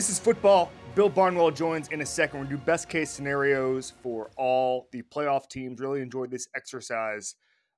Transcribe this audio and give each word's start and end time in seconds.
This 0.00 0.08
is 0.08 0.18
football. 0.18 0.72
Bill 0.94 1.10
Barnwell 1.10 1.50
joins 1.50 1.88
in 1.88 2.00
a 2.00 2.06
second. 2.06 2.44
To 2.44 2.48
do 2.48 2.56
best 2.56 2.88
case 2.88 3.10
scenarios 3.10 3.92
for 4.02 4.30
all 4.38 4.88
the 4.92 5.02
playoff 5.02 5.46
teams. 5.50 5.78
Really 5.78 6.00
enjoyed 6.00 6.30
this 6.30 6.48
exercise. 6.56 7.34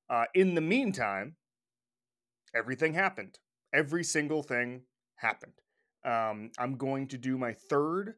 Uh, 0.08 0.26
in 0.32 0.54
the 0.54 0.60
meantime, 0.60 1.34
everything 2.54 2.94
happened. 2.94 3.40
Every 3.74 4.04
single 4.04 4.44
thing 4.44 4.82
happened. 5.16 5.54
Um, 6.04 6.52
I'm 6.60 6.76
going 6.76 7.08
to 7.08 7.18
do 7.18 7.36
my 7.36 7.54
third 7.54 8.14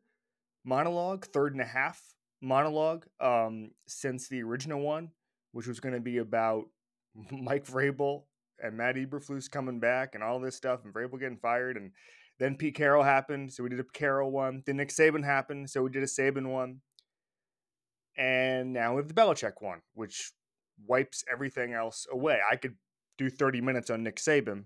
monologue, 0.66 1.24
third 1.24 1.54
and 1.54 1.62
a 1.62 1.64
half 1.64 1.98
monologue 2.42 3.06
um, 3.22 3.70
since 3.88 4.28
the 4.28 4.42
original 4.42 4.80
one, 4.80 5.12
which 5.52 5.66
was 5.66 5.80
going 5.80 5.94
to 5.94 6.00
be 6.02 6.18
about 6.18 6.66
Mike 7.32 7.64
Vrabel 7.64 8.24
and 8.62 8.76
Matt 8.76 8.96
Eberflus 8.96 9.50
coming 9.50 9.80
back 9.80 10.14
and 10.14 10.22
all 10.22 10.40
this 10.40 10.56
stuff, 10.56 10.84
and 10.84 10.92
Vrabel 10.92 11.18
getting 11.18 11.38
fired, 11.38 11.78
and 11.78 11.90
then 12.38 12.56
Pete 12.56 12.74
Carroll 12.74 13.04
happened, 13.04 13.52
so 13.52 13.62
we 13.62 13.68
did 13.68 13.80
a 13.80 13.84
Carroll 13.84 14.30
one. 14.30 14.62
Then 14.66 14.76
Nick 14.76 14.88
Saban 14.88 15.24
happened, 15.24 15.70
so 15.70 15.82
we 15.82 15.90
did 15.90 16.02
a 16.02 16.06
Saban 16.06 16.50
one. 16.50 16.80
And 18.16 18.72
now 18.72 18.94
we 18.94 18.98
have 18.98 19.08
the 19.08 19.14
Belichick 19.14 19.54
one, 19.60 19.82
which 19.94 20.32
wipes 20.86 21.24
everything 21.30 21.72
else 21.72 22.06
away. 22.10 22.38
I 22.50 22.56
could 22.56 22.74
do 23.18 23.30
30 23.30 23.60
minutes 23.60 23.90
on 23.90 24.02
Nick 24.02 24.16
Saban, 24.16 24.64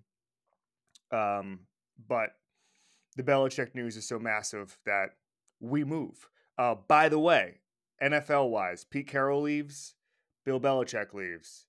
um, 1.13 1.61
but 2.09 2.31
the 3.17 3.23
Belichick 3.23 3.75
news 3.75 3.97
is 3.97 4.09
so 4.09 4.19
massive 4.19 4.79
that 4.87 5.11
we 5.61 5.85
move. 5.85 6.29
Uh, 6.57 6.75
by 6.89 7.09
the 7.09 7.19
way, 7.19 7.61
NFL 8.03 8.51
wise, 8.51 8.85
Pete 8.85 9.09
Carroll 9.09 9.43
leaves, 9.43 9.95
Bill 10.45 10.61
Belichick 10.61 11.13
leaves 11.13 11.68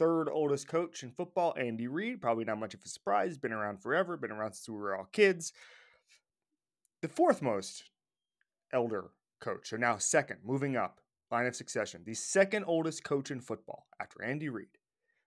third 0.00 0.30
oldest 0.30 0.66
coach 0.66 1.02
in 1.02 1.10
football, 1.10 1.54
Andy 1.58 1.86
Reid. 1.86 2.22
Probably 2.22 2.46
not 2.46 2.58
much 2.58 2.72
of 2.72 2.80
a 2.82 2.88
surprise. 2.88 3.36
Been 3.36 3.52
around 3.52 3.82
forever. 3.82 4.16
Been 4.16 4.30
around 4.30 4.54
since 4.54 4.66
we 4.66 4.76
were 4.76 4.96
all 4.96 5.04
kids. 5.12 5.52
The 7.02 7.08
fourth 7.08 7.42
most 7.42 7.84
elder 8.72 9.10
coach. 9.40 9.68
So 9.68 9.76
now 9.76 9.98
second, 9.98 10.38
moving 10.42 10.74
up, 10.74 11.00
line 11.30 11.44
of 11.44 11.54
succession. 11.54 12.00
The 12.06 12.14
second 12.14 12.64
oldest 12.66 13.04
coach 13.04 13.30
in 13.30 13.40
football 13.40 13.88
after 14.00 14.24
Andy 14.24 14.48
Reid. 14.48 14.68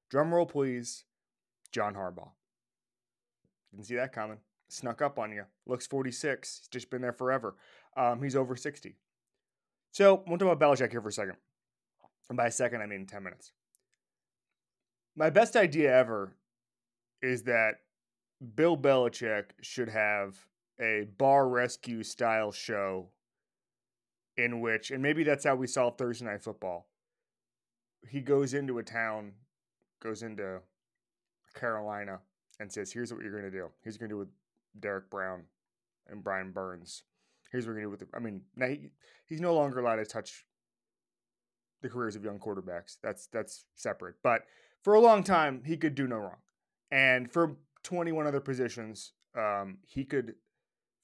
Drum 0.09 0.33
roll, 0.33 0.47
please. 0.47 1.05
John 1.71 1.93
Harbaugh. 1.93 2.31
Didn't 3.71 3.85
see 3.85 3.95
that 3.95 4.11
coming. 4.11 4.39
Snuck 4.69 5.03
up 5.03 5.19
on 5.19 5.31
you. 5.31 5.43
Looks 5.67 5.85
46. 5.85 6.61
He's 6.61 6.67
just 6.67 6.89
been 6.89 7.01
there 7.01 7.13
forever. 7.13 7.55
Um, 7.95 8.23
he's 8.23 8.35
over 8.35 8.55
60. 8.55 8.95
So 9.91 10.23
we'll 10.25 10.39
talk 10.39 10.51
about 10.51 10.59
Belichick 10.59 10.89
here 10.89 11.01
for 11.01 11.09
a 11.09 11.13
second. 11.13 11.35
And 12.29 12.37
by 12.37 12.47
a 12.47 12.51
second, 12.51 12.81
I 12.81 12.87
mean 12.87 13.05
10 13.05 13.21
minutes. 13.21 13.51
My 15.15 15.29
best 15.29 15.55
idea 15.55 15.93
ever 15.95 16.35
is 17.21 17.43
that 17.43 17.75
Bill 18.55 18.77
Belichick 18.77 19.45
should 19.61 19.89
have 19.89 20.37
a 20.79 21.07
bar 21.17 21.47
rescue 21.47 22.03
style 22.03 22.51
show 22.51 23.09
in 24.37 24.59
which, 24.59 24.91
and 24.91 25.03
maybe 25.03 25.23
that's 25.23 25.45
how 25.45 25.55
we 25.55 25.67
saw 25.67 25.91
Thursday 25.91 26.25
Night 26.25 26.43
Football. 26.43 26.87
He 28.09 28.21
goes 28.21 28.53
into 28.53 28.79
a 28.79 28.83
town, 28.83 29.33
goes 30.01 30.23
into 30.23 30.59
Carolina, 31.53 32.19
and 32.59 32.71
says, 32.71 32.91
Here's 32.91 33.13
what 33.13 33.21
you're 33.21 33.31
going 33.31 33.43
to 33.43 33.51
do. 33.51 33.69
Here's 33.81 33.95
what 33.95 34.01
you're 34.01 34.09
going 34.09 34.09
to 34.09 34.25
do 34.25 34.31
with 34.31 34.81
Derrick 34.81 35.09
Brown 35.09 35.43
and 36.07 36.23
Brian 36.23 36.51
Burns. 36.51 37.03
Here's 37.51 37.65
what 37.65 37.75
we're 37.75 37.81
going 37.81 37.91
to 37.91 37.97
do 37.97 38.03
with 38.05 38.11
the, 38.11 38.17
I 38.17 38.19
mean, 38.19 38.41
now 38.55 38.67
he, 38.67 38.89
he's 39.27 39.39
no 39.39 39.53
longer 39.53 39.79
allowed 39.79 39.97
to 39.97 40.05
touch 40.05 40.45
the 41.83 41.89
careers 41.89 42.15
of 42.15 42.23
young 42.23 42.39
quarterbacks. 42.39 42.97
That's 43.03 43.27
that's 43.27 43.65
separate. 43.75 44.15
But 44.23 44.45
for 44.83 44.93
a 44.93 44.99
long 44.99 45.23
time, 45.23 45.63
he 45.65 45.77
could 45.77 45.95
do 45.95 46.07
no 46.07 46.17
wrong. 46.17 46.37
And 46.91 47.31
for 47.31 47.55
21 47.83 48.27
other 48.27 48.39
positions, 48.39 49.13
um, 49.35 49.77
he 49.85 50.05
could 50.05 50.35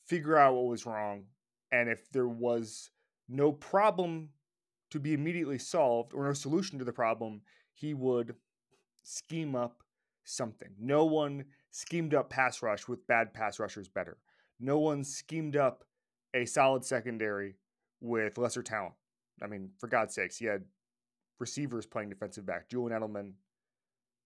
figure 0.06 0.38
out 0.38 0.54
what 0.54 0.66
was 0.66 0.86
wrong. 0.86 1.24
And 1.72 1.90
if 1.90 2.10
there 2.12 2.28
was 2.28 2.92
no 3.28 3.52
problem 3.52 4.30
to 4.92 5.00
be 5.00 5.14
immediately 5.14 5.60
solved 5.60 6.14
or 6.14 6.26
no 6.26 6.34
solution 6.34 6.80
to 6.80 6.86
the 6.86 6.94
problem, 6.94 7.42
he 7.74 7.94
would 7.94 8.36
scheme 9.04 9.56
up 9.56 9.84
something. 10.24 10.70
No 10.80 11.06
one 11.06 11.46
schemed 11.72 12.14
up 12.14 12.30
pass 12.30 12.62
rush 12.62 12.88
with 12.88 13.06
bad 13.08 13.34
pass 13.34 13.60
rushers 13.60 13.88
better. 13.88 14.18
No 14.60 14.80
one 14.80 15.04
schemed 15.04 15.56
up 15.56 15.84
a 16.34 16.46
solid 16.46 16.84
secondary 16.84 17.56
with 18.02 18.38
lesser 18.38 18.64
talent. 18.64 18.94
I 19.42 19.48
mean, 19.48 19.70
for 19.78 19.88
God's 19.88 20.14
sakes, 20.14 20.38
he 20.38 20.46
had 20.46 20.66
receivers 21.40 21.86
playing 21.86 22.10
defensive 22.10 22.46
back. 22.46 22.70
Julian 22.70 23.00
Edelman, 23.00 23.34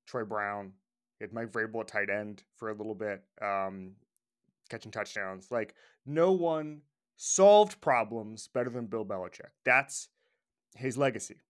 Troy 0.06 0.24
Brown. 0.26 0.74
He 1.20 1.24
had 1.24 1.34
Mike 1.34 1.52
Vrabel 1.52 1.82
at 1.82 1.88
tight 1.88 2.10
end 2.10 2.44
for 2.56 2.70
a 2.70 2.74
little 2.74 2.96
bit, 2.96 3.24
um, 3.42 3.96
catching 4.70 4.92
touchdowns. 4.92 5.52
Like 5.52 5.76
no 6.06 6.32
one 6.32 6.82
solved 7.16 7.80
problems 7.82 8.48
better 8.48 8.70
than 8.70 8.88
Bill 8.88 9.06
Belichick. 9.06 9.52
That's 9.64 10.10
his 10.76 10.98
legacy. 10.98 11.42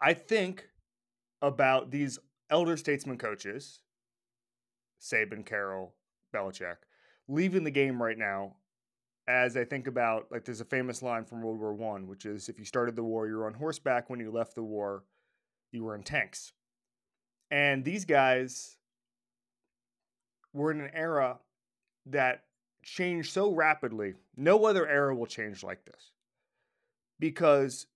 I 0.00 0.14
think 0.14 0.68
about 1.40 1.90
these 1.90 2.18
elder 2.50 2.76
statesman 2.76 3.18
coaches, 3.18 3.80
Saban, 5.00 5.46
Carroll, 5.46 5.94
Belichick, 6.34 6.76
leaving 7.28 7.64
the 7.64 7.70
game 7.70 8.02
right 8.02 8.18
now. 8.18 8.56
As 9.28 9.56
I 9.56 9.64
think 9.64 9.86
about, 9.86 10.32
like, 10.32 10.44
there's 10.44 10.60
a 10.60 10.64
famous 10.64 11.00
line 11.00 11.24
from 11.24 11.42
World 11.42 11.60
War 11.60 11.72
One, 11.72 12.08
which 12.08 12.26
is, 12.26 12.48
"If 12.48 12.58
you 12.58 12.64
started 12.64 12.96
the 12.96 13.04
war, 13.04 13.28
you 13.28 13.36
were 13.36 13.46
on 13.46 13.54
horseback. 13.54 14.10
When 14.10 14.18
you 14.18 14.32
left 14.32 14.56
the 14.56 14.64
war, 14.64 15.04
you 15.70 15.84
were 15.84 15.94
in 15.94 16.02
tanks." 16.02 16.52
And 17.52 17.84
these 17.84 18.06
guys 18.06 18.78
were 20.54 20.70
in 20.70 20.80
an 20.80 20.90
era 20.94 21.38
that 22.06 22.44
changed 22.82 23.30
so 23.30 23.52
rapidly. 23.52 24.14
No 24.38 24.64
other 24.64 24.88
era 24.88 25.14
will 25.14 25.26
change 25.26 25.62
like 25.62 25.84
this. 25.84 26.12
Because 27.20 27.86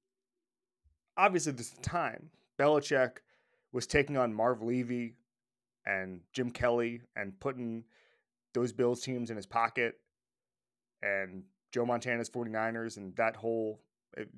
obviously, 1.16 1.52
this 1.52 1.70
time, 1.80 2.28
Belichick 2.60 3.16
was 3.72 3.86
taking 3.86 4.18
on 4.18 4.34
Marv 4.34 4.60
Levy 4.60 5.14
and 5.86 6.20
Jim 6.34 6.50
Kelly 6.50 7.00
and 7.16 7.38
putting 7.40 7.84
those 8.52 8.72
Bills 8.72 9.00
teams 9.00 9.30
in 9.30 9.36
his 9.36 9.46
pocket 9.46 9.94
and 11.02 11.44
Joe 11.72 11.86
Montana's 11.86 12.28
49ers 12.28 12.98
and 12.98 13.16
that 13.16 13.36
whole 13.36 13.80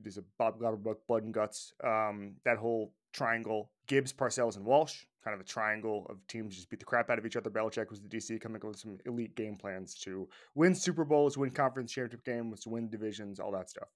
there's 0.03 0.19
a 0.19 0.25
Bob 0.39 0.59
Glauber 0.59 0.77
book, 0.77 1.06
Blood 1.06 1.23
and 1.23 1.33
Guts. 1.33 1.73
Um, 1.85 2.33
that 2.45 2.59
whole 2.59 2.93
triangle 3.19 3.71
Gibbs, 3.89 4.12
Parcells, 4.12 4.56
and 4.56 4.65
Walsh, 4.65 5.05
kind 5.25 5.34
of 5.34 5.41
a 5.41 5.45
triangle 5.45 6.06
of 6.09 6.25
teams 6.29 6.55
just 6.55 6.71
beat 6.71 6.79
the 6.79 6.84
crap 6.84 7.11
out 7.11 7.19
of 7.19 7.27
each 7.27 7.37
other. 7.37 7.51
Belichick 7.51 7.91
was 7.91 8.01
the 8.01 8.09
DC 8.09 8.41
coming 8.41 8.56
up 8.56 8.65
with 8.65 8.79
some 8.79 8.99
elite 9.06 9.34
game 9.34 9.56
plans 9.56 9.95
to 9.95 10.29
win 10.55 10.75
Super 10.75 11.05
Bowls, 11.05 11.37
win 11.37 11.51
conference 11.51 11.93
championship 11.93 12.25
games, 12.25 12.67
win 12.67 12.89
divisions, 12.89 13.41
all 13.41 13.51
that 13.53 13.71
stuff. 13.71 13.89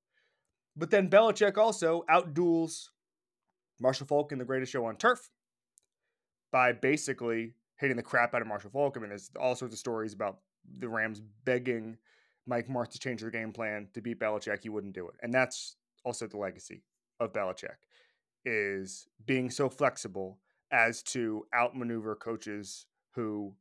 But 0.77 0.91
then 0.91 1.09
Belichick 1.09 1.57
also 1.59 2.05
outduels 2.11 2.89
Marshall 3.79 4.07
Faulk 4.07 4.33
in 4.33 4.39
the 4.39 4.45
greatest 4.45 4.73
show 4.73 4.87
on 4.87 4.97
turf 4.97 5.31
by 6.51 6.73
basically 6.73 7.55
hitting 7.77 7.97
the 7.97 8.03
crap 8.03 8.35
out 8.35 8.43
of 8.43 8.49
Marshall 8.49 8.71
Faulk. 8.71 8.97
I 8.97 9.01
mean, 9.01 9.11
there's 9.11 9.31
all 9.39 9.55
sorts 9.55 9.75
of 9.75 9.79
stories 9.79 10.15
about 10.15 10.39
the 10.79 10.89
Rams 10.89 11.21
begging 11.45 11.99
Mike 12.47 12.69
Martz 12.69 12.91
to 12.91 12.99
change 12.99 13.21
their 13.21 13.31
game 13.31 13.53
plan 13.53 13.89
to 13.95 14.01
beat 14.01 14.19
Belichick. 14.19 14.63
He 14.63 14.69
wouldn't 14.69 14.95
do 14.95 15.07
it. 15.09 15.15
And 15.23 15.33
that's 15.33 15.77
also 16.05 16.27
the 16.27 16.39
legacy 16.39 16.83
of 17.21 17.33
Belichick 17.33 17.77
is 18.45 19.07
being 19.25 19.51
so 19.51 19.69
flexible 19.69 20.39
as 20.71 21.03
to 21.03 21.47
outmaneuver 21.55 22.15
coaches 22.15 22.87
who 23.15 23.55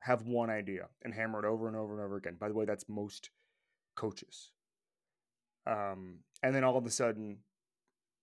have 0.00 0.26
one 0.26 0.50
idea 0.50 0.86
and 1.02 1.12
hammer 1.12 1.44
it 1.44 1.48
over 1.48 1.68
and 1.68 1.76
over 1.76 1.94
and 1.94 2.02
over 2.02 2.16
again. 2.16 2.36
By 2.38 2.48
the 2.48 2.54
way, 2.54 2.64
that's 2.64 2.88
most 2.88 3.30
coaches. 3.96 4.52
Um, 5.66 6.18
and 6.42 6.54
then 6.54 6.64
all 6.64 6.76
of 6.76 6.86
a 6.86 6.90
sudden, 6.90 7.38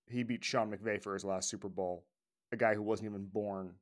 he 0.08 0.24
beat 0.24 0.44
Sean 0.44 0.72
McVay 0.72 1.02
for 1.02 1.14
his 1.14 1.26
last 1.26 1.50
Super 1.50 1.70
Bowl, 1.70 2.06
a 2.52 2.58
guy 2.58 2.74
who 2.74 2.82
wasn't 2.82 3.10
even 3.10 3.26
born 3.26 3.74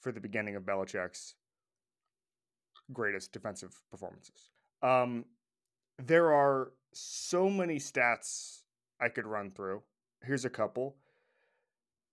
for 0.00 0.12
the 0.12 0.20
beginning 0.20 0.56
of 0.56 0.64
Belichick's 0.64 1.34
greatest 2.92 3.32
defensive 3.32 3.80
performances. 3.90 4.50
Um, 4.82 5.24
there 5.98 6.32
are 6.32 6.72
so 6.92 7.48
many 7.50 7.76
stats 7.76 8.62
I 9.00 9.08
could 9.08 9.26
run 9.26 9.50
through. 9.50 9.82
Here's 10.22 10.44
a 10.44 10.50
couple. 10.50 10.96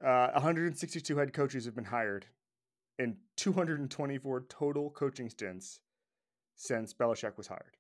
Uh, 0.04 0.32
162 0.34 1.18
head 1.18 1.34
coaches 1.34 1.66
have 1.66 1.76
been 1.76 1.86
hired 1.86 2.26
in 3.00 3.18
224 3.38 4.46
total 4.50 4.90
coaching 4.90 5.30
stints 5.30 5.80
since 6.56 6.94
Belichick 6.94 7.38
was 7.38 7.48
hired. 7.48 7.78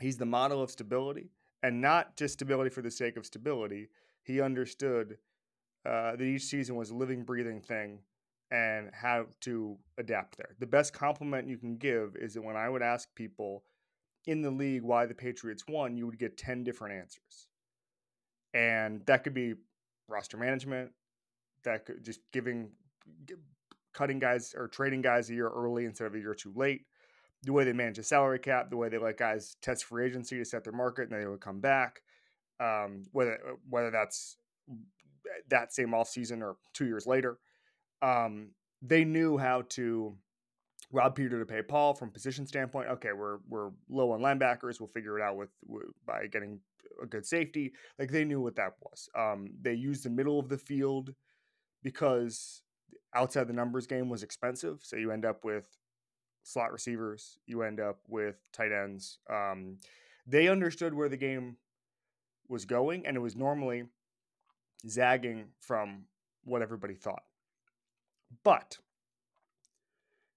He's 0.00 0.16
the 0.16 0.26
model 0.26 0.62
of 0.62 0.70
stability, 0.70 1.30
and 1.62 1.80
not 1.80 2.16
just 2.16 2.34
stability 2.34 2.70
for 2.70 2.82
the 2.82 2.90
sake 2.90 3.16
of 3.16 3.26
stability. 3.26 3.88
He 4.22 4.40
understood 4.40 5.18
uh, 5.86 6.12
that 6.12 6.22
each 6.22 6.42
season 6.42 6.76
was 6.76 6.90
a 6.90 6.94
living, 6.94 7.24
breathing 7.24 7.60
thing 7.60 8.00
and 8.50 8.90
how 8.92 9.26
to 9.42 9.76
adapt 9.98 10.36
there. 10.36 10.54
The 10.58 10.66
best 10.66 10.92
compliment 10.92 11.48
you 11.48 11.58
can 11.58 11.76
give 11.76 12.16
is 12.16 12.34
that 12.34 12.42
when 12.42 12.56
I 12.56 12.68
would 12.68 12.82
ask 12.82 13.14
people 13.14 13.64
in 14.26 14.42
the 14.42 14.50
league 14.50 14.82
why 14.82 15.06
the 15.06 15.14
Patriots 15.14 15.64
won, 15.68 15.96
you 15.96 16.06
would 16.06 16.18
get 16.18 16.36
10 16.36 16.64
different 16.64 16.94
answers. 16.94 17.48
And 18.54 19.04
that 19.06 19.24
could 19.24 19.34
be 19.34 19.54
roster 20.08 20.36
management, 20.36 20.92
that 21.68 21.84
could 21.86 22.04
just 22.04 22.20
giving 22.32 22.70
cutting 23.92 24.18
guys 24.18 24.54
or 24.56 24.68
trading 24.68 25.02
guys 25.02 25.30
a 25.30 25.34
year 25.34 25.48
early 25.48 25.84
instead 25.84 26.06
of 26.06 26.14
a 26.14 26.18
year 26.18 26.34
too 26.34 26.52
late. 26.54 26.82
the 27.42 27.52
way 27.52 27.64
they 27.64 27.72
manage 27.72 27.96
the 27.96 28.02
salary 28.02 28.38
cap, 28.38 28.70
the 28.70 28.76
way 28.76 28.88
they 28.88 28.98
let 28.98 29.16
guys 29.16 29.56
test 29.62 29.84
free 29.84 30.06
agency 30.06 30.38
to 30.38 30.44
set 30.44 30.64
their 30.64 30.72
market, 30.72 31.10
and 31.10 31.20
they 31.20 31.26
would 31.26 31.40
come 31.40 31.60
back. 31.60 32.02
Um, 32.60 33.04
whether 33.12 33.34
uh, 33.34 33.54
whether 33.68 33.90
that's 33.90 34.36
that 35.48 35.72
same 35.72 35.90
offseason 35.90 36.42
or 36.42 36.56
two 36.72 36.86
years 36.86 37.06
later, 37.06 37.38
um, 38.02 38.50
they 38.82 39.04
knew 39.04 39.38
how 39.38 39.62
to 39.70 40.16
rob 40.90 41.14
Peter 41.14 41.38
to 41.38 41.46
pay 41.46 41.62
Paul 41.62 41.94
from 41.94 42.10
position 42.10 42.46
standpoint. 42.46 42.88
Okay, 42.88 43.12
we're 43.12 43.38
we're 43.48 43.70
low 43.88 44.10
on 44.12 44.20
linebackers. 44.20 44.80
We'll 44.80 44.88
figure 44.88 45.18
it 45.18 45.22
out 45.22 45.36
with, 45.36 45.50
with 45.66 45.86
by 46.04 46.26
getting 46.26 46.58
a 47.00 47.06
good 47.06 47.24
safety. 47.24 47.72
Like 47.98 48.10
they 48.10 48.24
knew 48.24 48.40
what 48.40 48.56
that 48.56 48.72
was. 48.82 49.08
Um, 49.16 49.50
they 49.62 49.74
used 49.74 50.04
the 50.04 50.10
middle 50.10 50.40
of 50.40 50.48
the 50.48 50.58
field 50.58 51.14
because 51.82 52.62
outside 53.14 53.48
the 53.48 53.52
numbers 53.52 53.86
game 53.86 54.08
was 54.08 54.22
expensive. 54.22 54.80
So 54.82 54.96
you 54.96 55.10
end 55.10 55.24
up 55.24 55.44
with 55.44 55.66
slot 56.42 56.72
receivers. 56.72 57.38
You 57.46 57.62
end 57.62 57.80
up 57.80 58.00
with 58.08 58.36
tight 58.52 58.72
ends. 58.72 59.18
Um, 59.30 59.78
they 60.26 60.48
understood 60.48 60.94
where 60.94 61.08
the 61.08 61.16
game 61.16 61.56
was 62.48 62.64
going, 62.64 63.06
and 63.06 63.16
it 63.16 63.20
was 63.20 63.36
normally 63.36 63.84
zagging 64.86 65.48
from 65.60 66.04
what 66.44 66.62
everybody 66.62 66.94
thought. 66.94 67.22
But 68.44 68.78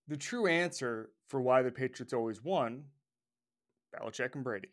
the 0.07 0.17
true 0.17 0.47
answer 0.47 1.11
for 1.27 1.41
why 1.41 1.61
the 1.61 1.71
Patriots 1.71 2.13
always 2.13 2.43
won 2.43 2.85
Belichick 3.95 4.35
and 4.35 4.43
Brady. 4.43 4.69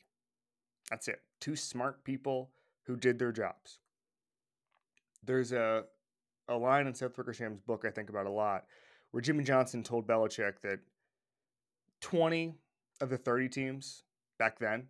That's 0.91 1.09
it. 1.09 1.21
Two 1.41 1.57
smart 1.57 2.05
people 2.05 2.51
who 2.85 2.97
did 2.97 3.19
their 3.19 3.33
jobs. 3.33 3.79
There's 5.23 5.53
a 5.53 5.85
a 6.49 6.57
line 6.57 6.87
in 6.87 6.95
Seth 6.95 7.17
Wickersham's 7.17 7.61
book 7.61 7.85
I 7.87 7.91
think 7.91 8.09
about 8.09 8.27
a 8.27 8.31
lot, 8.31 8.65
where 9.11 9.21
Jimmy 9.21 9.45
Johnson 9.45 9.83
told 9.83 10.07
Belichick 10.07 10.61
that 10.63 10.81
20 12.01 12.55
of 13.01 13.11
the 13.11 13.19
30 13.19 13.49
teams 13.49 14.03
back 14.39 14.59
then, 14.59 14.87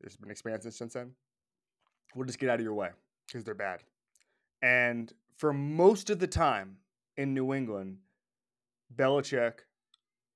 there's 0.00 0.16
been 0.16 0.30
expansion 0.30 0.70
since 0.70 0.94
then, 0.94 1.12
will 2.14 2.24
just 2.24 2.38
get 2.38 2.48
out 2.48 2.58
of 2.58 2.64
your 2.64 2.74
way 2.74 2.90
because 3.26 3.44
they're 3.44 3.54
bad. 3.54 3.82
And 4.62 5.12
for 5.36 5.52
most 5.52 6.10
of 6.10 6.18
the 6.18 6.26
time 6.26 6.76
in 7.16 7.34
New 7.34 7.54
England, 7.54 7.98
Belichick 8.94 9.60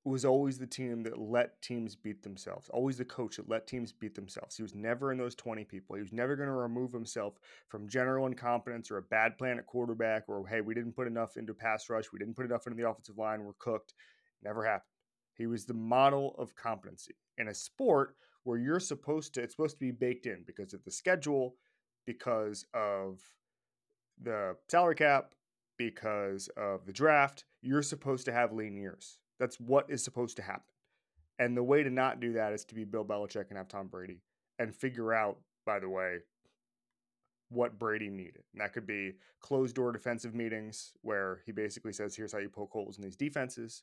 was 0.04 0.26
always 0.26 0.58
the 0.58 0.66
team 0.66 1.02
that 1.02 1.18
let 1.18 1.60
teams 1.62 1.96
beat 1.96 2.22
themselves. 2.22 2.68
Always 2.68 2.98
the 2.98 3.06
coach 3.06 3.36
that 3.36 3.48
let 3.48 3.66
teams 3.66 3.90
beat 3.90 4.14
themselves. 4.14 4.54
He 4.54 4.62
was 4.62 4.74
never 4.74 5.12
in 5.12 5.18
those 5.18 5.34
20 5.34 5.64
people. 5.64 5.96
He 5.96 6.02
was 6.02 6.12
never 6.12 6.36
going 6.36 6.48
to 6.48 6.54
remove 6.54 6.92
himself 6.92 7.38
from 7.68 7.88
general 7.88 8.26
incompetence 8.26 8.90
or 8.90 8.98
a 8.98 9.02
bad 9.02 9.38
plan 9.38 9.58
at 9.58 9.66
quarterback 9.66 10.24
or, 10.28 10.46
hey, 10.46 10.60
we 10.60 10.74
didn't 10.74 10.92
put 10.92 11.06
enough 11.06 11.38
into 11.38 11.54
pass 11.54 11.88
rush. 11.88 12.12
We 12.12 12.18
didn't 12.18 12.34
put 12.34 12.44
enough 12.44 12.66
into 12.66 12.76
the 12.76 12.88
offensive 12.88 13.16
line. 13.16 13.44
We're 13.44 13.54
cooked. 13.58 13.94
Never 14.42 14.62
happened. 14.62 14.90
He 15.32 15.46
was 15.46 15.64
the 15.64 15.74
model 15.74 16.34
of 16.38 16.54
competency 16.54 17.14
in 17.38 17.48
a 17.48 17.54
sport 17.54 18.14
where 18.42 18.58
you're 18.58 18.80
supposed 18.80 19.32
to, 19.34 19.42
it's 19.42 19.54
supposed 19.54 19.76
to 19.76 19.80
be 19.80 19.90
baked 19.90 20.26
in 20.26 20.44
because 20.46 20.74
of 20.74 20.84
the 20.84 20.90
schedule, 20.90 21.56
because 22.06 22.66
of 22.74 23.20
the 24.22 24.54
salary 24.68 24.96
cap, 24.96 25.34
because 25.78 26.48
of 26.58 26.84
the 26.84 26.92
draft. 26.92 27.44
You're 27.62 27.82
supposed 27.82 28.26
to 28.26 28.32
have 28.32 28.52
lean 28.52 28.76
years 28.76 29.18
that's 29.38 29.58
what 29.60 29.90
is 29.90 30.02
supposed 30.02 30.36
to 30.36 30.42
happen. 30.42 30.62
And 31.38 31.56
the 31.56 31.62
way 31.62 31.82
to 31.82 31.90
not 31.90 32.20
do 32.20 32.32
that 32.34 32.52
is 32.52 32.64
to 32.66 32.74
be 32.74 32.84
Bill 32.84 33.04
Belichick 33.04 33.48
and 33.48 33.58
have 33.58 33.68
Tom 33.68 33.88
Brady 33.88 34.20
and 34.58 34.74
figure 34.74 35.12
out, 35.12 35.38
by 35.66 35.80
the 35.80 35.88
way, 35.88 36.18
what 37.50 37.78
Brady 37.78 38.08
needed. 38.08 38.44
And 38.52 38.60
that 38.60 38.72
could 38.72 38.86
be 38.86 39.14
closed 39.40 39.74
door 39.74 39.92
defensive 39.92 40.34
meetings 40.34 40.92
where 41.02 41.40
he 41.44 41.52
basically 41.52 41.92
says, 41.92 42.14
here's 42.14 42.32
how 42.32 42.38
you 42.38 42.48
poke 42.48 42.72
holes 42.72 42.98
in 42.98 43.04
these 43.04 43.16
defenses. 43.16 43.82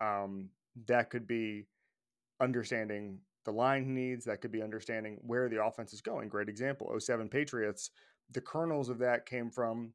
Um, 0.00 0.50
that 0.86 1.10
could 1.10 1.26
be 1.26 1.66
understanding 2.40 3.18
the 3.44 3.52
line 3.52 3.94
needs. 3.94 4.24
That 4.26 4.40
could 4.40 4.52
be 4.52 4.62
understanding 4.62 5.18
where 5.22 5.48
the 5.48 5.62
offense 5.62 5.92
is 5.92 6.00
going. 6.00 6.28
Great 6.28 6.48
example 6.48 6.98
07 6.98 7.28
Patriots. 7.28 7.90
The 8.32 8.40
kernels 8.40 8.88
of 8.88 8.98
that 8.98 9.26
came 9.26 9.50
from 9.50 9.92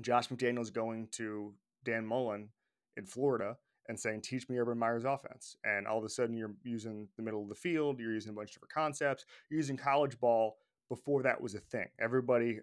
Josh 0.00 0.28
McDaniels 0.28 0.72
going 0.72 1.08
to 1.12 1.54
Dan 1.84 2.06
Mullen 2.06 2.48
in 2.96 3.06
Florida 3.06 3.56
and 3.88 3.98
saying, 3.98 4.20
teach 4.22 4.48
me 4.48 4.58
Urban 4.58 4.78
Meyer's 4.78 5.04
offense. 5.04 5.56
And 5.64 5.86
all 5.86 5.98
of 5.98 6.04
a 6.04 6.08
sudden, 6.08 6.36
you're 6.36 6.54
using 6.62 7.08
the 7.16 7.22
middle 7.22 7.42
of 7.42 7.48
the 7.48 7.54
field, 7.54 7.98
you're 7.98 8.12
using 8.12 8.30
a 8.30 8.34
bunch 8.34 8.50
of 8.50 8.54
different 8.54 8.72
concepts, 8.72 9.24
you're 9.50 9.58
using 9.58 9.76
college 9.76 10.18
ball 10.20 10.56
before 10.88 11.22
that 11.22 11.40
was 11.40 11.54
a 11.54 11.58
thing. 11.60 11.88
Everybody, 12.00 12.60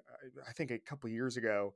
I 0.48 0.52
think 0.54 0.72
a 0.72 0.78
couple 0.78 1.10
years 1.10 1.36
ago, 1.38 1.74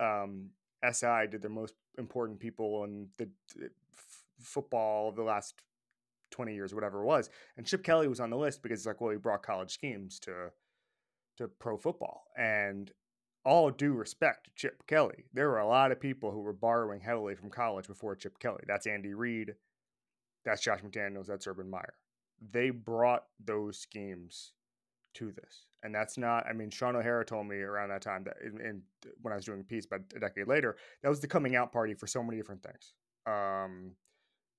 um, 0.00 0.50
SI 0.90 1.26
did 1.30 1.42
their 1.42 1.50
most 1.50 1.74
important 1.98 2.38
people 2.38 2.84
in 2.84 3.08
the, 3.16 3.28
the 3.56 3.66
f- 3.66 4.24
football 4.40 5.08
of 5.08 5.16
the 5.16 5.22
last 5.22 5.54
20 6.30 6.54
years, 6.54 6.74
whatever 6.74 7.02
it 7.02 7.06
was. 7.06 7.30
And 7.56 7.66
Chip 7.66 7.82
Kelly 7.82 8.08
was 8.08 8.20
on 8.20 8.30
the 8.30 8.36
list 8.36 8.62
because 8.62 8.80
it's 8.80 8.86
like, 8.86 9.00
well, 9.00 9.10
he 9.10 9.16
brought 9.16 9.42
college 9.42 9.72
schemes 9.72 10.18
to 10.20 10.50
to 11.38 11.48
pro 11.48 11.76
football. 11.76 12.24
And 12.36 12.90
all 13.46 13.70
due 13.70 13.92
respect 13.92 14.44
to 14.44 14.50
Chip 14.56 14.86
Kelly, 14.88 15.24
there 15.32 15.48
were 15.48 15.60
a 15.60 15.68
lot 15.68 15.92
of 15.92 16.00
people 16.00 16.32
who 16.32 16.40
were 16.40 16.52
borrowing 16.52 17.00
heavily 17.00 17.36
from 17.36 17.48
college 17.48 17.86
before 17.86 18.16
Chip 18.16 18.38
Kelly. 18.40 18.64
That's 18.66 18.88
Andy 18.88 19.14
Reid. 19.14 19.54
That's 20.44 20.60
Josh 20.60 20.80
McDaniels. 20.80 21.26
That's 21.26 21.46
Urban 21.46 21.70
Meyer. 21.70 21.94
They 22.50 22.70
brought 22.70 23.24
those 23.42 23.78
schemes 23.78 24.52
to 25.14 25.30
this. 25.30 25.66
And 25.84 25.94
that's 25.94 26.18
not, 26.18 26.44
I 26.46 26.52
mean, 26.52 26.70
Sean 26.70 26.96
O'Hara 26.96 27.24
told 27.24 27.46
me 27.46 27.56
around 27.58 27.90
that 27.90 28.02
time 28.02 28.24
that 28.24 28.36
in, 28.44 28.60
in 28.60 28.82
when 29.22 29.32
I 29.32 29.36
was 29.36 29.44
doing 29.44 29.60
a 29.60 29.64
piece 29.64 29.86
about 29.86 30.00
a 30.16 30.18
decade 30.18 30.48
later, 30.48 30.76
that 31.02 31.08
was 31.08 31.20
the 31.20 31.28
coming 31.28 31.54
out 31.54 31.72
party 31.72 31.94
for 31.94 32.08
so 32.08 32.24
many 32.24 32.36
different 32.36 32.64
things. 32.64 32.94
Um, 33.26 33.92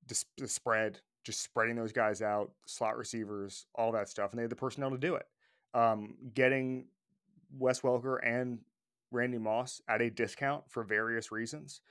the, 0.07 0.23
the 0.37 0.47
spread, 0.47 1.01
just 1.25 1.43
spreading 1.43 1.75
those 1.75 1.91
guys 1.91 2.21
out, 2.21 2.51
slot 2.65 2.97
receivers, 2.97 3.65
all 3.75 3.91
that 3.91 4.07
stuff. 4.07 4.31
And 4.31 4.39
they 4.39 4.43
had 4.43 4.51
the 4.51 4.55
personnel 4.55 4.91
to 4.91 4.97
do 4.97 5.15
it. 5.15 5.25
Um, 5.73 6.15
getting 6.33 6.85
Wes 7.59 7.81
Welker 7.81 8.17
and 8.23 8.59
Randy 9.12 9.38
Moss 9.38 9.81
at 9.88 10.01
a 10.01 10.09
discount 10.09 10.63
for 10.69 10.83
various 10.83 11.31
reasons. 11.31 11.81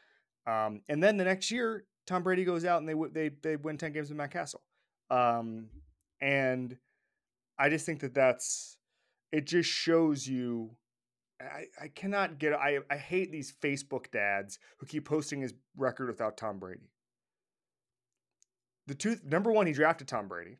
Um, 0.47 0.83
and 0.89 1.03
then 1.03 1.17
the 1.17 1.25
next 1.25 1.51
year, 1.51 1.85
Tom 2.07 2.23
Brady 2.23 2.45
goes 2.45 2.65
out 2.65 2.81
and 2.81 2.89
they 2.89 2.95
they 3.13 3.31
they 3.43 3.57
win 3.57 3.79
ten 3.79 3.93
games 3.93 4.09
with 4.09 4.19
Matt 4.19 4.31
Cassel. 4.31 4.63
Um, 5.11 5.69
and 6.21 6.77
I 7.59 7.69
just 7.69 7.87
think 7.87 8.01
that 8.01 8.15
that's 8.15 8.77
it. 9.33 9.47
Just 9.47 9.69
shows 9.69 10.27
you. 10.27 10.77
I, 11.41 11.65
I 11.83 11.89
cannot 11.89 12.39
get. 12.39 12.55
I 12.55 12.79
I 12.91 12.97
hate 12.97 13.33
these 13.33 13.53
Facebook 13.63 14.11
dads 14.11 14.59
who 14.79 14.87
keep 14.87 15.05
posting 15.05 15.41
his 15.41 15.55
record 15.77 16.09
without 16.09 16.37
Tom 16.37 16.59
Brady. 16.59 16.91
The 18.87 18.95
two 18.95 19.17
number 19.25 19.51
one, 19.51 19.67
he 19.67 19.73
drafted 19.73 20.07
Tom 20.07 20.29
Brady, 20.29 20.59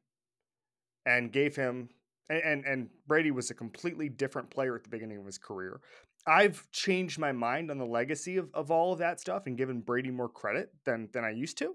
and 1.07 1.33
gave 1.33 1.55
him 1.55 1.91
and, 2.29 2.43
and, 2.43 2.65
and 2.65 2.89
Brady 3.07 3.31
was 3.31 3.51
a 3.51 3.55
completely 3.55 4.09
different 4.09 4.51
player 4.51 4.75
at 4.75 4.83
the 4.83 4.91
beginning 4.91 5.19
of 5.19 5.27
his 5.27 5.39
career. 5.39 5.81
I've 6.27 6.69
changed 6.73 7.19
my 7.19 7.33
mind 7.33 7.71
on 7.71 7.79
the 7.79 7.87
legacy 7.87 8.37
of, 8.37 8.49
of 8.53 8.71
all 8.71 8.93
of 8.93 8.99
that 8.99 9.21
stuff 9.21 9.47
and 9.47 9.57
given 9.57 9.81
Brady 9.81 10.11
more 10.11 10.29
credit 10.29 10.71
than 10.85 11.09
than 11.13 11.25
I 11.25 11.31
used 11.31 11.59
to. 11.59 11.75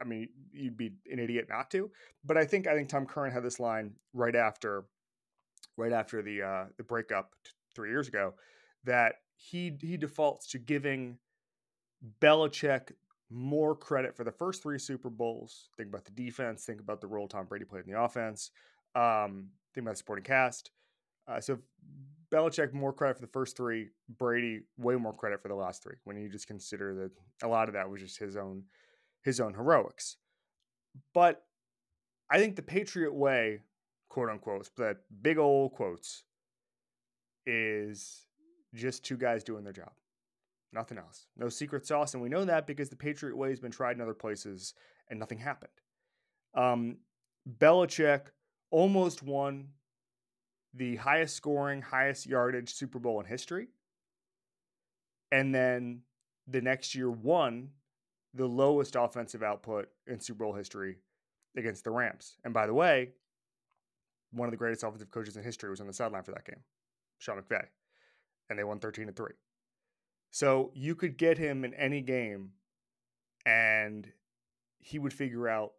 I 0.00 0.04
mean, 0.04 0.28
you'd 0.52 0.76
be 0.76 0.92
an 1.10 1.18
idiot 1.18 1.46
not 1.48 1.70
to. 1.72 1.90
But 2.24 2.36
I 2.36 2.44
think 2.44 2.66
I 2.66 2.74
think 2.74 2.88
Tom 2.88 3.06
Curran 3.06 3.32
had 3.32 3.42
this 3.42 3.60
line 3.60 3.92
right 4.12 4.34
after, 4.34 4.84
right 5.76 5.92
after 5.92 6.22
the 6.22 6.42
uh, 6.42 6.64
the 6.76 6.82
breakup 6.82 7.32
t- 7.44 7.50
three 7.74 7.90
years 7.90 8.08
ago, 8.08 8.34
that 8.84 9.16
he 9.36 9.76
he 9.80 9.96
defaults 9.96 10.48
to 10.48 10.58
giving 10.58 11.18
Belichick 12.20 12.92
more 13.30 13.74
credit 13.74 14.16
for 14.16 14.24
the 14.24 14.32
first 14.32 14.62
three 14.62 14.78
Super 14.78 15.10
Bowls. 15.10 15.68
Think 15.76 15.88
about 15.90 16.04
the 16.04 16.12
defense. 16.12 16.64
Think 16.64 16.80
about 16.80 17.00
the 17.00 17.06
role 17.06 17.28
Tom 17.28 17.46
Brady 17.46 17.64
played 17.64 17.84
in 17.86 17.92
the 17.92 18.00
offense. 18.00 18.50
Um, 18.94 19.48
think 19.74 19.84
about 19.84 19.92
the 19.92 19.98
supporting 19.98 20.24
cast. 20.24 20.70
Uh, 21.28 21.40
so 21.40 21.58
Belichick 22.32 22.72
more 22.72 22.92
credit 22.92 23.16
for 23.16 23.22
the 23.22 23.32
first 23.32 23.56
three, 23.56 23.88
Brady 24.18 24.62
way 24.76 24.96
more 24.96 25.12
credit 25.12 25.40
for 25.40 25.48
the 25.48 25.54
last 25.54 25.82
three. 25.82 25.96
When 26.04 26.16
you 26.16 26.28
just 26.28 26.46
consider 26.46 26.94
that 26.94 27.10
a 27.42 27.48
lot 27.48 27.68
of 27.68 27.74
that 27.74 27.88
was 27.88 28.00
just 28.00 28.18
his 28.18 28.36
own 28.36 28.64
his 29.22 29.40
own 29.40 29.54
heroics. 29.54 30.16
But 31.12 31.42
I 32.30 32.38
think 32.38 32.56
the 32.56 32.62
Patriot 32.62 33.14
way, 33.14 33.60
quote 34.08 34.30
unquote, 34.30 34.70
that 34.76 34.98
big 35.22 35.38
old 35.38 35.72
quotes, 35.72 36.24
is 37.44 38.26
just 38.74 39.04
two 39.04 39.16
guys 39.16 39.44
doing 39.44 39.64
their 39.64 39.72
job. 39.72 39.92
Nothing 40.72 40.98
else. 40.98 41.26
No 41.36 41.48
secret 41.48 41.86
sauce. 41.86 42.14
And 42.14 42.22
we 42.22 42.28
know 42.28 42.44
that 42.44 42.66
because 42.66 42.88
the 42.88 42.96
Patriot 42.96 43.36
way 43.36 43.50
has 43.50 43.60
been 43.60 43.70
tried 43.70 43.96
in 43.96 44.02
other 44.02 44.14
places 44.14 44.74
and 45.08 45.18
nothing 45.18 45.38
happened. 45.38 45.72
Um, 46.54 46.98
Belichick 47.58 48.26
almost 48.70 49.22
won 49.22 49.68
the 50.76 50.96
highest 50.96 51.34
scoring, 51.34 51.82
highest 51.82 52.26
yardage 52.26 52.72
Super 52.74 52.98
Bowl 52.98 53.18
in 53.20 53.26
history. 53.26 53.68
And 55.32 55.54
then 55.54 56.02
the 56.46 56.60
next 56.60 56.94
year 56.94 57.10
won 57.10 57.70
the 58.34 58.46
lowest 58.46 58.96
offensive 58.96 59.42
output 59.42 59.88
in 60.06 60.20
Super 60.20 60.44
Bowl 60.44 60.52
history 60.52 60.98
against 61.56 61.84
the 61.84 61.90
Rams. 61.90 62.36
And 62.44 62.52
by 62.52 62.66
the 62.66 62.74
way, 62.74 63.10
one 64.32 64.46
of 64.46 64.52
the 64.52 64.58
greatest 64.58 64.82
offensive 64.82 65.10
coaches 65.10 65.36
in 65.36 65.42
history 65.42 65.70
was 65.70 65.80
on 65.80 65.86
the 65.86 65.92
sideline 65.92 66.22
for 66.22 66.32
that 66.32 66.44
game, 66.44 66.60
Sean 67.18 67.40
McVay. 67.40 67.64
And 68.50 68.58
they 68.58 68.64
won 68.64 68.78
13 68.78 69.06
to 69.06 69.12
3. 69.12 69.32
So 70.30 70.70
you 70.74 70.94
could 70.94 71.16
get 71.16 71.38
him 71.38 71.64
in 71.64 71.72
any 71.74 72.02
game 72.02 72.50
and 73.46 74.12
he 74.78 74.98
would 74.98 75.12
figure 75.12 75.48
out 75.48 75.72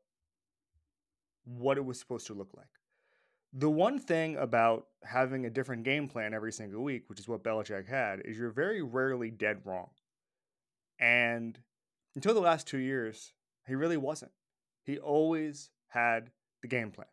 what 1.46 1.78
it 1.78 1.86
was 1.86 2.00
supposed 2.00 2.28
to 2.28 2.34
look 2.34 2.50
like. 2.56 2.66
The 3.60 3.70
one 3.72 3.98
thing 3.98 4.38
about 4.38 4.86
having 5.04 5.48
a 5.48 5.50
different 5.50 5.84
game 5.84 6.08
plan 6.08 6.36
every 6.36 6.52
single 6.52 6.84
week, 6.84 7.10
which 7.10 7.20
is 7.20 7.28
what 7.28 7.44
Belichick 7.44 7.88
had, 7.88 8.20
is 8.24 8.38
you're 8.38 8.52
very 8.52 8.84
rarely 8.84 9.32
dead 9.32 9.62
wrong. 9.66 9.90
And 11.00 11.58
until 12.16 12.36
the 12.36 12.40
last 12.40 12.68
two 12.68 12.78
years, 12.78 13.34
he 13.66 13.74
really 13.74 13.98
wasn't. 13.98 14.32
He 14.84 15.00
always 15.00 15.72
had 15.88 16.30
the 16.62 16.68
game 16.68 16.92
plan. 16.92 17.08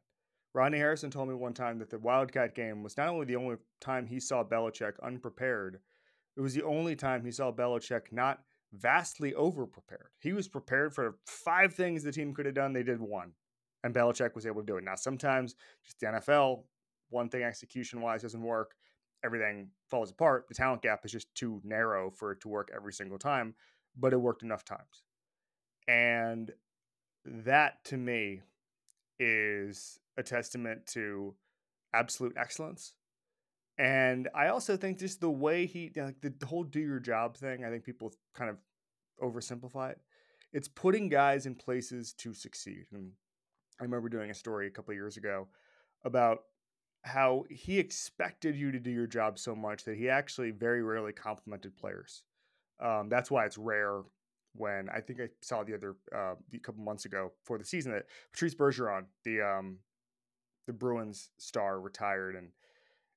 Rodney 0.52 0.76
Harrison 0.76 1.10
told 1.10 1.28
me 1.28 1.34
one 1.34 1.54
time 1.54 1.78
that 1.78 1.88
the 1.88 1.98
Wildcat 1.98 2.54
game 2.54 2.82
was 2.82 2.98
not 2.98 3.08
only 3.08 3.24
the 3.24 3.36
only 3.36 3.56
time 3.80 4.06
he 4.06 4.20
saw 4.20 4.44
Belichick 4.44 5.00
unprepared, 5.02 5.80
it 6.36 6.42
was 6.42 6.52
the 6.52 6.64
only 6.64 6.94
time 6.94 7.24
he 7.24 7.32
saw 7.32 7.52
Belichick 7.52 8.12
not 8.12 8.40
vastly 8.74 9.32
overprepared. 9.32 10.10
He 10.20 10.34
was 10.34 10.46
prepared 10.46 10.94
for 10.94 11.16
five 11.26 11.72
things 11.72 12.02
the 12.02 12.12
team 12.12 12.34
could 12.34 12.44
have 12.44 12.54
done. 12.54 12.74
They 12.74 12.82
did 12.82 13.00
one, 13.00 13.32
and 13.84 13.94
Belichick 13.94 14.34
was 14.34 14.46
able 14.46 14.62
to 14.62 14.66
do 14.66 14.76
it. 14.76 14.82
Now, 14.84 14.96
sometimes 14.96 15.54
just 15.84 16.00
the 16.00 16.06
NFL, 16.06 16.64
one 17.10 17.28
thing 17.28 17.44
execution 17.44 18.00
wise 18.00 18.22
doesn't 18.22 18.42
work, 18.42 18.74
everything 19.24 19.68
falls 19.88 20.10
apart. 20.10 20.46
The 20.48 20.54
talent 20.54 20.82
gap 20.82 21.04
is 21.04 21.12
just 21.12 21.32
too 21.36 21.60
narrow 21.62 22.10
for 22.10 22.32
it 22.32 22.40
to 22.40 22.48
work 22.48 22.72
every 22.74 22.92
single 22.92 23.18
time, 23.18 23.54
but 23.96 24.12
it 24.12 24.20
worked 24.20 24.42
enough 24.42 24.64
times. 24.64 25.04
And 25.86 26.50
that 27.24 27.84
to 27.84 27.96
me 27.96 28.40
is 29.20 30.00
a 30.16 30.24
testament 30.24 30.86
to 30.86 31.34
absolute 31.92 32.34
excellence 32.36 32.94
and 33.78 34.28
I 34.34 34.48
also 34.48 34.76
think 34.76 34.98
just 34.98 35.20
the 35.20 35.30
way 35.30 35.66
he, 35.66 35.90
like 35.96 36.20
the, 36.20 36.46
whole 36.46 36.62
do 36.62 36.80
your 36.80 37.00
job 37.00 37.36
thing, 37.36 37.64
I 37.64 37.70
think 37.70 37.84
people 37.84 38.12
kind 38.34 38.50
of 38.50 38.56
oversimplify 39.22 39.90
it. 39.90 40.00
It's 40.52 40.68
putting 40.68 41.08
guys 41.08 41.46
in 41.46 41.56
places 41.56 42.12
to 42.18 42.34
succeed. 42.34 42.86
And 42.92 43.12
I 43.80 43.84
remember 43.84 44.08
doing 44.08 44.30
a 44.30 44.34
story 44.34 44.66
a 44.66 44.70
couple 44.70 44.94
years 44.94 45.16
ago 45.16 45.48
about 46.04 46.40
how 47.02 47.44
he 47.50 47.78
expected 47.78 48.56
you 48.56 48.72
to 48.72 48.78
do 48.78 48.90
your 48.90 49.06
job 49.06 49.38
so 49.38 49.54
much 49.54 49.84
that 49.84 49.96
he 49.96 50.08
actually 50.08 50.50
very 50.50 50.82
rarely 50.82 51.12
complimented 51.12 51.76
players. 51.76 52.22
Um, 52.80 53.08
that's 53.08 53.30
why 53.30 53.44
it's 53.44 53.58
rare 53.58 54.02
when 54.54 54.88
I 54.88 55.00
think 55.00 55.20
I 55.20 55.28
saw 55.42 55.64
the 55.64 55.74
other 55.74 55.96
uh, 56.14 56.34
a 56.52 56.58
couple 56.60 56.82
months 56.82 57.04
ago 57.04 57.32
for 57.42 57.58
the 57.58 57.64
season 57.64 57.92
that 57.92 58.06
Patrice 58.32 58.54
Bergeron, 58.54 59.04
the 59.24 59.42
um, 59.42 59.78
the 60.66 60.72
Bruins 60.72 61.30
star, 61.38 61.80
retired 61.80 62.36
and 62.36 62.48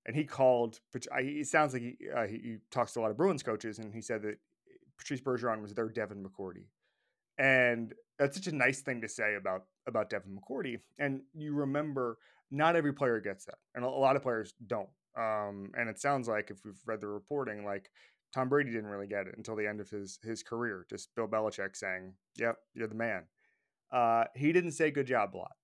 and 0.06 0.16
he 0.16 0.24
called. 0.24 0.80
It 0.94 1.48
sounds 1.48 1.74
like 1.74 1.82
he, 1.82 1.98
uh, 2.16 2.26
he, 2.26 2.38
he 2.38 2.58
talks 2.72 2.94
to 2.94 3.00
a 3.00 3.02
lot 3.02 3.12
of 3.12 3.18
Bruins 3.18 3.44
coaches, 3.44 3.80
and 3.80 3.94
he 3.94 4.02
said 4.02 4.22
that 4.24 4.38
Patrice 4.98 5.22
Bergeron 5.22 5.62
was 5.62 5.74
their 5.74 5.90
Devin 5.90 6.24
McCourty, 6.24 6.66
and 7.38 7.94
that's 8.18 8.36
such 8.36 8.48
a 8.48 8.56
nice 8.56 8.82
thing 8.82 9.02
to 9.02 9.08
say 9.08 9.36
about 9.36 9.66
about 9.88 10.10
Devin 10.10 10.38
McCourty. 10.38 10.79
And 11.00 11.22
you 11.34 11.53
remember, 11.53 12.17
not 12.51 12.75
every 12.75 12.94
player 12.94 13.20
gets 13.20 13.46
that, 13.46 13.58
and 13.75 13.84
a 13.84 13.89
lot 13.89 14.15
of 14.15 14.24
players 14.24 14.53
don't. 14.67 14.89
Um, 15.17 15.72
and 15.75 15.89
it 15.89 16.00
sounds 16.00 16.27
like 16.27 16.51
if 16.51 16.63
we've 16.63 16.79
read 16.86 17.01
the 17.01 17.08
reporting, 17.08 17.65
like 17.65 17.89
Tom 18.34 18.50
Brady 18.50 18.72
didn't 18.72 18.89
really 18.89 19.08
get 19.08 19.27
it 19.27 19.36
until 19.38 19.56
the 19.56 19.67
end 19.67 19.82
of 19.82 19.89
his 19.89 20.20
his 20.24 20.44
career. 20.44 20.86
Just 20.89 21.13
Bill 21.15 21.27
Belichick 21.27 21.75
saying, 21.75 22.13
"Yep, 22.38 22.58
you're 22.74 22.88
the 22.88 22.96
man." 22.96 23.24
Uh, 23.91 24.25
he 24.36 24.51
didn't 24.51 24.74
say 24.74 24.91
"good 24.91 25.08
job" 25.08 25.36
a 25.36 25.38
lot. 25.38 25.56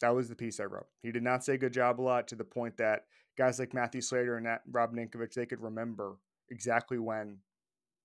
That 0.00 0.14
was 0.14 0.28
the 0.28 0.36
piece 0.36 0.60
I 0.60 0.64
wrote. 0.64 0.86
He 1.02 1.12
did 1.12 1.22
not 1.22 1.44
say 1.44 1.56
"good 1.56 1.72
job" 1.72 2.00
a 2.00 2.02
lot 2.02 2.28
to 2.28 2.36
the 2.36 2.44
point 2.44 2.76
that 2.78 3.06
guys 3.36 3.58
like 3.58 3.74
Matthew 3.74 4.00
Slater 4.00 4.36
and 4.36 4.46
Rob 4.70 4.94
Ninkovich, 4.94 5.34
they 5.34 5.46
could 5.46 5.60
remember 5.60 6.16
exactly 6.50 6.98
when 6.98 7.38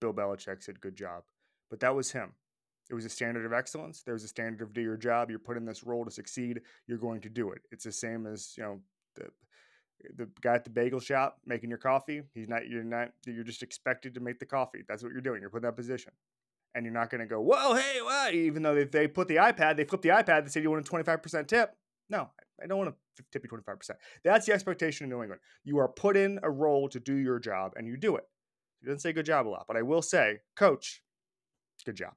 Bill 0.01 0.13
Belichick 0.13 0.63
said 0.63 0.81
good 0.81 0.95
job. 0.95 1.23
But 1.69 1.79
that 1.81 1.95
was 1.95 2.11
him. 2.11 2.33
It 2.89 2.93
was 2.96 3.05
a 3.05 3.10
standard 3.10 3.46
of 3.46 3.53
excellence. 3.53 4.01
There 4.03 4.13
was 4.13 4.24
a 4.24 4.27
standard 4.27 4.62
of 4.62 4.74
do 4.74 4.81
your 4.81 4.98
job. 4.98 5.29
You're 5.29 5.39
put 5.39 5.58
in 5.58 5.65
this 5.65 5.84
role 5.84 6.05
to 6.05 6.12
succeed. 6.12 6.62
You're 6.88 6.98
going 6.98 7.22
to 7.22 7.29
do 7.29 7.51
it. 7.51 7.62
It's 7.72 7.84
the 7.84 7.91
same 7.91 8.25
as, 8.25 8.53
you 8.58 8.63
know, 8.63 8.79
the 9.15 9.25
the 10.15 10.29
guy 10.41 10.55
at 10.55 10.63
the 10.63 10.69
bagel 10.69 11.00
shop 11.00 11.39
making 11.46 11.69
your 11.69 11.77
coffee. 11.77 12.22
He's 12.34 12.48
not 12.48 12.67
you're 12.67 12.84
not 12.84 13.10
you're 13.25 13.43
just 13.43 13.63
expected 13.63 14.13
to 14.13 14.19
make 14.22 14.39
the 14.39 14.46
coffee. 14.46 14.84
That's 14.88 15.03
what 15.03 15.12
you're 15.12 15.22
doing. 15.22 15.41
You're 15.41 15.50
put 15.50 15.58
in 15.58 15.63
that 15.63 15.75
position. 15.75 16.13
And 16.75 16.86
you're 16.86 16.93
not 16.93 17.10
going 17.10 17.22
to 17.22 17.27
go, 17.27 17.41
whoa, 17.41 17.74
hey, 17.74 18.00
what? 18.01 18.34
Even 18.36 18.62
though 18.62 18.75
they, 18.75 18.84
they 18.84 19.08
put 19.08 19.27
the 19.27 19.38
iPad, 19.38 19.75
they 19.75 19.86
flip 19.86 20.03
the 20.03 20.10
iPad, 20.10 20.43
they 20.43 20.50
say 20.50 20.62
you 20.62 20.69
want 20.69 20.88
a 20.88 20.91
25% 20.91 21.48
tip. 21.48 21.75
No, 22.12 22.29
I 22.62 22.67
don't 22.67 22.77
want 22.77 22.96
to 23.17 23.24
tip 23.31 23.43
you 23.43 23.50
25%. 23.50 23.91
That's 24.24 24.46
the 24.46 24.53
expectation 24.53 25.05
in 25.05 25.10
New 25.10 25.24
England. 25.24 25.41
You 25.63 25.79
are 25.79 25.88
put 25.88 26.15
in 26.15 26.39
a 26.43 26.50
role 26.50 26.88
to 26.89 27.00
do 27.00 27.15
your 27.15 27.39
job 27.39 27.74
and 27.75 27.88
you 27.88 27.98
do 27.98 28.15
it. 28.15 28.25
He 28.81 28.86
doesn't 28.86 29.00
say 29.00 29.13
good 29.13 29.25
job 29.25 29.48
a 29.48 29.50
lot, 29.50 29.65
but 29.67 29.77
I 29.77 29.81
will 29.81 30.03
say, 30.03 30.41
coach, 30.55 31.01
good 31.86 31.96
job. 31.96 32.13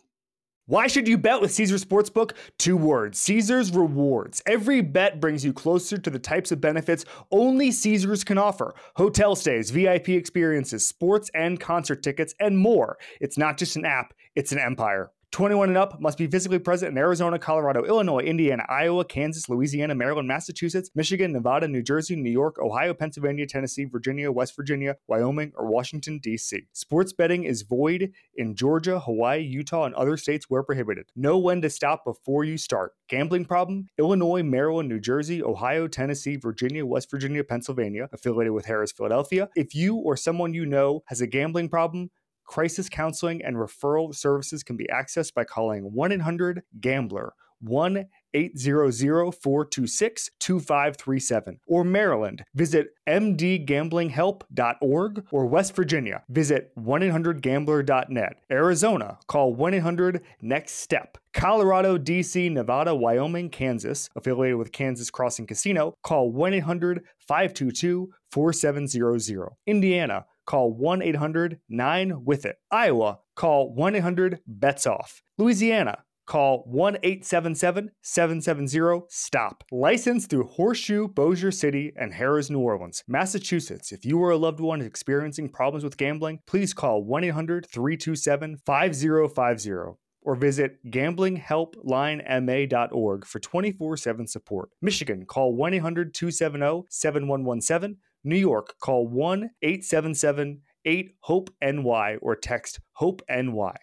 Why 0.67 0.87
should 0.87 1.09
you 1.09 1.19
bet 1.19 1.41
with 1.41 1.51
Caesars 1.51 1.85
Sportsbook? 1.85 2.35
Two 2.57 2.77
words 2.77 3.19
Caesars 3.19 3.73
Rewards. 3.73 4.41
Every 4.47 4.81
bet 4.81 5.21
brings 5.21 5.45
you 5.45 5.53
closer 5.53 5.99
to 5.99 6.09
the 6.09 6.21
types 6.21 6.53
of 6.53 6.61
benefits 6.61 7.05
only 7.33 7.73
Caesars 7.73 8.23
can 8.23 8.39
offer 8.39 8.73
hotel 8.95 9.35
stays, 9.35 9.73
VIP 9.73 10.11
experiences, 10.11 10.87
sports 10.87 11.33
and 11.35 11.59
concert 11.59 12.05
tickets, 12.05 12.33
and 12.39 12.57
more. 12.57 12.97
It's 13.21 13.37
not 13.37 13.59
just 13.59 13.75
an 13.75 13.85
app, 13.85 14.15
it's 14.37 14.53
an 14.53 14.61
empire. 14.61 15.11
21 15.33 15.71
and 15.71 15.79
up 15.79 15.99
must 15.99 16.19
be 16.19 16.27
physically 16.27 16.59
present 16.59 16.93
in 16.93 16.99
Arizona, 16.99 17.39
Colorado, 17.39 17.85
Illinois, 17.85 18.21
Indiana, 18.21 18.65
Iowa, 18.69 19.03
Kansas, 19.03 19.49
Louisiana, 19.49 19.95
Maryland, 19.95 20.29
Massachusetts, 20.29 20.91
Michigan, 20.95 21.33
Nevada, 21.33 21.67
New 21.67 21.83
Jersey, 21.83 22.17
New 22.17 22.31
York, 22.31 22.59
Ohio, 22.59 22.93
Pennsylvania, 22.93 23.47
Tennessee, 23.47 23.87
Virginia, 23.87 24.31
West 24.31 24.55
Virginia, 24.55 24.97
Wyoming, 25.09 25.53
or 25.57 25.71
Washington, 25.71 26.21
D.C. 26.23 26.69
Sports 26.75 27.15
betting 27.15 27.45
is 27.45 27.63
void 27.63 28.13
in 28.35 28.55
Georgia, 28.55 29.01
Hawaii, 29.01 29.41
Utah, 29.41 29.85
and 29.85 29.95
other 29.95 30.19
states 30.19 30.51
where 30.51 30.63
prohibited. 30.63 31.07
Know 31.17 31.39
when 31.39 31.63
to 31.63 31.71
stop 31.71 32.05
before 32.05 32.45
you 32.45 32.59
start. 32.59 32.93
Gambling 33.09 33.47
problem? 33.47 33.89
Illinois, 33.99 34.43
Maryland, 34.43 34.91
New 34.91 35.01
Jersey, 35.01 35.43
Ohio, 35.43 35.89
Tennessee, 35.89 36.37
Virginia, 36.37 36.85
West 36.85 37.11
Virginia, 37.11 37.43
Pennsylvania, 37.43 38.11
affiliated 38.13 38.53
with 38.53 38.67
Harris, 38.67 38.93
Philadelphia. 38.93 39.49
If 39.57 39.75
you 39.75 39.97
or 39.97 40.15
someone 40.15 40.53
you 40.53 40.67
know 40.67 41.03
has 41.07 41.23
a 41.23 41.27
gambling 41.27 41.71
problem, 41.71 42.11
Crisis 42.53 42.89
counseling 42.91 43.43
and 43.43 43.57
referral 43.57 44.15
services 44.15 44.63
can 44.63 44.77
be 44.77 44.87
accessed 44.93 45.33
by 45.33 45.43
calling 45.43 45.85
1 45.85 46.13
800 46.13 46.63
GAMBLER 46.81 47.33
1 47.61 48.05
800 48.35 49.33
426 49.33 50.31
2537. 50.39 51.61
Or 51.67 51.83
Maryland, 51.83 52.45
visit 52.55 52.89
mdgamblinghelp.org. 53.09 55.27
Or 55.31 55.47
West 55.47 55.75
Virginia, 55.75 56.23
visit 56.29 56.73
1 56.75 57.03
800 57.03 57.41
gambler.net. 57.41 58.37
Arizona, 58.51 59.19
call 59.29 59.55
1 59.55 59.73
800 59.75 60.21
NEXT 60.43 60.79
STEP. 60.79 61.17
Colorado, 61.33 61.97
DC, 61.97 62.53
Nevada, 62.53 62.95
Wyoming, 62.95 63.49
Kansas, 63.49 64.11
affiliated 64.15 64.59
with 64.59 64.73
Kansas 64.73 65.11
Crossing 65.11 65.47
Casino, 65.47 65.95
call 66.03 66.31
1 66.31 66.53
800 66.53 67.03
522 67.27 68.11
4700. 68.31 69.53
Indiana, 69.67 70.27
call 70.53 70.71
1 70.71 71.01
800 71.01 71.61
9 71.71 72.25
with 72.27 72.45
it. 72.45 72.57
Iowa, 72.71 73.21
call 73.35 73.75
1 73.75 73.95
800 73.95 74.41
bets 74.47 74.87
off. 74.87 75.23
Louisiana, 75.39 76.05
call 76.27 76.65
1 76.67 76.99
877 77.03 77.91
770 78.03 79.07
STOP. 79.09 79.65
Licensed 79.73 80.29
through 80.29 80.49
Horseshoe, 80.49 81.09
Bossier 81.09 81.51
City, 81.51 81.95
and 81.97 82.13
Harrah's 82.13 82.51
New 82.51 82.59
Orleans. 82.59 83.03
Massachusetts, 83.09 83.93
if 83.93 84.05
you 84.05 84.19
or 84.19 84.33
a 84.33 84.37
loved 84.37 84.61
one 84.61 84.83
is 84.83 84.87
experiencing 84.87 85.49
problems 85.49 85.85
with 85.85 85.97
gambling, 85.97 86.41
please 86.47 86.75
call 86.75 87.03
1 87.03 87.25
800 87.25 87.67
327 87.73 88.59
5050 88.67 89.71
or 90.25 90.37
visit 90.37 90.79
gamblinghelplinema.org 90.87 93.25
for 93.25 93.41
24 93.41 93.97
7 93.97 94.27
support. 94.27 94.69
Michigan, 94.83 95.25
call 95.25 95.55
1 95.55 95.73
800 95.73 96.13
270 96.13 96.83
7117. 96.91 97.97
New 98.25 98.37
York, 98.37 98.75
call 98.81 99.07
1 99.07 99.51
877 99.63 100.61
8 100.85 101.15
HOPE 101.21 101.51
NY 101.63 102.17
or 102.21 102.37
text 102.37 102.81
HOPE 102.93 103.23
NY. 103.29 103.75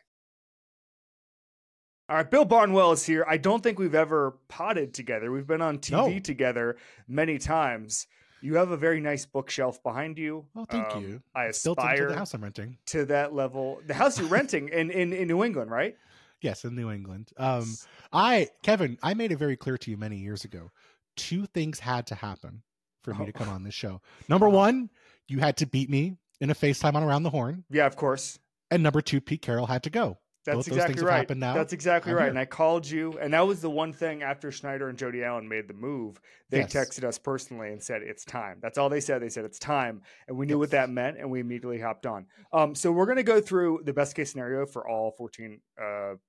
All 2.10 2.16
right, 2.16 2.30
Bill 2.30 2.46
Barnwell 2.46 2.92
is 2.92 3.06
here. 3.06 3.24
I 3.30 3.38
don't 3.38 3.62
think 3.62 3.78
we've 3.78 3.94
ever 3.94 4.38
potted 4.48 4.96
together. 4.96 5.32
We've 5.32 5.46
been 5.46 5.62
on 5.62 5.78
TV 5.78 6.14
no. 6.16 6.20
together 6.20 6.78
many 7.08 7.38
times. 7.38 8.08
You 8.42 8.56
have 8.56 8.72
a 8.72 8.78
very 8.78 9.00
nice 9.00 9.26
bookshelf 9.26 9.84
behind 9.84 10.18
you. 10.18 10.46
Oh, 10.56 10.66
thank 10.66 10.96
um, 10.96 11.04
you. 11.04 11.22
I 11.36 11.46
it's 11.46 11.64
aspire 11.66 12.10
the 12.10 12.16
house 12.16 12.34
I'm 12.34 12.42
renting 12.42 12.78
to 12.88 13.06
that 13.06 13.36
level. 13.36 13.82
The 13.86 13.94
house 13.94 14.18
you're 14.18 14.28
renting 14.28 14.70
in, 14.70 14.90
in, 14.90 15.14
in 15.14 15.28
New 15.28 15.44
England, 15.44 15.70
right? 15.70 15.96
Yes, 16.42 16.64
in 16.64 16.74
New 16.74 16.90
England. 16.90 17.32
Um, 17.38 17.76
I 18.14 18.48
Kevin, 18.64 18.98
I 19.04 19.14
made 19.14 19.32
it 19.32 19.38
very 19.38 19.58
clear 19.58 19.78
to 19.78 19.92
you 19.92 19.98
many 19.98 20.18
years 20.18 20.46
ago. 20.46 20.72
Two 21.16 21.46
things 21.48 21.80
had 21.80 22.08
to 22.08 22.16
happen 22.16 22.64
for 23.04 23.14
me 23.14 23.24
oh. 23.24 23.26
to 23.26 23.32
come 23.32 23.50
on 23.50 23.64
this 23.64 23.74
show. 23.74 24.02
Number 24.28 24.50
one, 24.50 24.90
you 25.28 25.40
had 25.40 25.58
to 25.58 25.66
beat 25.66 25.90
me 25.90 26.16
in 26.42 26.50
a 26.50 26.56
FaceTime 26.56 26.96
on 26.96 27.04
Around 27.04 27.24
the 27.24 27.30
Horn. 27.30 27.64
Yeah, 27.70 27.86
of 27.86 27.96
course. 27.96 28.40
And 28.72 28.84
number 28.84 29.02
two, 29.02 29.22
Pete 29.22 29.42
Carroll 29.42 29.66
had 29.66 29.84
to 29.84 29.90
go. 29.90 30.18
That's 30.46 30.56
Both 30.56 30.68
exactly 30.70 31.04
right. 31.04 31.28
That's 31.28 31.74
exactly 31.74 32.12
I'm 32.12 32.18
right. 32.18 32.24
Here. 32.24 32.30
And 32.30 32.40
I 32.40 32.46
called 32.46 32.90
you, 32.90 33.18
and 33.20 33.34
that 33.34 33.46
was 33.46 33.62
the 33.62 33.70
one 33.70 33.92
thing 33.92 34.24
after 34.24 34.52
Schneider 34.52 34.88
and 34.88 34.98
Jody 34.98 35.24
Allen 35.24 35.48
made 35.50 35.68
the 35.68 35.74
move. 35.74 36.20
They 36.50 36.60
yes. 36.60 36.74
texted 36.74 37.04
us 37.04 37.20
personally 37.20 37.72
and 37.72 37.84
said 37.84 38.02
it's 38.04 38.24
time. 38.24 38.58
That's 38.62 38.78
all 38.78 38.90
they 38.90 39.02
said. 39.02 39.22
They 39.22 39.30
said 39.30 39.44
it's 39.44 39.60
time, 39.60 40.02
and 40.28 40.38
we 40.38 40.46
knew 40.46 40.56
yes. 40.56 40.60
what 40.60 40.72
that 40.72 40.90
meant, 40.90 41.18
and 41.18 41.30
we 41.30 41.42
immediately 41.42 41.80
hopped 41.80 42.06
on. 42.06 42.26
Um, 42.54 42.74
so 42.74 42.92
we're 42.92 43.06
going 43.06 43.18
to 43.18 43.24
go 43.24 43.42
through 43.42 43.82
the 43.84 43.94
best 43.94 44.16
case 44.16 44.32
scenario 44.32 44.66
for 44.66 44.88
all 44.88 45.12
14 45.12 45.60
uh, 45.78 45.84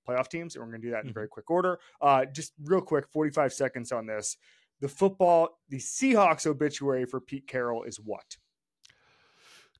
playoff 0.06 0.28
teams, 0.28 0.56
and 0.56 0.64
we're 0.64 0.70
going 0.70 0.82
to 0.82 0.88
do 0.88 0.92
that 0.92 1.04
in 1.04 1.06
mm-hmm. 1.06 1.14
very 1.14 1.28
quick 1.28 1.48
order. 1.48 1.78
Uh, 2.00 2.24
just 2.24 2.52
real 2.64 2.82
quick, 2.82 3.06
45 3.12 3.52
seconds 3.52 3.92
on 3.92 4.06
this. 4.06 4.36
The 4.80 4.88
football, 4.88 5.58
the 5.68 5.78
Seahawks 5.78 6.46
obituary 6.46 7.04
for 7.04 7.20
Pete 7.20 7.46
Carroll 7.46 7.84
is 7.84 7.98
what? 7.98 8.36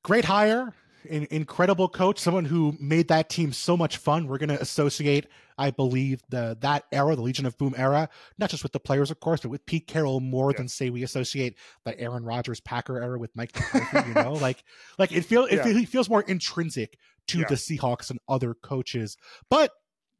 Great 0.02 0.24
hire, 0.24 0.74
an 1.08 1.26
incredible 1.30 1.88
coach, 1.88 2.18
someone 2.18 2.44
who 2.44 2.76
made 2.80 3.08
that 3.08 3.28
team 3.28 3.52
so 3.52 3.76
much 3.76 3.96
fun. 3.96 4.26
We're 4.26 4.38
going 4.38 4.50
to 4.50 4.60
associate, 4.60 5.26
I 5.56 5.70
believe, 5.70 6.22
the 6.28 6.56
that 6.60 6.84
era, 6.92 7.16
the 7.16 7.22
Legion 7.22 7.46
of 7.46 7.56
Boom 7.56 7.74
era, 7.76 8.08
not 8.38 8.50
just 8.50 8.62
with 8.62 8.72
the 8.72 8.80
players, 8.80 9.10
of 9.10 9.20
course, 9.20 9.40
but 9.40 9.50
with 9.50 9.64
Pete 9.66 9.86
Carroll 9.86 10.20
more 10.20 10.50
yeah. 10.50 10.58
than 10.58 10.68
say 10.68 10.90
we 10.90 11.02
associate 11.02 11.56
the 11.84 11.98
Aaron 11.98 12.24
Rodgers 12.24 12.60
Packer 12.60 13.02
era 13.02 13.18
with 13.18 13.34
Mike 13.34 13.54
McCarthy. 13.54 14.08
you 14.08 14.14
know, 14.14 14.32
like 14.40 14.62
like 14.98 15.12
it 15.12 15.24
feels 15.24 15.50
yeah. 15.50 15.66
it, 15.66 15.88
feels 15.88 16.10
more 16.10 16.22
intrinsic 16.22 16.98
to 17.28 17.40
yeah. 17.40 17.46
the 17.48 17.54
Seahawks 17.54 18.10
and 18.10 18.18
other 18.28 18.54
coaches. 18.54 19.16
But 19.48 19.72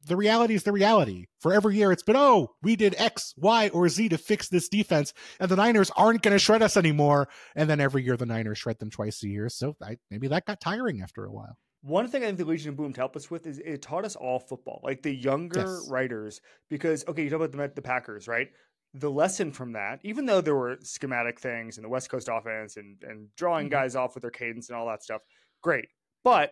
the 0.07 0.15
reality 0.15 0.55
is 0.55 0.63
the 0.63 0.71
reality. 0.71 1.25
For 1.39 1.53
every 1.53 1.75
year, 1.75 1.91
it's 1.91 2.03
been, 2.03 2.15
oh, 2.15 2.49
we 2.61 2.75
did 2.75 2.95
X, 2.97 3.33
Y, 3.37 3.69
or 3.69 3.89
Z 3.89 4.09
to 4.09 4.17
fix 4.17 4.49
this 4.49 4.69
defense, 4.69 5.13
and 5.39 5.49
the 5.49 5.55
Niners 5.55 5.91
aren't 5.95 6.21
going 6.21 6.33
to 6.33 6.39
shred 6.39 6.61
us 6.61 6.77
anymore. 6.77 7.27
And 7.55 7.69
then 7.69 7.79
every 7.79 8.03
year, 8.03 8.17
the 8.17 8.25
Niners 8.25 8.57
shred 8.57 8.79
them 8.79 8.89
twice 8.89 9.23
a 9.23 9.27
year. 9.27 9.49
So 9.49 9.75
I, 9.81 9.97
maybe 10.09 10.27
that 10.27 10.45
got 10.45 10.59
tiring 10.59 11.01
after 11.01 11.25
a 11.25 11.31
while. 11.31 11.57
One 11.83 12.07
thing 12.07 12.23
I 12.23 12.27
think 12.27 12.37
the 12.37 12.45
Legion 12.45 12.69
of 12.69 12.77
Boom 12.77 12.93
helped 12.93 13.15
us 13.15 13.31
with 13.31 13.47
is 13.47 13.57
it 13.57 13.81
taught 13.81 14.05
us 14.05 14.15
all 14.15 14.39
football, 14.39 14.81
like 14.83 15.01
the 15.01 15.15
younger 15.15 15.61
yes. 15.61 15.87
writers, 15.89 16.39
because, 16.69 17.03
okay, 17.07 17.23
you 17.23 17.29
talk 17.29 17.41
about 17.41 17.51
the, 17.51 17.71
the 17.75 17.81
Packers, 17.81 18.27
right? 18.27 18.49
The 18.93 19.09
lesson 19.09 19.51
from 19.51 19.71
that, 19.71 19.99
even 20.03 20.25
though 20.25 20.41
there 20.41 20.55
were 20.55 20.77
schematic 20.83 21.39
things 21.39 21.77
and 21.77 21.85
the 21.85 21.89
West 21.89 22.11
Coast 22.11 22.29
offense 22.31 22.77
and, 22.77 22.97
and 23.01 23.29
drawing 23.35 23.67
mm-hmm. 23.67 23.73
guys 23.79 23.95
off 23.95 24.13
with 24.13 24.21
their 24.21 24.31
cadence 24.31 24.69
and 24.69 24.77
all 24.77 24.87
that 24.87 25.01
stuff, 25.01 25.21
great. 25.63 25.85
But 26.23 26.51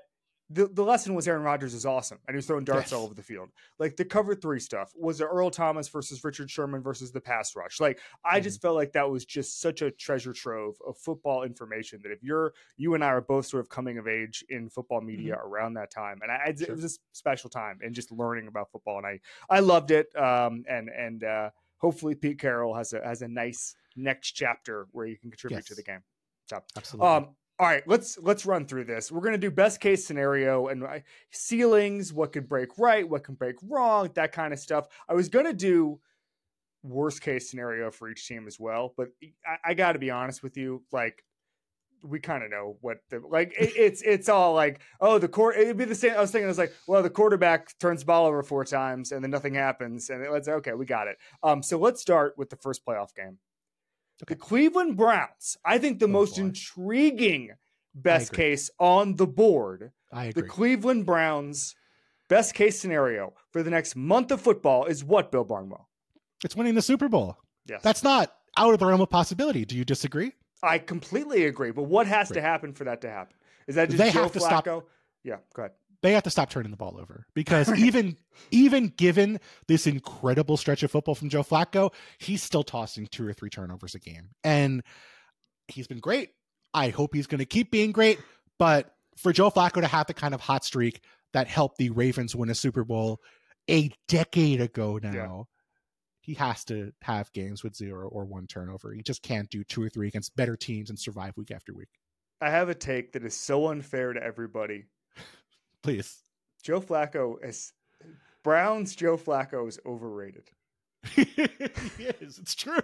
the, 0.51 0.67
the 0.67 0.83
lesson 0.83 1.13
was 1.13 1.27
Aaron 1.27 1.43
Rodgers 1.43 1.73
is 1.73 1.85
awesome 1.85 2.17
and 2.27 2.33
he 2.33 2.37
was 2.37 2.47
throwing 2.47 2.63
darts 2.63 2.91
yes. 2.91 2.93
all 2.93 3.03
over 3.03 3.13
the 3.13 3.21
field. 3.21 3.49
Like 3.77 3.95
the 3.95 4.05
cover 4.05 4.33
three 4.33 4.59
stuff 4.59 4.91
was 4.95 5.21
it 5.21 5.25
Earl 5.25 5.51
Thomas 5.51 5.87
versus 5.87 6.23
Richard 6.23 6.49
Sherman 6.49 6.81
versus 6.81 7.11
the 7.11 7.21
pass 7.21 7.55
rush. 7.55 7.79
Like 7.79 7.99
I 8.25 8.35
mm-hmm. 8.35 8.43
just 8.43 8.61
felt 8.61 8.75
like 8.75 8.93
that 8.93 9.09
was 9.09 9.25
just 9.25 9.61
such 9.61 9.81
a 9.81 9.91
treasure 9.91 10.33
trove 10.33 10.75
of 10.87 10.97
football 10.97 11.43
information 11.43 11.99
that 12.03 12.11
if 12.11 12.23
you're 12.23 12.53
you 12.77 12.95
and 12.95 13.03
I 13.03 13.07
are 13.07 13.21
both 13.21 13.45
sort 13.45 13.61
of 13.61 13.69
coming 13.69 13.99
of 13.99 14.07
age 14.07 14.43
in 14.49 14.69
football 14.69 15.01
media 15.01 15.35
mm-hmm. 15.35 15.47
around 15.47 15.73
that 15.75 15.91
time, 15.91 16.19
and 16.23 16.31
I, 16.31 16.53
sure. 16.57 16.67
it 16.67 16.75
was 16.75 16.85
a 16.85 16.97
special 17.11 17.49
time 17.49 17.79
and 17.81 17.93
just 17.93 18.11
learning 18.11 18.47
about 18.47 18.71
football, 18.71 18.97
and 18.97 19.05
I 19.05 19.19
I 19.49 19.59
loved 19.59 19.91
it. 19.91 20.07
Um, 20.15 20.63
and 20.67 20.89
and 20.89 21.23
uh, 21.23 21.49
hopefully 21.77 22.15
Pete 22.15 22.39
Carroll 22.39 22.73
has 22.73 22.93
a 22.93 23.01
has 23.05 23.21
a 23.21 23.27
nice 23.27 23.75
next 23.95 24.31
chapter 24.31 24.87
where 24.91 25.05
you 25.05 25.17
can 25.17 25.29
contribute 25.29 25.57
yes. 25.57 25.65
to 25.65 25.75
the 25.75 25.83
game. 25.83 26.01
So, 26.49 26.63
Absolutely. 26.75 27.07
Um, 27.07 27.35
all 27.59 27.67
right, 27.67 27.85
let's 27.87 28.17
let's 28.21 28.45
run 28.45 28.65
through 28.65 28.85
this. 28.85 29.11
We're 29.11 29.21
gonna 29.21 29.37
do 29.37 29.51
best 29.51 29.81
case 29.81 30.05
scenario 30.05 30.67
and 30.67 30.83
uh, 30.83 30.99
ceilings, 31.31 32.13
what 32.13 32.31
could 32.31 32.47
break 32.47 32.77
right, 32.77 33.07
what 33.07 33.25
can 33.25 33.35
break 33.35 33.57
wrong, 33.63 34.09
that 34.15 34.31
kind 34.31 34.53
of 34.53 34.59
stuff. 34.59 34.87
I 35.09 35.13
was 35.13 35.27
gonna 35.27 35.53
do 35.53 35.99
worst 36.83 37.21
case 37.21 37.49
scenario 37.49 37.91
for 37.91 38.09
each 38.09 38.25
team 38.25 38.47
as 38.47 38.59
well, 38.59 38.93
but 38.95 39.09
I, 39.45 39.71
I 39.71 39.73
got 39.73 39.93
to 39.93 39.99
be 39.99 40.09
honest 40.09 40.41
with 40.41 40.55
you, 40.55 40.83
like 40.93 41.23
we 42.01 42.19
kind 42.19 42.43
of 42.43 42.49
know 42.49 42.77
what 42.79 42.99
the 43.09 43.19
like 43.29 43.53
it, 43.59 43.73
it's 43.75 44.01
it's 44.03 44.29
all 44.29 44.53
like 44.53 44.79
oh 45.01 45.19
the 45.19 45.27
court 45.27 45.57
it'd 45.57 45.75
be 45.75 45.83
the 45.83 45.93
same 45.93 46.13
i 46.13 46.21
was 46.21 46.31
thinking 46.31 46.45
it 46.45 46.47
was 46.47 46.57
like 46.57 46.73
well 46.87 47.03
the 47.03 47.09
quarterback 47.09 47.77
turns 47.79 48.01
the 48.01 48.05
ball 48.05 48.25
over 48.25 48.41
four 48.41 48.63
times 48.63 49.11
and 49.11 49.21
then 49.21 49.31
nothing 49.31 49.53
happens 49.53 50.09
and 50.09 50.23
it's 50.23 50.47
okay 50.47 50.73
we 50.73 50.85
got 50.85 51.07
it 51.07 51.17
um 51.43 51.61
so 51.61 51.77
let's 51.77 52.01
start 52.01 52.33
with 52.37 52.49
the 52.49 52.55
first 52.55 52.85
playoff 52.85 53.13
game 53.15 53.37
Okay. 54.23 54.33
The 54.33 54.39
Cleveland 54.39 54.97
Browns, 54.97 55.57
I 55.65 55.77
think 55.77 55.99
the 55.99 56.05
oh, 56.05 56.09
most 56.09 56.35
boy. 56.35 56.43
intriguing 56.43 57.51
best 57.95 58.33
case 58.33 58.69
on 58.79 59.15
the 59.15 59.27
board. 59.27 59.91
I 60.11 60.25
agree. 60.25 60.41
The 60.41 60.47
Cleveland 60.47 61.05
Browns 61.05 61.75
best 62.27 62.53
case 62.53 62.79
scenario 62.79 63.33
for 63.51 63.63
the 63.63 63.69
next 63.69 63.95
month 63.95 64.31
of 64.31 64.41
football 64.41 64.85
is 64.85 65.03
what, 65.03 65.31
Bill 65.31 65.43
Barnwell? 65.43 65.87
It's 66.43 66.55
winning 66.55 66.75
the 66.75 66.81
Super 66.81 67.09
Bowl. 67.09 67.37
Yes. 67.65 67.81
That's 67.81 68.03
not 68.03 68.33
out 68.57 68.73
of 68.73 68.79
the 68.79 68.85
realm 68.85 69.01
of 69.01 69.09
possibility. 69.09 69.65
Do 69.65 69.77
you 69.77 69.85
disagree? 69.85 70.33
I 70.61 70.79
completely 70.79 71.45
agree. 71.45 71.71
But 71.71 71.83
what 71.83 72.07
has 72.07 72.29
to 72.29 72.41
happen 72.41 72.73
for 72.73 72.83
that 72.85 73.01
to 73.01 73.09
happen? 73.09 73.35
Is 73.67 73.75
that 73.75 73.89
just 73.89 73.97
they 73.97 74.11
Joe 74.11 74.23
have 74.23 74.31
to 74.33 74.39
Flacco? 74.39 74.61
Stop. 74.61 74.89
Yeah, 75.23 75.37
go 75.53 75.63
ahead 75.63 75.71
they 76.01 76.13
have 76.13 76.23
to 76.23 76.29
stop 76.29 76.49
turning 76.49 76.71
the 76.71 76.77
ball 76.77 76.97
over 76.99 77.25
because 77.33 77.71
even 77.79 78.17
even 78.51 78.87
given 78.87 79.39
this 79.67 79.87
incredible 79.87 80.57
stretch 80.57 80.83
of 80.83 80.91
football 80.91 81.15
from 81.15 81.29
Joe 81.29 81.43
Flacco, 81.43 81.93
he's 82.17 82.43
still 82.43 82.63
tossing 82.63 83.07
two 83.07 83.27
or 83.27 83.33
three 83.33 83.49
turnovers 83.49 83.95
a 83.95 83.99
game. 83.99 84.29
And 84.43 84.83
he's 85.67 85.87
been 85.87 85.99
great. 85.99 86.31
I 86.73 86.89
hope 86.89 87.13
he's 87.13 87.27
going 87.27 87.39
to 87.39 87.45
keep 87.45 87.71
being 87.71 87.91
great, 87.91 88.19
but 88.57 88.93
for 89.17 89.33
Joe 89.33 89.49
Flacco 89.49 89.81
to 89.81 89.87
have 89.87 90.07
the 90.07 90.13
kind 90.13 90.33
of 90.33 90.41
hot 90.41 90.63
streak 90.63 91.01
that 91.33 91.47
helped 91.47 91.77
the 91.77 91.89
Ravens 91.89 92.35
win 92.35 92.49
a 92.49 92.55
Super 92.55 92.83
Bowl 92.83 93.19
a 93.69 93.91
decade 94.07 94.61
ago 94.61 94.99
now, 95.01 95.11
yeah. 95.11 95.43
he 96.21 96.33
has 96.35 96.63
to 96.65 96.91
have 97.01 97.31
games 97.33 97.63
with 97.63 97.75
zero 97.75 98.07
or 98.07 98.25
one 98.25 98.47
turnover. 98.47 98.93
He 98.93 99.01
just 99.01 99.21
can't 99.21 99.49
do 99.49 99.63
two 99.63 99.81
or 99.81 99.89
three 99.89 100.07
against 100.07 100.35
better 100.35 100.55
teams 100.55 100.89
and 100.89 100.97
survive 100.97 101.33
week 101.37 101.51
after 101.51 101.73
week. 101.73 101.89
I 102.41 102.49
have 102.49 102.69
a 102.69 102.75
take 102.75 103.11
that 103.13 103.25
is 103.25 103.35
so 103.35 103.67
unfair 103.67 104.13
to 104.13 104.23
everybody 104.23 104.85
Please. 105.83 106.21
Joe 106.63 106.81
Flacco 106.81 107.35
is 107.43 107.73
Browns. 108.43 108.95
Joe 108.95 109.17
Flacco 109.17 109.67
is 109.67 109.79
overrated. 109.85 110.49
yes, 111.15 112.37
it's 112.37 112.55
true. 112.55 112.81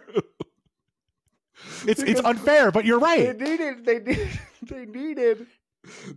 It's 1.86 2.02
it's 2.02 2.22
unfair, 2.22 2.72
but 2.72 2.86
you're 2.86 3.00
right. 3.00 3.38
They 3.38 3.50
needed 3.50 3.86
they 3.86 4.00
needed 4.00 4.40
they 4.62 4.86
needed 4.86 5.48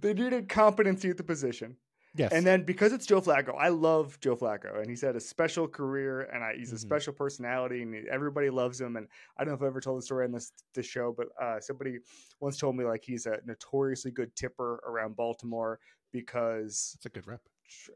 they 0.01 0.15
needed 0.15 0.49
competency 0.49 1.11
at 1.11 1.17
the 1.17 1.25
position. 1.25 1.77
Yes. 2.17 2.33
And 2.33 2.45
then 2.45 2.65
because 2.65 2.93
it's 2.93 3.07
Joe 3.07 3.21
Flacco, 3.21 3.55
I 3.57 3.69
love 3.69 4.19
Joe 4.21 4.35
Flacco, 4.35 4.81
and 4.81 4.89
he's 4.89 5.03
had 5.03 5.15
a 5.15 5.21
special 5.21 5.69
career, 5.69 6.23
and 6.23 6.43
I, 6.43 6.55
he's 6.57 6.73
a 6.73 6.75
mm-hmm. 6.75 6.81
special 6.81 7.13
personality, 7.13 7.83
and 7.83 8.09
everybody 8.09 8.51
loves 8.51 8.81
him. 8.81 8.97
And 8.97 9.07
I 9.37 9.45
don't 9.45 9.53
know 9.53 9.57
if 9.57 9.63
I've 9.63 9.69
ever 9.69 9.81
told 9.81 9.99
the 9.99 10.03
story 10.03 10.25
on 10.25 10.33
this 10.33 10.53
this 10.75 10.87
show, 10.87 11.15
but 11.17 11.29
uh, 11.41 11.61
somebody 11.61 11.99
once 12.41 12.57
told 12.57 12.77
me 12.77 12.85
like 12.85 13.05
he's 13.05 13.27
a 13.27 13.39
notoriously 13.45 14.11
good 14.11 14.35
tipper 14.35 14.83
around 14.87 15.17
Baltimore 15.17 15.79
because 16.13 16.93
it's 16.95 17.07
a 17.07 17.11
good 17.11 17.27
rep. 17.27 17.41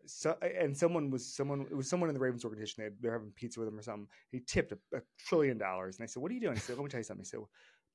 So, 0.07 0.37
and 0.43 0.77
someone 0.77 1.11
was 1.11 1.27
someone 1.27 1.63
it 1.63 1.75
was 1.75 1.89
someone 1.89 2.11
in 2.11 2.15
the 2.15 2.21
Ravens 2.21 2.45
organization. 2.45 2.85
They 2.85 2.91
they're 3.01 3.13
having 3.13 3.31
pizza 3.31 3.59
with 3.59 3.69
him 3.69 3.79
or 3.79 3.83
something. 3.83 4.07
He 4.31 4.41
tipped 4.41 4.73
a, 4.73 4.79
a 4.95 5.01
trillion 5.19 5.57
dollars, 5.57 5.97
and 5.97 6.05
I 6.05 6.07
said, 6.07 6.23
"What 6.23 6.31
are 6.31 6.35
you 6.35 6.41
doing?" 6.41 6.55
He 6.55 6.61
said, 6.61 6.77
"Let 6.77 6.85
me 6.85 6.91
tell 6.91 7.01
you 7.01 7.05
something." 7.05 7.25
He 7.25 7.29
said, 7.29 7.41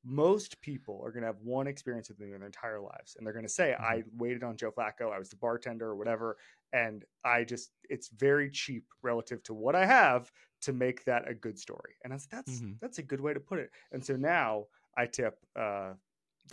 most 0.03 0.59
people 0.61 1.01
are 1.03 1.11
going 1.11 1.21
to 1.21 1.27
have 1.27 1.41
one 1.43 1.67
experience 1.67 2.07
with 2.07 2.19
me 2.19 2.31
in 2.31 2.39
their 2.39 2.45
entire 2.45 2.79
lives 2.79 3.15
and 3.17 3.25
they're 3.25 3.33
going 3.33 3.45
to 3.45 3.49
say 3.51 3.73
mm-hmm. 3.73 3.83
i 3.83 4.03
waited 4.17 4.43
on 4.43 4.55
joe 4.55 4.71
flacco 4.71 5.11
i 5.13 5.19
was 5.19 5.29
the 5.29 5.35
bartender 5.35 5.87
or 5.87 5.95
whatever 5.95 6.37
and 6.73 7.03
i 7.25 7.43
just 7.43 7.71
it's 7.89 8.09
very 8.09 8.49
cheap 8.49 8.85
relative 9.01 9.41
to 9.43 9.53
what 9.53 9.75
i 9.75 9.85
have 9.85 10.31
to 10.61 10.73
make 10.73 11.03
that 11.05 11.29
a 11.29 11.33
good 11.33 11.59
story 11.59 11.93
and 12.03 12.13
I 12.13 12.17
said, 12.17 12.29
that's 12.31 12.59
mm-hmm. 12.59 12.73
that's 12.81 12.99
a 12.99 13.03
good 13.03 13.21
way 13.21 13.33
to 13.33 13.39
put 13.39 13.59
it 13.59 13.71
and 13.91 14.03
so 14.03 14.15
now 14.15 14.65
i 14.97 15.05
tip 15.05 15.37
uh, 15.59 15.93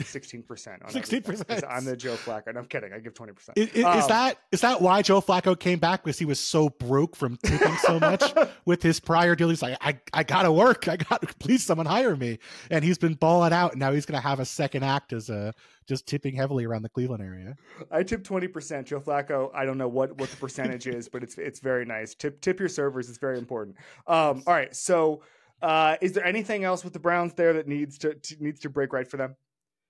sixteen 0.02 0.42
percent. 0.42 0.82
Sixteen 0.90 1.22
percent. 1.22 1.64
I'm 1.68 1.84
the 1.84 1.96
Joe 1.96 2.14
Flacco. 2.14 2.52
No, 2.52 2.60
I'm 2.60 2.66
kidding. 2.66 2.92
I 2.92 2.98
give 2.98 3.14
twenty 3.14 3.32
percent. 3.32 3.56
Is, 3.58 3.68
is, 3.70 3.84
um, 3.84 3.98
is, 3.98 4.06
that 4.08 4.38
is 4.52 4.60
that 4.62 4.80
why 4.80 5.02
Joe 5.02 5.20
Flacco 5.20 5.58
came 5.58 5.78
back? 5.78 6.04
Because 6.04 6.18
he 6.18 6.24
was 6.24 6.40
so 6.40 6.68
broke 6.68 7.16
from 7.16 7.38
tipping 7.44 7.76
so 7.76 7.98
much 8.00 8.22
with 8.64 8.82
his 8.82 9.00
prior 9.00 9.34
deal. 9.34 9.48
He's 9.48 9.62
like, 9.62 9.76
I, 9.80 9.98
I 10.12 10.22
gotta 10.22 10.50
work. 10.50 10.88
I 10.88 10.96
got 10.96 11.38
please 11.38 11.64
someone 11.64 11.86
hire 11.86 12.16
me. 12.16 12.38
And 12.70 12.84
he's 12.84 12.98
been 12.98 13.14
balling 13.14 13.52
out. 13.52 13.72
And 13.72 13.80
now 13.80 13.92
he's 13.92 14.06
gonna 14.06 14.20
have 14.20 14.40
a 14.40 14.44
second 14.44 14.84
act 14.84 15.12
as 15.12 15.30
a 15.30 15.52
just 15.86 16.06
tipping 16.06 16.34
heavily 16.34 16.64
around 16.64 16.82
the 16.82 16.88
Cleveland 16.88 17.22
area. 17.22 17.56
I 17.90 18.02
tip 18.02 18.24
twenty 18.24 18.48
percent. 18.48 18.86
Joe 18.86 19.00
Flacco. 19.00 19.50
I 19.54 19.64
don't 19.64 19.78
know 19.78 19.88
what 19.88 20.18
what 20.18 20.30
the 20.30 20.36
percentage 20.36 20.86
is, 20.86 21.08
but 21.08 21.22
it's 21.22 21.38
it's 21.38 21.60
very 21.60 21.84
nice. 21.84 22.14
Tip 22.14 22.40
tip 22.40 22.58
your 22.58 22.68
servers. 22.68 23.08
It's 23.08 23.18
very 23.18 23.38
important. 23.38 23.76
Um, 24.06 24.42
all 24.46 24.54
right. 24.54 24.74
So. 24.74 25.22
Uh, 25.62 25.96
is 26.02 26.12
there 26.12 26.26
anything 26.26 26.62
else 26.64 26.84
with 26.84 26.92
the 26.92 26.98
Browns 26.98 27.32
there 27.32 27.54
that 27.54 27.66
needs 27.66 27.96
to, 27.96 28.12
to 28.14 28.36
needs 28.38 28.60
to 28.60 28.68
break 28.68 28.92
right 28.92 29.08
for 29.08 29.16
them? 29.16 29.34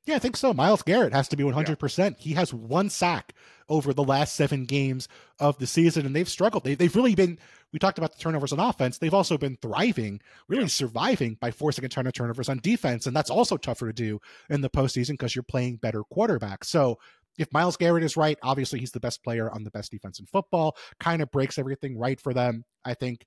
Yeah, 0.07 0.17
I 0.17 0.19
think 0.19 0.37
so. 0.37 0.53
Myles 0.53 0.83
Garrett 0.83 1.15
has 1.15 1.29
to 1.29 1.37
be 1.37 1.45
100%. 1.45 1.99
Yeah. 1.99 2.11
He 2.19 2.35
has 2.35 2.53
one 2.53 2.91
sack 2.91 3.33
over 3.71 3.95
the 3.95 4.05
last 4.05 4.35
seven 4.35 4.67
games 4.67 5.09
of 5.41 5.59
the 5.59 5.67
season, 5.67 6.05
and 6.05 6.15
they've 6.15 6.29
struggled. 6.29 6.65
They, 6.65 6.77
have 6.79 6.95
really 6.95 7.15
been, 7.15 7.39
we 7.73 7.79
talked 7.79 7.97
about 7.97 8.13
the 8.13 8.19
turnovers 8.19 8.53
on 8.53 8.61
offense. 8.61 8.99
They've 8.99 9.15
also 9.15 9.39
been 9.39 9.57
thriving, 9.63 10.21
really 10.47 10.65
yeah. 10.65 10.69
surviving 10.69 11.39
by 11.41 11.51
forcing 11.51 11.87
a 11.87 11.89
ton 11.89 12.07
of 12.07 12.13
turnovers 12.13 12.51
on 12.51 12.59
defense. 12.59 13.07
And 13.07 13.17
that's 13.17 13.31
also 13.31 13.57
tougher 13.57 13.87
to 13.87 13.93
do 13.95 14.21
in 14.51 14.61
the 14.61 14.69
postseason 14.69 15.13
because 15.13 15.35
you're 15.35 15.43
playing 15.43 15.77
better 15.77 16.03
quarterbacks. 16.15 16.65
So 16.65 16.99
if 17.39 17.53
Myles 17.53 17.79
Garrett 17.79 18.05
is 18.05 18.17
right, 18.17 18.39
obviously 18.43 18.81
he's 18.81 18.93
the 18.93 19.01
best 19.01 19.25
player 19.25 19.51
on 19.51 19.65
the 19.65 19.71
best 19.71 19.91
defense 19.91 20.21
in 20.21 20.27
football, 20.27 20.77
kind 21.01 21.23
of 21.23 21.31
breaks 21.31 21.59
everything 21.59 21.99
right 21.99 22.21
for 22.21 22.35
them. 22.35 22.65
I 22.85 22.93
think 22.93 23.25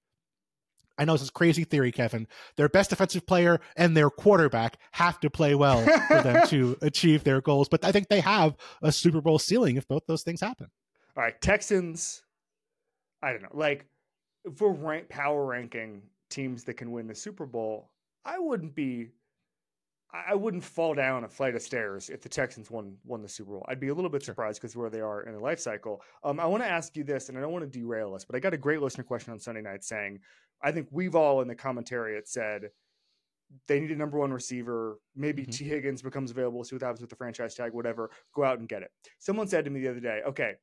I 0.98 1.06
know 1.06 1.14
this 1.14 1.22
is 1.22 1.30
crazy 1.30 1.64
theory, 1.64 1.92
Kevin. 1.92 2.28
Their 2.56 2.70
best 2.70 2.90
defensive 2.90 3.26
player 3.26 3.60
and 3.76 3.96
their 3.96 4.10
quarterback 4.10 4.78
have 4.92 5.20
to 5.22 5.30
play 5.30 5.56
well 5.56 5.86
for 6.08 6.22
them 6.22 6.48
to 6.48 6.78
achieve 6.82 7.24
their 7.24 7.42
goals. 7.42 7.70
But 7.70 7.86
I 7.86 7.92
think 7.92 8.08
they 8.08 8.22
have 8.22 8.56
a 8.82 8.92
Super 8.92 9.22
Bowl 9.22 9.40
ceiling 9.40 9.78
if 9.78 9.88
both 9.88 10.04
those 10.08 10.24
things 10.24 10.42
happen. 10.42 10.68
All 11.16 11.24
right, 11.24 11.40
Texans. 11.42 12.24
I 13.22 13.32
don't 13.32 13.42
know. 13.42 13.50
Like, 13.54 13.86
for 14.56 14.72
rank 14.72 15.10
power 15.10 15.46
ranking 15.46 16.02
teams 16.30 16.64
that 16.66 16.76
can 16.76 16.92
win 16.92 17.08
the 17.08 17.16
Super 17.16 17.46
Bowl, 17.46 17.90
I 18.26 18.40
wouldn't 18.40 18.76
be. 18.76 19.10
I 20.14 20.36
wouldn't 20.36 20.64
fall 20.64 20.94
down 20.94 21.26
a 21.26 21.28
flight 21.30 21.54
of 21.54 21.62
stairs 21.62 22.10
if 22.10 22.22
the 22.22 22.30
Texans 22.30 22.72
won 22.72 22.98
won 23.04 23.22
the 23.22 23.28
Super 23.28 23.52
Bowl. 23.52 23.66
I'd 23.68 23.80
be 23.80 23.90
a 23.90 23.94
little 23.94 24.10
bit 24.10 24.24
surprised 24.24 24.62
because 24.62 24.76
where 24.76 24.90
they 24.90 25.02
are 25.02 25.24
in 25.24 25.34
their 25.34 25.42
life 25.42 25.60
cycle. 25.60 26.02
Um, 26.24 26.40
I 26.40 26.46
want 26.46 26.64
to 26.64 26.70
ask 26.70 26.96
you 26.96 27.04
this, 27.04 27.28
and 27.30 27.38
I 27.38 27.42
don't 27.42 27.52
want 27.52 27.70
to 27.72 27.80
derail 27.80 28.16
us, 28.16 28.24
but 28.24 28.36
I 28.36 28.40
got 28.40 28.54
a 28.54 28.58
great 28.58 28.82
listener 28.82 29.04
question 29.04 29.34
on 29.34 29.40
Sunday 29.40 29.62
night 29.62 29.84
saying, 29.84 30.20
I 30.62 30.72
think 30.72 30.88
we've 30.92 31.16
all 31.16 31.42
in 31.42 31.48
the 31.48 31.56
commentary 31.56 32.18
it 32.18 32.28
said 32.28 32.70
they 33.68 33.80
need 33.80 33.92
a 33.92 33.96
number 33.96 34.18
one 34.18 34.32
receiver. 34.32 35.00
Maybe 35.16 35.46
Mhm. 35.46 35.52
Tee 35.58 35.66
Higgins 35.66 36.02
becomes 36.02 36.32
available. 36.32 36.64
See 36.64 36.76
what 36.76 36.82
happens 36.84 37.02
with 37.02 37.10
the 37.10 37.16
franchise 37.16 37.56
tag, 37.56 37.74
whatever. 37.74 38.10
Go 38.34 38.44
out 38.44 38.60
and 38.60 38.68
get 38.68 38.84
it. 38.84 38.92
Someone 39.20 39.48
said 39.48 39.66
to 39.66 39.72
me 39.72 39.80
the 39.82 39.90
other 39.90 40.00
day, 40.02 40.22
okay, 40.26 40.56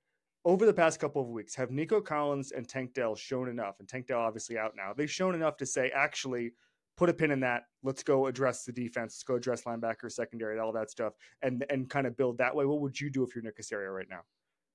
over 0.45 0.67
the 0.67 0.75
past 0.75 1.01
couple 1.01 1.23
of 1.23 1.29
weeks, 1.29 1.55
have 1.55 1.71
Nico 1.71 2.01
Collins 2.03 2.53
and 2.53 2.69
Tank 2.69 2.93
Dell 2.93 3.15
shown 3.15 3.49
enough? 3.49 3.81
And 3.81 3.89
Tank 3.89 4.07
Dell 4.07 4.21
obviously 4.21 4.59
out 4.59 4.75
now. 4.77 4.93
They've 4.93 5.11
shown 5.11 5.35
enough 5.35 5.57
to 5.59 5.67
say, 5.67 5.91
actually, 5.95 6.53
put 6.97 7.09
a 7.09 7.15
pin 7.15 7.31
in 7.31 7.41
that. 7.41 7.65
Let's 7.83 8.03
go 8.03 8.27
address 8.27 8.65
the 8.65 8.73
defense. 8.73 9.15
Let's 9.15 9.23
go 9.25 9.35
address 9.37 9.63
linebacker, 9.65 10.11
secondary, 10.11 10.59
all 10.59 10.73
that 10.73 10.91
stuff, 10.91 11.15
and 11.43 11.65
and 11.71 11.89
kind 11.89 12.07
of 12.07 12.17
build 12.17 12.39
that 12.39 12.55
way. 12.55 12.65
What 12.65 12.81
would 12.81 13.01
you 13.01 13.11
do 13.11 13.23
if 13.25 13.35
you're 13.35 13.43
Nick 13.45 13.59
Caserio 13.59 13.95
right 13.95 14.09
now? 14.09 14.21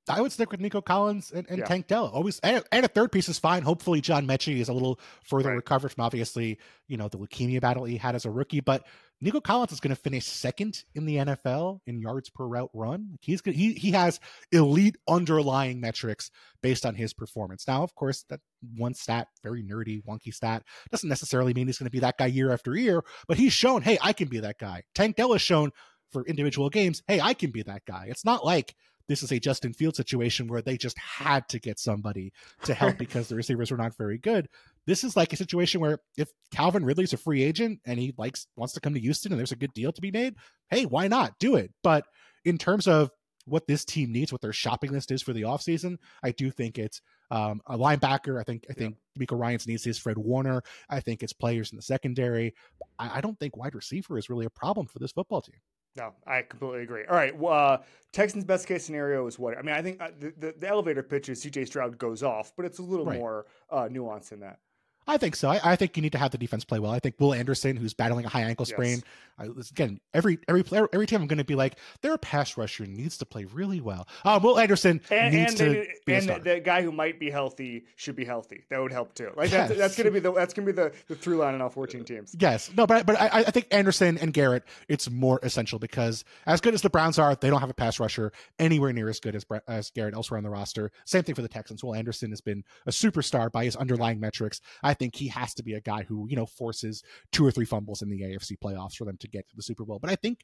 I 0.07 0.21
would 0.21 0.31
stick 0.31 0.49
with 0.51 0.59
Nico 0.59 0.81
Collins 0.81 1.31
and, 1.31 1.45
and 1.49 1.59
Yeah. 1.59 1.65
Tank 1.65 1.85
Dell. 1.85 2.07
Always, 2.07 2.39
and, 2.39 2.63
and 2.71 2.83
a 2.83 2.87
third 2.87 3.11
piece 3.11 3.29
is 3.29 3.37
fine. 3.37 3.61
Hopefully, 3.61 4.01
John 4.01 4.25
Metchie 4.25 4.57
is 4.59 4.67
a 4.67 4.73
little 4.73 4.99
further 5.23 5.49
Right. 5.49 5.55
recovered 5.55 5.91
from 5.91 6.03
obviously, 6.03 6.57
you 6.87 6.97
know, 6.97 7.07
the 7.09 7.19
leukemia 7.19 7.61
battle 7.61 7.83
he 7.83 7.97
had 7.97 8.15
as 8.15 8.25
a 8.25 8.31
rookie. 8.31 8.59
But 8.59 8.87
Nico 9.21 9.41
Collins 9.41 9.71
is 9.71 9.79
going 9.79 9.95
to 9.95 10.01
finish 10.01 10.25
second 10.25 10.83
in 10.95 11.05
the 11.05 11.17
NFL 11.17 11.79
in 11.85 11.99
yards 11.99 12.29
per 12.29 12.45
route 12.45 12.69
run. 12.73 13.17
He's 13.21 13.41
good. 13.41 13.53
He 13.53 13.73
he 13.73 13.91
has 13.91 14.19
elite 14.51 14.97
underlying 15.07 15.81
metrics 15.81 16.31
based 16.61 16.85
on 16.85 16.95
his 16.95 17.13
performance. 17.13 17.67
Now, 17.67 17.83
of 17.83 17.93
course, 17.95 18.23
that 18.29 18.39
one 18.77 18.93
stat, 18.93 19.27
very 19.43 19.63
nerdy, 19.63 20.01
wonky 20.05 20.33
stat, 20.33 20.63
doesn't 20.91 21.09
necessarily 21.09 21.53
mean 21.53 21.67
he's 21.67 21.77
going 21.77 21.85
to 21.85 21.91
be 21.91 21.99
that 21.99 22.17
guy 22.17 22.27
year 22.27 22.51
after 22.51 22.75
year. 22.75 23.03
But 23.27 23.37
he's 23.37 23.53
shown, 23.53 23.81
hey, 23.81 23.97
I 24.01 24.13
can 24.13 24.29
be 24.29 24.39
that 24.39 24.57
guy. 24.57 24.83
Tank 24.95 25.17
Dell 25.17 25.33
has 25.33 25.41
shown 25.41 25.71
for 26.11 26.25
individual 26.25 26.69
games, 26.69 27.03
hey, 27.07 27.21
I 27.21 27.33
can 27.33 27.51
be 27.51 27.61
that 27.63 27.83
guy. 27.85 28.07
It's 28.09 28.25
not 28.25 28.45
like 28.45 28.75
this 29.09 29.23
is 29.23 29.31
a 29.31 29.39
Justin 29.39 29.73
Field 29.73 29.95
situation 29.95 30.47
where 30.47 30.61
they 30.61 30.77
just 30.77 30.97
had 30.97 31.49
to 31.49 31.59
get 31.59 31.79
somebody 31.79 32.31
to 32.63 32.73
help 32.73 32.97
because 32.99 33.27
the 33.27 33.35
receivers 33.35 33.71
were 33.71 33.77
not 33.77 33.97
very 33.97 34.19
good. 34.19 34.47
This 34.85 35.03
is 35.03 35.17
like 35.17 35.33
a 35.33 35.37
situation 35.37 35.81
where 35.81 35.99
if 36.15 36.29
Calvin 36.53 36.85
Ridley's 36.85 37.11
a 37.11 37.17
free 37.17 37.43
agent 37.43 37.79
and 37.85 37.99
he 37.99 38.13
likes 38.17 38.47
wants 38.55 38.73
to 38.75 38.79
come 38.79 38.93
to 38.93 38.99
Houston 38.99 39.33
and 39.33 39.39
there's 39.39 39.51
a 39.51 39.57
good 39.57 39.73
deal 39.73 39.91
to 39.91 40.01
be 40.01 40.11
made, 40.11 40.35
hey, 40.69 40.85
why 40.85 41.07
not 41.07 41.37
do 41.39 41.55
it? 41.55 41.71
But 41.83 42.05
in 42.45 42.57
terms 42.57 42.87
of 42.87 43.09
what 43.45 43.67
this 43.67 43.83
team 43.83 44.11
needs, 44.11 44.31
what 44.31 44.41
their 44.41 44.53
shopping 44.53 44.91
list 44.91 45.11
is 45.11 45.23
for 45.23 45.33
the 45.33 45.41
offseason, 45.41 45.97
I 46.23 46.31
do 46.31 46.51
think 46.51 46.77
it's 46.77 47.01
um, 47.31 47.61
a 47.65 47.77
linebacker. 47.77 48.39
I 48.39 48.43
think 48.43 48.65
I 48.69 48.73
think 48.73 48.97
Miko 49.15 49.35
Ryan's 49.35 49.67
needs 49.67 49.85
is 49.87 49.97
Fred 49.97 50.17
Warner. 50.17 50.61
I 50.89 50.99
think 50.99 51.23
it's 51.23 51.33
players 51.33 51.71
in 51.71 51.75
the 51.75 51.81
secondary. 51.81 52.53
I, 52.99 53.17
I 53.17 53.21
don't 53.21 53.39
think 53.39 53.57
wide 53.57 53.75
receiver 53.75 54.17
is 54.17 54.29
really 54.29 54.45
a 54.45 54.51
problem 54.51 54.85
for 54.87 54.99
this 54.99 55.11
football 55.11 55.41
team. 55.41 55.59
No, 55.95 56.13
I 56.25 56.43
completely 56.43 56.83
agree. 56.83 57.03
All 57.09 57.15
right, 57.15 57.35
well, 57.35 57.53
uh, 57.53 57.77
Texans' 58.11 58.43
best 58.45 58.67
case 58.67 58.85
scenario 58.85 59.25
is 59.27 59.37
what? 59.39 59.57
I 59.57 59.61
mean, 59.61 59.75
I 59.75 59.81
think 59.81 60.01
uh, 60.01 60.09
the, 60.19 60.33
the, 60.37 60.55
the 60.59 60.67
elevator 60.67 61.03
pitch 61.03 61.29
is 61.29 61.41
C.J. 61.41 61.65
Stroud 61.65 61.97
goes 61.97 62.23
off, 62.23 62.53
but 62.55 62.65
it's 62.65 62.79
a 62.79 62.83
little 62.83 63.05
Right. 63.05 63.17
more 63.17 63.45
uh, 63.69 63.87
nuanced 63.91 64.29
than 64.29 64.39
that. 64.41 64.59
I 65.09 65.17
think 65.17 65.35
so. 65.35 65.49
I, 65.49 65.59
I 65.63 65.75
think 65.75 65.97
you 65.97 66.01
need 66.03 66.11
to 66.13 66.17
have 66.17 66.31
the 66.31 66.37
defense 66.37 66.63
play 66.63 66.79
well. 66.79 66.91
I 66.91 66.99
think 66.99 67.15
Will 67.19 67.33
Anderson, 67.33 67.75
who's 67.75 67.93
battling 67.93 68.25
a 68.25 68.29
high 68.29 68.41
ankle 68.43 68.65
Yes. 68.67 68.75
sprain, 68.75 69.03
I, 69.39 69.45
again, 69.45 69.99
every 70.13 70.37
every 70.47 70.63
player, 70.63 70.87
every 70.93 71.07
time 71.07 71.21
I'm 71.21 71.27
going 71.27 71.37
to 71.37 71.43
be 71.45 71.55
like, 71.55 71.75
their 72.01 72.17
pass 72.17 72.57
rusher 72.57 72.85
needs 72.85 73.17
to 73.19 73.25
play 73.25 73.45
really 73.45 73.79
well. 73.81 74.07
Um, 74.25 74.43
Will 74.43 74.59
Anderson 74.59 75.01
And, 75.09 75.33
needs 75.33 75.51
and, 75.51 75.57
to 75.59 75.87
they- 76.05 76.15
and 76.15 76.29
the, 76.29 76.39
the 76.55 76.59
guy 76.59 76.81
who 76.81 76.91
might 76.91 77.19
be 77.19 77.29
healthy 77.29 77.85
should 77.95 78.15
be 78.17 78.25
healthy. 78.25 78.63
That 78.69 78.81
would 78.81 78.91
help 78.91 79.13
too. 79.15 79.31
Like 79.35 79.49
that's, 79.49 79.69
Yes. 79.71 79.77
that's 79.79 79.97
gonna 79.97 80.11
be 80.11 80.19
the 80.19 80.31
that's 80.33 80.53
gonna 80.53 80.65
be 80.65 80.71
the, 80.73 80.91
the 81.07 81.15
through 81.15 81.37
line 81.37 81.55
in 81.55 81.61
all 81.61 81.69
14 81.69 82.03
teams. 82.03 82.35
Yes, 82.39 82.69
no, 82.75 82.85
but 82.85 83.05
but 83.05 83.19
I, 83.19 83.29
I 83.39 83.43
think 83.45 83.67
Anderson 83.71 84.17
and 84.17 84.33
Garrett, 84.33 84.63
it's 84.89 85.09
more 85.09 85.39
essential 85.41 85.79
because 85.79 86.23
as 86.45 86.59
good 86.61 86.73
as 86.73 86.81
the 86.81 86.89
Browns 86.89 87.17
are, 87.17 87.33
they 87.35 87.49
don't 87.49 87.61
have 87.61 87.69
a 87.69 87.73
pass 87.73 87.99
rusher 87.99 88.31
anywhere 88.59 88.91
near 88.93 89.09
as 89.09 89.19
good 89.19 89.35
as 89.35 89.45
as 89.67 89.89
Garrett 89.91 90.13
elsewhere 90.13 90.37
on 90.37 90.43
the 90.43 90.49
roster. 90.49 90.91
Same 91.05 91.23
thing 91.23 91.33
for 91.35 91.41
the 91.41 91.47
Texans. 91.49 91.83
Will 91.83 91.95
Anderson 91.95 92.29
has 92.31 92.41
been 92.41 92.63
a 92.85 92.91
superstar 92.91 93.49
by 93.51 93.63
his 93.63 93.75
underlying 93.77 94.19
metrics. 94.19 94.59
I 94.83 94.93
think 94.99 95.15
he 95.15 95.27
has 95.29 95.53
to 95.55 95.63
be 95.63 95.73
a 95.73 95.81
guy 95.81 96.03
who 96.03 96.27
you 96.29 96.35
know 96.35 96.45
forces 96.45 97.01
two 97.31 97.45
or 97.45 97.51
three 97.51 97.65
fumbles 97.65 98.01
in 98.03 98.09
the 98.09 98.21
AFC 98.21 98.57
playoffs 98.59 98.95
for 98.95 99.05
them 99.05 99.17
to 99.17 99.27
get 99.27 99.47
to 99.49 99.55
the 99.55 99.63
Super 99.63 99.85
Bowl. 99.85 99.97
But 99.99 100.11
I 100.11 100.15
think 100.15 100.41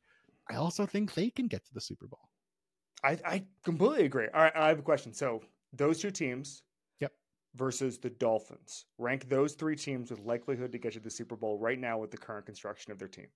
I 0.50 0.56
also 0.56 0.86
think 0.86 1.14
they 1.14 1.30
can 1.30 1.48
get 1.48 1.64
to 1.66 1.74
the 1.74 1.82
Super 1.82 2.08
Bowl. 2.08 2.30
I, 3.04 3.20
I 3.26 3.44
completely 3.64 4.06
agree. 4.06 4.28
All 4.34 4.42
right, 4.42 4.56
I 4.56 4.70
have 4.70 4.80
a 4.80 4.84
question. 4.84 5.14
So 5.14 5.42
those 5.74 6.00
two 6.00 6.12
teams, 6.12 6.64
Yep. 7.02 7.12
versus 7.56 7.98
the 8.00 8.10
Dolphins. 8.10 8.86
Rank 8.98 9.28
those 9.30 9.54
three 9.54 9.76
teams 9.76 10.10
with 10.10 10.22
likelihood 10.22 10.72
to 10.72 10.78
get 10.78 10.94
to 10.94 11.00
the 11.00 11.10
Super 11.10 11.36
Bowl 11.36 11.60
right 11.60 11.80
now 11.80 11.98
with 12.00 12.10
the 12.10 12.18
current 12.18 12.46
construction 12.46 12.92
of 12.92 12.98
their 13.00 13.08
team. 13.10 13.28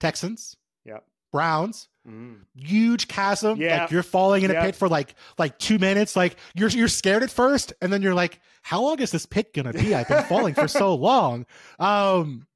Texans, 0.00 0.56
Yep. 0.84 1.04
Browns, 1.32 1.88
Mm. 2.08 2.46
huge 2.54 3.08
chasm. 3.08 3.60
Yeah. 3.60 3.82
Like 3.82 3.90
you're 3.90 4.02
falling 4.02 4.42
in 4.42 4.50
a 4.50 4.54
Yeah. 4.54 4.64
pit 4.64 4.74
for 4.76 4.88
like 4.88 5.14
like 5.38 5.58
two 5.58 5.78
minutes. 5.78 6.16
Like 6.16 6.36
you're 6.54 6.70
you're 6.70 6.88
scared 6.88 7.22
at 7.22 7.30
first, 7.30 7.72
and 7.82 7.92
then 7.92 8.00
you're 8.02 8.14
like, 8.14 8.40
how 8.62 8.80
long 8.82 8.98
is 9.00 9.10
this 9.10 9.26
pit 9.26 9.52
gonna 9.52 9.72
be? 9.74 9.94
I've 9.94 10.08
been 10.08 10.24
falling 10.24 10.54
for 10.54 10.66
so 10.66 10.94
long. 11.10 11.44
Um 11.78 12.46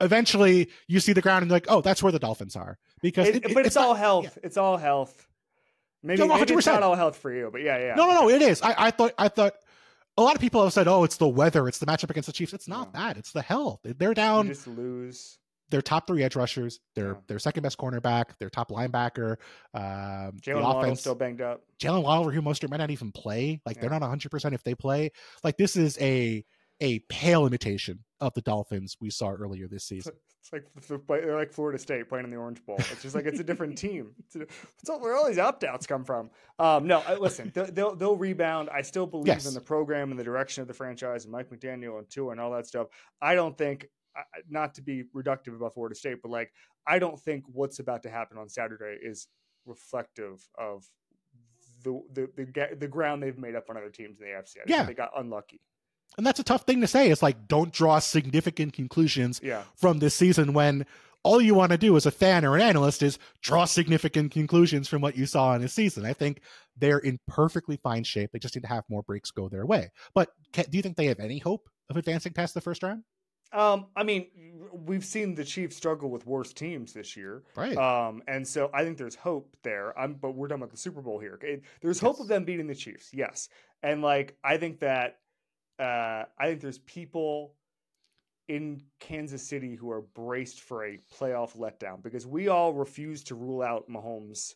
eventually 0.00 0.68
you 0.88 1.00
see 1.00 1.12
the 1.12 1.22
ground 1.22 1.42
and 1.42 1.50
you're 1.50 1.56
like, 1.56 1.66
oh, 1.68 1.80
that's 1.80 2.02
where 2.02 2.12
the 2.12 2.18
Dolphins 2.18 2.56
are. 2.56 2.76
Because 3.00 3.28
It- 3.28 3.36
it- 3.46 3.54
but 3.54 3.64
it's, 3.66 3.76
not- 3.76 3.86
all 3.86 3.94
health. 3.94 4.36
It's 4.42 4.56
all 4.56 4.76
health. 4.76 5.26
Maybe, 6.02 6.18
No, 6.26 6.26
maybe 6.36 6.52
it's 6.54 6.66
not 6.66 6.82
all 6.82 6.96
health 6.96 7.16
for 7.16 7.32
you, 7.32 7.48
but 7.52 7.62
yeah, 7.62 7.78
yeah. 7.78 7.94
No, 7.94 8.06
no, 8.08 8.12
no, 8.22 8.28
it 8.28 8.42
is. 8.42 8.60
I, 8.60 8.74
I 8.76 8.90
thought 8.90 9.12
I 9.18 9.28
thought 9.28 9.54
a 10.18 10.22
lot 10.22 10.34
of 10.34 10.40
people 10.40 10.62
have 10.64 10.72
said, 10.72 10.88
oh, 10.88 11.04
it's 11.04 11.16
the 11.16 11.28
weather, 11.28 11.68
it's 11.68 11.78
the 11.78 11.86
matchup 11.86 12.10
against 12.10 12.26
the 12.26 12.32
Chiefs. 12.32 12.52
It's 12.52 12.66
not 12.68 12.92
No. 12.92 13.00
that. 13.00 13.16
It's 13.16 13.30
the 13.32 13.40
health. 13.42 13.80
They're 13.84 14.08
You 14.10 14.14
down 14.14 14.48
just 14.48 14.66
lose. 14.66 15.38
Their 15.72 15.82
top 15.82 16.06
three 16.06 16.22
edge 16.22 16.36
rushers, 16.36 16.78
their 16.94 17.14
Yeah. 17.14 17.20
their 17.26 17.38
second 17.40 17.64
best 17.64 17.78
cornerback, 17.78 18.38
their 18.38 18.50
top 18.50 18.70
linebacker, 18.70 19.38
um, 19.74 20.36
Jalen 20.40 20.80
offense. 20.80 21.00
still 21.00 21.14
banged 21.16 21.40
up. 21.40 21.62
Jaylen 21.80 22.04
Waddle 22.04 22.28
Hugh 22.28 22.42
Mostert 22.42 22.70
might 22.70 22.76
not 22.76 22.90
even 22.90 23.10
play. 23.10 23.60
Like 23.66 23.76
they're 23.80 23.84
Yeah. 23.90 23.98
not 23.98 24.02
100 24.02 24.30
percent 24.30 24.54
if 24.54 24.62
they 24.62 24.74
play. 24.76 25.10
Like 25.42 25.56
this 25.56 25.74
is 25.76 25.98
a 26.00 26.44
a 26.80 26.98
pale 27.08 27.46
imitation 27.46 28.04
of 28.20 28.34
the 28.34 28.40
Dolphins 28.42 28.96
we 29.00 29.08
saw 29.10 29.30
earlier 29.30 29.66
this 29.66 29.84
season. 29.84 30.12
It's 30.42 30.50
like 30.50 30.64
they're 31.06 31.36
like 31.36 31.52
Florida 31.52 31.78
State 31.78 32.08
playing 32.08 32.24
in 32.24 32.32
the 32.32 32.36
Orange 32.36 32.66
Bowl. 32.66 32.74
It's 32.76 33.00
just 33.00 33.14
like 33.14 33.26
it's 33.26 33.38
a 33.38 33.44
different 33.44 33.78
team. 33.78 34.10
It's, 34.34 34.90
all, 34.90 34.98
where 35.00 35.14
all 35.14 35.28
these 35.28 35.38
opt 35.38 35.62
outs 35.62 35.86
come 35.86 36.04
from. 36.04 36.30
Um, 36.58 36.88
no, 36.88 37.00
listen, 37.20 37.52
they'll, 37.54 37.70
they'll 37.70 37.94
they'll 37.94 38.16
rebound. 38.16 38.68
I 38.68 38.82
still 38.82 39.06
believe 39.06 39.28
Yes. 39.28 39.46
in 39.46 39.54
the 39.54 39.60
program 39.60 40.10
and 40.10 40.18
the 40.18 40.24
direction 40.24 40.60
of 40.62 40.66
the 40.66 40.74
franchise 40.74 41.22
and 41.26 41.30
Mike 41.32 41.48
McDaniel 41.50 41.96
and 42.00 42.10
Tua 42.10 42.32
and 42.32 42.40
all 42.40 42.50
that 42.54 42.66
stuff. 42.66 42.88
I 43.20 43.36
don't 43.36 43.56
think, 43.56 43.86
not 44.48 44.74
to 44.74 44.82
be 44.82 45.04
reductive 45.14 45.54
about 45.56 45.74
Florida 45.74 45.94
State, 45.94 46.18
but 46.22 46.30
like 46.30 46.52
I 46.86 46.98
don't 46.98 47.18
think 47.18 47.44
what's 47.46 47.78
about 47.78 48.02
to 48.04 48.10
happen 48.10 48.38
on 48.38 48.48
Saturday 48.48 48.98
is 49.02 49.28
reflective 49.66 50.46
of 50.58 50.84
the 51.84 52.00
the 52.12 52.28
the, 52.36 52.76
the 52.76 52.88
ground 52.88 53.22
they've 53.22 53.38
made 53.38 53.54
up 53.54 53.70
on 53.70 53.76
other 53.76 53.90
teams 53.90 54.20
in 54.20 54.26
the 54.26 54.32
AFC. 54.32 54.58
I 54.58 54.62
Yeah. 54.66 54.84
they 54.84 54.94
got 54.94 55.10
unlucky. 55.16 55.60
And 56.18 56.26
that's 56.26 56.40
a 56.40 56.44
tough 56.44 56.62
thing 56.62 56.80
to 56.82 56.86
say. 56.86 57.10
It's 57.10 57.22
like 57.22 57.48
don't 57.48 57.72
draw 57.72 57.98
significant 57.98 58.74
conclusions 58.74 59.40
Yeah, 59.42 59.62
from 59.76 59.98
this 59.98 60.14
season 60.14 60.52
when 60.52 60.84
all 61.24 61.40
you 61.40 61.54
want 61.54 61.70
to 61.70 61.78
do 61.78 61.96
as 61.96 62.04
a 62.04 62.10
fan 62.10 62.44
or 62.44 62.56
an 62.56 62.60
analyst 62.60 63.02
is 63.02 63.18
draw 63.42 63.64
significant 63.64 64.32
conclusions 64.32 64.88
from 64.88 65.00
what 65.00 65.16
you 65.16 65.24
saw 65.24 65.54
in 65.54 65.62
this 65.62 65.72
season. 65.72 66.04
I 66.04 66.12
think 66.12 66.42
they're 66.76 66.98
in 66.98 67.18
perfectly 67.28 67.76
fine 67.76 68.04
shape. 68.04 68.30
They 68.32 68.40
just 68.40 68.56
need 68.56 68.62
to 68.62 68.68
have 68.68 68.84
more 68.88 69.02
breaks 69.04 69.30
go 69.30 69.48
their 69.48 69.64
way. 69.64 69.90
But 70.14 70.30
ca 70.52 70.64
do 70.68 70.76
you 70.76 70.82
think 70.82 70.96
they 70.96 71.06
have 71.06 71.20
any 71.20 71.38
hope 71.38 71.68
of 71.88 71.96
advancing 71.96 72.32
past 72.32 72.54
the 72.54 72.60
first 72.60 72.82
round? 72.82 73.04
Um, 73.52 73.86
I 73.94 74.02
mean, 74.02 74.26
we've 74.72 75.04
seen 75.04 75.34
the 75.34 75.44
Chiefs 75.44 75.76
struggle 75.76 76.10
with 76.10 76.26
worse 76.26 76.52
teams 76.52 76.92
this 76.92 77.16
year. 77.16 77.42
Right. 77.54 77.76
Um, 77.76 78.22
and 78.26 78.46
so 78.46 78.70
I 78.72 78.84
think 78.84 78.98
there's 78.98 79.14
hope 79.14 79.56
there. 79.62 79.98
I'm, 79.98 80.14
but 80.14 80.34
we're 80.34 80.48
talking 80.48 80.62
about 80.62 80.70
the 80.70 80.78
Super 80.78 81.02
Bowl 81.02 81.18
here. 81.18 81.34
Okay? 81.34 81.60
There's 81.80 82.00
hope 82.00 82.20
of 82.20 82.28
them 82.28 82.44
beating 82.44 82.66
the 82.66 82.74
Chiefs, 82.74 83.10
yes. 83.12 83.48
And 83.82 84.02
like, 84.02 84.36
I 84.42 84.56
think 84.56 84.80
that, 84.80 85.18
uh, 85.78 86.24
I 86.38 86.46
think 86.46 86.60
there's 86.60 86.78
people 86.78 87.54
in 88.48 88.82
Kansas 89.00 89.42
City 89.42 89.76
who 89.76 89.90
are 89.90 90.02
braced 90.02 90.60
for 90.60 90.84
a 90.84 90.98
playoff 91.14 91.56
letdown 91.56 92.02
because 92.02 92.26
we 92.26 92.48
all 92.48 92.72
refuse 92.72 93.22
to 93.24 93.34
rule 93.34 93.62
out 93.62 93.88
Mahomes. 93.88 94.54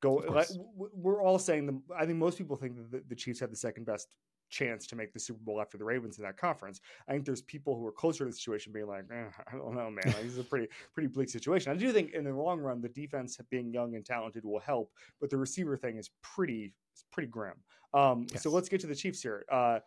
Go, 0.00 0.14
like, 0.14 0.48
we're 0.76 1.22
all 1.22 1.38
saying 1.40 1.66
the. 1.66 1.80
I 1.96 2.06
think 2.06 2.18
most 2.18 2.38
people 2.38 2.54
think 2.54 2.76
that 2.76 2.90
the, 2.90 3.02
the 3.08 3.16
Chiefs 3.16 3.40
have 3.40 3.50
the 3.50 3.56
second 3.56 3.84
best 3.84 4.06
chance 4.48 4.86
to 4.88 4.96
make 4.96 5.12
the 5.12 5.18
Super 5.20 5.40
Bowl 5.42 5.60
after 5.60 5.76
the 5.78 5.84
Ravens 5.84 6.18
in 6.18 6.24
that 6.24 6.36
conference. 6.36 6.80
I 7.08 7.12
think 7.12 7.24
there's 7.24 7.42
people 7.42 7.76
who 7.76 7.86
are 7.86 7.92
closer 7.92 8.24
to 8.24 8.30
the 8.30 8.36
situation 8.36 8.72
being 8.72 8.86
like, 8.86 9.04
eh, 9.12 9.24
I 9.46 9.52
don't 9.56 9.74
know, 9.74 9.90
man. 9.90 10.02
Like, 10.06 10.22
this 10.22 10.32
is 10.32 10.38
a 10.38 10.44
pretty 10.44 10.68
pretty 10.94 11.08
bleak 11.08 11.28
situation. 11.28 11.72
I 11.72 11.76
do 11.76 11.92
think 11.92 12.12
in 12.12 12.24
the 12.24 12.32
long 12.34 12.60
run, 12.60 12.80
the 12.80 12.88
defense 12.88 13.38
being 13.50 13.72
young 13.72 13.94
and 13.94 14.04
talented 14.04 14.44
will 14.44 14.60
help, 14.60 14.92
but 15.20 15.30
the 15.30 15.36
receiver 15.36 15.76
thing 15.76 15.96
is 15.98 16.10
pretty 16.22 16.74
is 16.94 17.04
pretty 17.12 17.28
grim. 17.28 17.54
Um, 17.94 18.26
Yes. 18.30 18.42
So 18.42 18.50
let's 18.50 18.68
get 18.68 18.80
to 18.80 18.86
the 18.86 18.94
Chiefs 18.94 19.22
here. 19.22 19.44
Uh, 19.50 19.80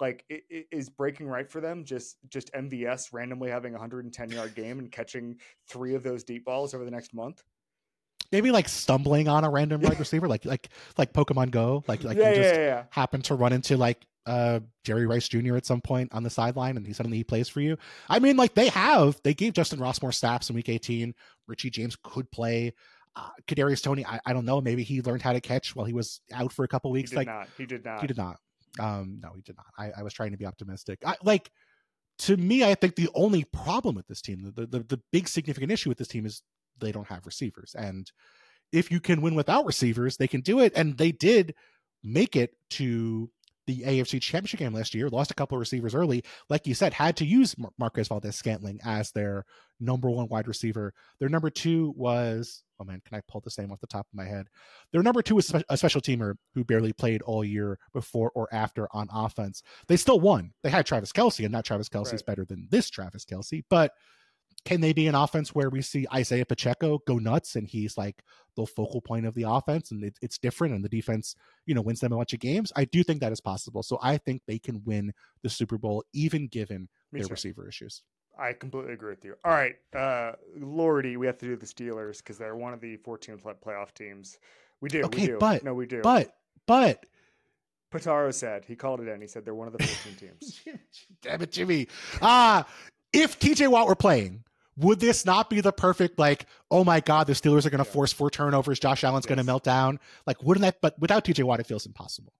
like, 0.00 0.24
i- 0.32 0.42
i- 0.50 0.64
is 0.72 0.88
breaking 0.88 1.26
right 1.28 1.48
for 1.50 1.60
them? 1.60 1.84
Just 1.84 2.16
just 2.28 2.50
MVS 2.54 3.12
randomly 3.12 3.50
having 3.50 3.74
a 3.74 3.78
110 3.78 4.30
yard 4.30 4.54
game 4.54 4.78
and 4.78 4.90
catching 4.90 5.38
three 5.68 5.94
of 5.94 6.02
those 6.02 6.24
deep 6.24 6.44
balls 6.44 6.74
over 6.74 6.84
the 6.84 6.90
next 6.90 7.14
month. 7.14 7.44
Maybe 8.32 8.50
like 8.50 8.68
stumbling 8.68 9.28
on 9.28 9.44
a 9.44 9.50
random 9.50 9.82
wide 9.82 9.98
receiver, 10.00 10.26
like 10.26 10.44
like 10.44 10.68
like 10.98 11.12
Pokemon 11.12 11.50
Go, 11.50 11.84
like 11.86 12.02
like 12.02 12.16
yeah, 12.16 12.30
you 12.30 12.36
just 12.36 12.54
yeah, 12.54 12.60
yeah. 12.60 12.84
happen 12.90 13.22
to 13.22 13.34
run 13.34 13.52
into 13.52 13.76
like 13.76 14.04
uh 14.26 14.60
Jerry 14.84 15.06
Rice 15.06 15.28
Jr. 15.28 15.56
at 15.56 15.66
some 15.66 15.80
point 15.80 16.12
on 16.14 16.22
the 16.22 16.30
sideline 16.30 16.76
and 16.76 16.86
he 16.86 16.92
suddenly 16.92 17.18
he 17.18 17.24
plays 17.24 17.48
for 17.48 17.60
you. 17.60 17.76
I 18.08 18.18
mean, 18.18 18.36
like 18.36 18.54
they 18.54 18.68
have 18.68 19.20
they 19.22 19.34
gave 19.34 19.52
Justyn 19.52 19.80
Ross 19.80 20.00
more 20.00 20.12
snaps 20.12 20.48
in 20.48 20.56
week 20.56 20.68
18. 20.68 21.14
Richie 21.46 21.70
James 21.70 21.96
could 22.02 22.30
play. 22.30 22.72
Uh, 23.14 23.28
Kadarius 23.46 23.82
Toney, 23.82 24.06
I, 24.06 24.20
I 24.24 24.32
don't 24.32 24.46
know. 24.46 24.60
Maybe 24.62 24.84
he 24.84 25.02
learned 25.02 25.20
how 25.20 25.34
to 25.34 25.40
catch 25.40 25.76
while 25.76 25.84
he 25.84 25.92
was 25.92 26.22
out 26.32 26.50
for 26.50 26.64
a 26.64 26.68
couple 26.68 26.90
He 26.94 27.00
weeks. 27.00 27.10
did 27.10 27.16
like 27.16 27.26
not. 27.26 27.48
He 27.58 27.66
did 27.66 27.84
not. 27.84 28.00
he 28.00 28.06
did 28.06 28.16
not. 28.16 28.38
Um, 28.80 29.18
no, 29.22 29.32
he 29.34 29.42
did 29.42 29.56
not. 29.56 29.66
I, 29.76 30.00
I 30.00 30.02
was 30.02 30.14
trying 30.14 30.30
to 30.30 30.38
be 30.38 30.46
optimistic. 30.46 31.00
I, 31.04 31.16
like 31.22 31.50
to 32.20 32.36
me, 32.36 32.64
I 32.64 32.74
think 32.74 32.94
the 32.96 33.10
only 33.14 33.44
problem 33.44 33.96
with 33.96 34.06
this 34.06 34.22
team, 34.22 34.52
the, 34.56 34.66
the 34.66 34.80
the 34.80 35.00
big 35.10 35.28
significant 35.28 35.72
issue 35.72 35.90
with 35.90 35.98
this 35.98 36.08
team 36.08 36.24
is 36.24 36.42
they 36.80 36.92
don't 36.92 37.08
have 37.08 37.26
receivers. 37.26 37.74
And 37.76 38.10
if 38.72 38.90
you 38.90 39.00
can 39.00 39.20
win 39.22 39.34
without 39.34 39.66
receivers, 39.66 40.16
they 40.16 40.28
can 40.28 40.40
do 40.40 40.60
it. 40.60 40.72
And 40.74 40.96
they 40.98 41.12
did 41.12 41.54
make 42.02 42.36
it 42.36 42.54
to 42.70 43.30
the 43.68 43.82
AFC 43.82 44.20
Championship 44.20 44.58
game 44.58 44.74
last 44.74 44.92
year, 44.92 45.08
lost 45.08 45.30
a 45.30 45.34
couple 45.34 45.56
of 45.56 45.60
receivers 45.60 45.94
early. 45.94 46.24
Like 46.50 46.66
you 46.66 46.74
said, 46.74 46.92
had 46.92 47.16
to 47.18 47.24
use 47.24 47.56
Mar- 47.56 47.70
Marquez 47.78 48.08
Valdes 48.08 48.34
Scantling 48.34 48.80
as 48.84 49.12
their 49.12 49.44
number 49.78 50.10
one 50.10 50.26
wide 50.28 50.48
receiver. 50.48 50.92
Their 51.20 51.28
number 51.28 51.48
two 51.48 51.94
was, 51.96 52.64
oh 52.80 52.84
man, 52.84 53.00
can 53.06 53.16
I 53.16 53.22
pull 53.28 53.40
this 53.40 53.56
name 53.58 53.70
off 53.70 53.80
the 53.80 53.86
top 53.86 54.06
of 54.12 54.16
my 54.16 54.24
head? 54.24 54.46
Their 54.90 55.04
number 55.04 55.22
two 55.22 55.36
was 55.36 55.46
spe- 55.46 55.62
a 55.68 55.76
special 55.76 56.00
teamer 56.00 56.34
who 56.54 56.64
barely 56.64 56.92
played 56.92 57.22
all 57.22 57.44
year 57.44 57.78
before 57.92 58.32
or 58.34 58.48
after 58.52 58.88
on 58.92 59.06
offense. 59.12 59.62
They 59.86 59.96
still 59.96 60.18
won. 60.18 60.54
They 60.64 60.70
had 60.70 60.84
Travis 60.84 61.12
Kelce, 61.12 61.44
and 61.44 61.52
not 61.52 61.64
Travis 61.64 61.88
Kelce 61.88 62.06
is 62.06 62.12
Right. 62.14 62.26
better 62.26 62.44
than 62.44 62.66
this 62.68 62.90
Travis 62.90 63.24
Kelce, 63.24 63.62
but 63.70 63.92
can 64.64 64.80
they 64.80 64.92
be 64.92 65.06
an 65.08 65.14
offense 65.14 65.54
where 65.54 65.70
we 65.70 65.82
see 65.82 66.06
Isaiah 66.14 66.46
Pacheco 66.46 66.98
go 67.06 67.18
nuts 67.18 67.56
and 67.56 67.66
he's 67.66 67.96
like 67.98 68.22
the 68.56 68.64
focal 68.66 69.00
point 69.00 69.26
of 69.26 69.34
the 69.34 69.42
offense 69.48 69.90
and 69.90 70.04
it, 70.04 70.16
it's 70.22 70.38
different 70.38 70.74
and 70.74 70.84
the 70.84 70.88
defense, 70.88 71.34
you 71.66 71.74
know, 71.74 71.80
wins 71.82 72.00
them 72.00 72.12
a 72.12 72.16
bunch 72.16 72.32
of 72.32 72.40
games? 72.40 72.72
I 72.76 72.84
do 72.84 73.02
think 73.02 73.20
that 73.20 73.32
is 73.32 73.40
possible. 73.40 73.82
So 73.82 73.98
I 74.02 74.18
think 74.18 74.42
they 74.46 74.58
can 74.58 74.82
win 74.84 75.12
the 75.42 75.48
Super 75.50 75.78
Bowl 75.78 76.04
even 76.12 76.46
given 76.46 76.88
Me 77.10 77.20
their 77.20 77.28
too. 77.28 77.32
receiver 77.32 77.68
issues. 77.68 78.02
I 78.38 78.52
completely 78.52 78.92
agree 78.94 79.10
with 79.10 79.24
you. 79.24 79.34
All 79.44 79.52
right, 79.52 79.74
uh, 79.94 80.32
Lordy, 80.56 81.16
we 81.18 81.26
have 81.26 81.36
to 81.38 81.46
do 81.46 81.56
the 81.56 81.66
Steelers 81.66 82.18
because 82.18 82.38
they're 82.38 82.56
one 82.56 82.72
of 82.72 82.80
the 82.80 82.96
14 82.98 83.38
playoff 83.38 83.92
teams. 83.92 84.38
We 84.80 84.88
do. 84.88 85.02
Okay, 85.04 85.20
we 85.22 85.26
do. 85.26 85.36
but- 85.38 85.62
no, 85.64 85.74
we 85.74 85.86
do. 85.86 86.00
But 86.02 86.34
but 86.66 87.04
Pataro 87.92 88.32
said 88.32 88.64
he 88.64 88.74
called 88.74 89.00
it 89.00 89.08
in. 89.08 89.20
He 89.20 89.26
said 89.26 89.44
they're 89.44 89.54
one 89.54 89.66
of 89.68 89.74
the 89.76 89.84
14 89.84 90.16
teams. 90.16 90.60
damn 91.22 91.42
it, 91.42 91.52
Jimmy. 91.52 91.88
Ah, 92.22 92.66
if 93.12 93.38
TJ 93.38 93.68
Watt 93.68 93.86
were 93.86 93.94
playing, 93.94 94.42
would 94.76 95.00
this 95.00 95.26
not 95.26 95.50
be 95.50 95.60
the 95.60 95.72
perfect 95.72 96.18
like, 96.18 96.46
oh 96.70 96.84
my 96.84 97.00
god, 97.00 97.26
the 97.26 97.32
Steelers 97.34 97.66
are 97.66 97.70
going 97.70 97.82
to 97.82 97.88
Yeah. 97.88 97.92
force 97.94 98.12
four 98.12 98.30
turnovers, 98.30 98.78
Josh 98.80 99.04
Allen's 99.04 99.26
going 99.26 99.36
to 99.38 99.42
Yes. 99.42 99.46
melt 99.46 99.64
down? 99.64 100.00
Like, 100.26 100.42
wouldn't 100.42 100.62
that? 100.62 100.80
But 100.80 100.98
without 100.98 101.24
TJ 101.24 101.42
Watt, 101.44 101.60
it 101.60 101.66
feels 101.66 101.86
impossible. 101.86 102.32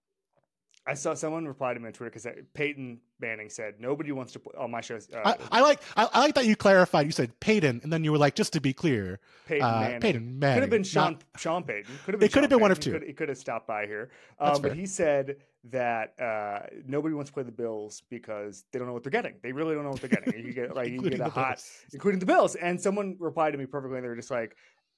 I 0.85 0.95
saw 0.95 1.13
someone 1.13 1.47
reply 1.47 1.73
to 1.73 1.79
me 1.79 1.87
on 1.87 1.93
Twitter 1.93 2.09
because 2.09 2.27
Peyton 2.53 2.99
Manning 3.21 3.49
said 3.49 3.75
nobody 3.79 4.11
wants 4.11 4.33
to 4.33 4.39
put 4.39 4.53
on 4.57 4.69
my 4.69 4.81
show. 4.81 4.95
Uh, 5.13 5.35
I, 5.51 5.59
I 5.59 5.61
like 5.61 5.79
I, 5.95 6.09
I 6.11 6.19
like 6.19 6.35
that 6.35 6.45
you 6.45 6.57
clarified. 6.57 7.05
You 7.05 7.13
said 7.13 7.39
Peyton, 7.39 7.79
and 7.83 7.93
then 7.93 8.03
you 8.03 8.11
were 8.11 8.17
like, 8.17 8.35
just 8.35 8.51
to 8.51 8.59
be 8.59 8.73
clear, 8.73 9.21
Peyton 9.47 9.63
uh, 9.65 9.79
Manning. 9.79 9.99
Peyton 10.01 10.39
Manning. 10.39 10.55
Could 10.57 10.63
have 10.63 10.69
been 10.69 10.83
Sean 10.83 11.13
not- 11.13 11.23
Sean 11.39 11.63
Payton. 11.63 11.85
Could 12.03 12.15
have 12.15 12.19
been 12.19 12.25
It 12.27 12.33
could 12.33 12.43
have 12.43 12.49
Sean 12.51 12.57
been 12.57 12.61
one 12.61 12.71
of 12.71 12.81
two. 12.81 12.91
Could, 12.91 13.03
he 13.03 13.13
could 13.13 13.29
have 13.29 13.37
stopped 13.37 13.65
by 13.65 13.85
here. 13.85 14.09
That's 14.41 14.57
Um, 14.57 14.61
but 14.61 14.75
he 14.75 14.85
said 14.85 15.37
that 15.69 16.19
uh, 16.19 16.67
nobody 16.85 17.15
wants 17.15 17.29
to 17.29 17.33
play 17.33 17.43
the 17.43 17.51
Bills 17.51 18.03
because 18.09 18.65
they 18.71 18.79
don't 18.79 18.87
know 18.87 18.93
what 18.93 19.03
they're 19.03 19.11
getting. 19.11 19.35
They 19.41 19.53
really 19.53 19.75
don't 19.75 19.83
know 19.83 19.91
what 19.91 20.01
they're 20.01 20.09
getting. 20.09 20.45
You 20.45 20.53
get 20.53 20.75
like 20.75 20.89
you 20.91 21.01
get 21.01 21.19
a 21.19 21.29
hot, 21.29 21.55
Bills. 21.55 21.71
including 21.93 22.19
the 22.19 22.25
Bills. 22.25 22.55
And 22.55 22.79
someone 22.79 23.15
replied 23.19 23.51
to 23.51 23.57
me 23.57 23.65
perfectly. 23.65 23.97
And 23.97 24.03
they 24.03 24.09
were 24.09 24.15
just 24.15 24.31
like, 24.31 24.57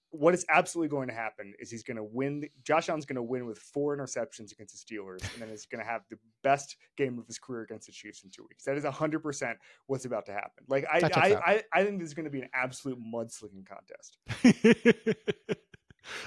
"What 0.10 0.34
is 0.34 0.44
absolutely 0.50 0.90
going 0.90 1.08
to 1.10 1.14
happen 1.14 1.54
is 1.60 1.70
he's 1.70 1.84
going 1.84 1.98
to 1.98 2.04
win. 2.04 2.50
Josh 2.64 2.90
Allen's 2.90 3.06
going 3.06 3.18
to 3.18 3.24
win 3.24 3.46
with 3.46 3.60
four 3.60 3.96
interceptions 3.96 4.52
against 4.52 4.88
the 4.88 4.96
Steelers, 4.96 5.22
and 5.34 5.42
then 5.42 5.50
he's 5.50 5.68
going 5.68 5.84
to 5.84 5.90
have 5.90 6.02
the 6.10 6.18
best 6.44 6.78
game 6.98 7.20
of 7.20 7.28
his 7.28 7.38
career 7.38 7.62
against 7.62 7.86
the 7.86 7.94
Chiefs 7.94 8.24
in 8.24 8.32
two 8.32 8.46
weeks. 8.50 8.64
That 8.64 8.76
is 8.76 8.86
hundred 8.86 9.20
percent 9.20 9.60
what's 9.86 10.06
about 10.06 10.26
to 10.26 10.34
happen. 10.34 10.64
Like 10.68 10.86
I, 10.92 11.02
I. 11.14 11.36
I, 11.46 11.64
I 11.74 11.84
think 11.84 12.00
this 12.00 12.08
is 12.08 12.16
going 12.16 12.26
to 12.26 12.32
be 12.32 12.42
an 12.42 12.50
absolute 12.56 12.98
mudslinging 13.00 13.68
contest. 13.68 14.18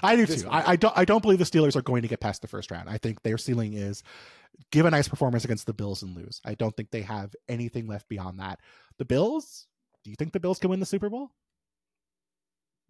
I 0.02 0.16
do 0.16 0.26
too. 0.26 0.48
I, 0.48 0.72
I 0.72 0.76
don't. 0.76 0.96
I 0.96 1.04
don't 1.04 1.22
believe 1.22 1.38
the 1.38 1.44
Steelers 1.44 1.76
are 1.76 1.82
going 1.82 2.02
to 2.02 2.08
get 2.08 2.20
past 2.20 2.42
the 2.42 2.48
first 2.48 2.70
round. 2.70 2.88
I 2.88 2.98
think 2.98 3.22
their 3.22 3.38
ceiling 3.38 3.74
is 3.74 4.02
give 4.70 4.86
a 4.86 4.90
nice 4.90 5.08
performance 5.08 5.44
against 5.44 5.66
the 5.66 5.72
Bills 5.74 6.02
and 6.02 6.16
lose. 6.16 6.40
I 6.44 6.54
don't 6.54 6.76
think 6.76 6.90
they 6.90 7.02
have 7.02 7.34
anything 7.48 7.86
left 7.86 8.08
beyond 8.08 8.40
that. 8.40 8.60
The 8.98 9.04
Bills. 9.04 9.66
Do 10.04 10.10
you 10.10 10.16
think 10.16 10.32
the 10.32 10.40
Bills 10.40 10.58
can 10.58 10.70
win 10.70 10.80
the 10.80 10.86
Super 10.86 11.10
Bowl? 11.10 11.30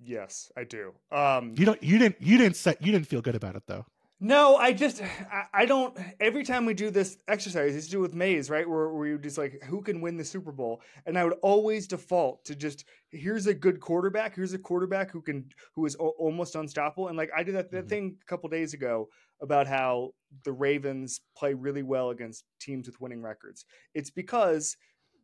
Yes, 0.00 0.52
I 0.56 0.64
do. 0.64 0.92
Um, 1.10 1.54
You 1.56 1.64
don't. 1.64 1.82
You 1.82 1.98
didn't. 1.98 2.20
You 2.20 2.38
didn't 2.38 2.56
set. 2.56 2.80
You 2.80 2.92
didn't 2.92 3.08
feel 3.08 3.20
good 3.20 3.34
about 3.34 3.56
it 3.56 3.64
though. 3.66 3.84
No, 4.20 4.56
I 4.56 4.72
just 4.72 5.00
I, 5.00 5.44
I 5.54 5.66
don't. 5.66 5.96
Every 6.18 6.42
time 6.42 6.66
we 6.66 6.74
do 6.74 6.90
this 6.90 7.18
exercise, 7.28 7.76
it's 7.76 7.86
to 7.86 7.92
do 7.92 8.00
with 8.00 8.14
Maze, 8.14 8.50
right? 8.50 8.68
Where 8.68 8.88
where 8.92 9.06
you 9.06 9.18
just 9.18 9.38
like 9.38 9.62
who 9.62 9.80
can 9.80 10.00
win 10.00 10.16
the 10.16 10.24
Super 10.24 10.50
Bowl, 10.50 10.80
and 11.06 11.16
I 11.16 11.22
would 11.22 11.34
always 11.40 11.86
default 11.86 12.44
to 12.46 12.56
just 12.56 12.84
here's 13.10 13.46
a 13.46 13.54
good 13.54 13.78
quarterback, 13.78 14.34
here's 14.34 14.54
a 14.54 14.58
quarterback 14.58 15.12
who 15.12 15.22
can 15.22 15.48
who 15.76 15.86
is 15.86 15.96
o- 16.00 16.16
almost 16.18 16.56
unstoppable, 16.56 17.08
and 17.08 17.16
like 17.16 17.30
I 17.36 17.44
did 17.44 17.54
that, 17.54 17.70
that 17.70 17.84
Mhm. 17.86 17.88
thing 17.88 18.16
a 18.20 18.24
couple 18.24 18.48
days 18.48 18.74
ago 18.74 19.08
about 19.40 19.68
how 19.68 20.14
the 20.44 20.52
Ravens 20.52 21.20
play 21.36 21.54
really 21.54 21.84
well 21.84 22.10
against 22.10 22.42
teams 22.60 22.88
with 22.88 23.00
winning 23.00 23.22
records. 23.22 23.64
It's 23.94 24.10
because 24.10 24.76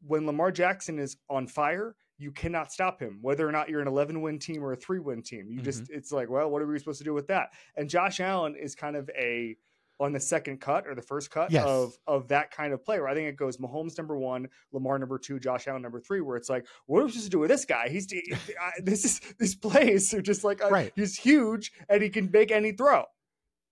when 0.06 0.24
Lamar 0.24 0.52
Jackson 0.52 1.00
is 1.00 1.16
on 1.28 1.48
fire, 1.48 1.96
you 2.18 2.30
cannot 2.30 2.72
stop 2.72 3.00
him, 3.00 3.18
whether 3.22 3.48
or 3.48 3.52
not 3.52 3.68
you're 3.68 3.80
an 3.80 3.88
11 3.88 4.20
win 4.20 4.38
team 4.38 4.62
or 4.62 4.72
a 4.72 4.76
three 4.76 5.00
win 5.00 5.22
team. 5.22 5.46
You 5.48 5.60
just, 5.60 5.90
it's 5.90 6.12
like, 6.12 6.30
well, 6.30 6.48
what 6.50 6.62
are 6.62 6.66
we 6.66 6.78
supposed 6.78 6.98
to 6.98 7.04
do 7.04 7.12
with 7.14 7.26
that? 7.28 7.48
And 7.76 7.88
Josh 7.90 8.20
Allen 8.20 8.54
is 8.56 8.74
kind 8.74 8.94
of 8.96 9.10
a, 9.18 9.56
on 10.00 10.12
the 10.12 10.18
second 10.18 10.60
cut 10.60 10.86
or 10.88 10.94
the 10.96 11.02
first 11.02 11.30
cut 11.30 11.52
Yes. 11.52 11.64
of 11.64 11.96
of 12.08 12.26
that 12.26 12.50
kind 12.50 12.72
of 12.72 12.84
player. 12.84 13.06
I 13.06 13.14
think 13.14 13.28
it 13.28 13.36
goes 13.36 13.58
Mahomes 13.58 13.96
number 13.96 14.16
one, 14.18 14.48
Lamar 14.72 14.98
number 14.98 15.18
two, 15.20 15.38
Josh 15.38 15.68
Allen 15.68 15.82
number 15.82 16.00
three. 16.00 16.20
Where 16.20 16.36
it's 16.36 16.48
like, 16.50 16.66
what 16.86 17.00
are 17.00 17.04
we 17.04 17.10
supposed 17.12 17.26
to 17.26 17.30
do 17.30 17.38
with 17.38 17.48
this 17.48 17.64
guy? 17.64 17.88
He's 17.88 18.12
I, 18.60 18.70
this 18.82 19.04
is 19.04 19.20
these 19.38 19.54
plays 19.54 20.12
are 20.12 20.20
just 20.20 20.42
like 20.42 20.64
uh, 20.64 20.68
Right. 20.68 20.92
he's 20.96 21.16
huge 21.16 21.70
and 21.88 22.02
he 22.02 22.10
can 22.10 22.28
make 22.32 22.50
any 22.50 22.72
throw 22.72 23.04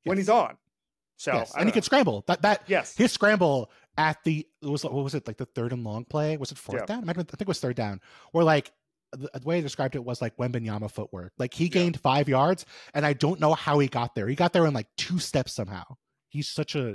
when 0.04 0.16
he's 0.16 0.28
on. 0.28 0.56
So 1.16 1.32
yes, 1.34 1.52
and 1.56 1.66
he 1.68 1.72
can 1.72 1.82
scramble. 1.82 2.22
That 2.28 2.42
that 2.42 2.62
yes, 2.68 2.96
his 2.96 3.10
scramble 3.10 3.70
at 3.98 4.22
the 4.24 4.46
it 4.62 4.66
was 4.68 4.84
what 4.84 4.92
was 4.94 5.14
it 5.14 5.26
like 5.26 5.36
the 5.36 5.44
third 5.46 5.72
and 5.72 5.84
long 5.84 6.04
play? 6.04 6.36
Was 6.36 6.52
it 6.52 6.58
fourth 6.58 6.80
Yeah. 6.82 6.86
down? 6.86 6.98
It 7.02 7.06
might 7.06 7.16
have 7.16 7.26
been- 7.26 7.34
I 7.34 7.36
think 7.36 7.42
it 7.42 7.48
was 7.48 7.60
third 7.60 7.76
down. 7.76 8.00
Or 8.32 8.42
like 8.44 8.72
the, 9.12 9.28
way 9.44 9.58
I 9.58 9.60
described 9.60 9.94
it 9.94 10.04
was 10.04 10.22
like 10.22 10.36
Wembanyama 10.38 10.90
footwork. 10.90 11.32
Like 11.38 11.52
he 11.54 11.64
Yeah. 11.64 11.70
gained 11.70 12.00
five 12.00 12.28
yards, 12.28 12.64
and 12.94 13.04
I 13.04 13.12
don't 13.12 13.40
know 13.40 13.52
how 13.54 13.78
he 13.78 13.88
got 13.88 14.14
there. 14.14 14.26
He 14.28 14.34
got 14.34 14.52
there 14.54 14.66
in 14.66 14.72
like 14.74 14.88
two 14.96 15.18
steps 15.18 15.52
somehow. 15.52 15.84
He's 16.28 16.48
such 16.48 16.74
a 16.74 16.92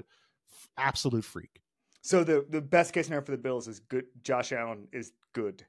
f- 0.49 0.69
absolute 0.77 1.23
freak. 1.25 1.61
So 2.01 2.23
the 2.23 2.45
the 2.49 2.61
best 2.61 2.93
case 2.93 3.05
scenario 3.05 3.23
for 3.25 3.31
the 3.31 3.37
Bills 3.37 3.67
is 3.67 3.79
good. 3.79 4.05
Josh 4.23 4.51
Allen 4.51 4.87
is 4.91 5.11
good. 5.33 5.65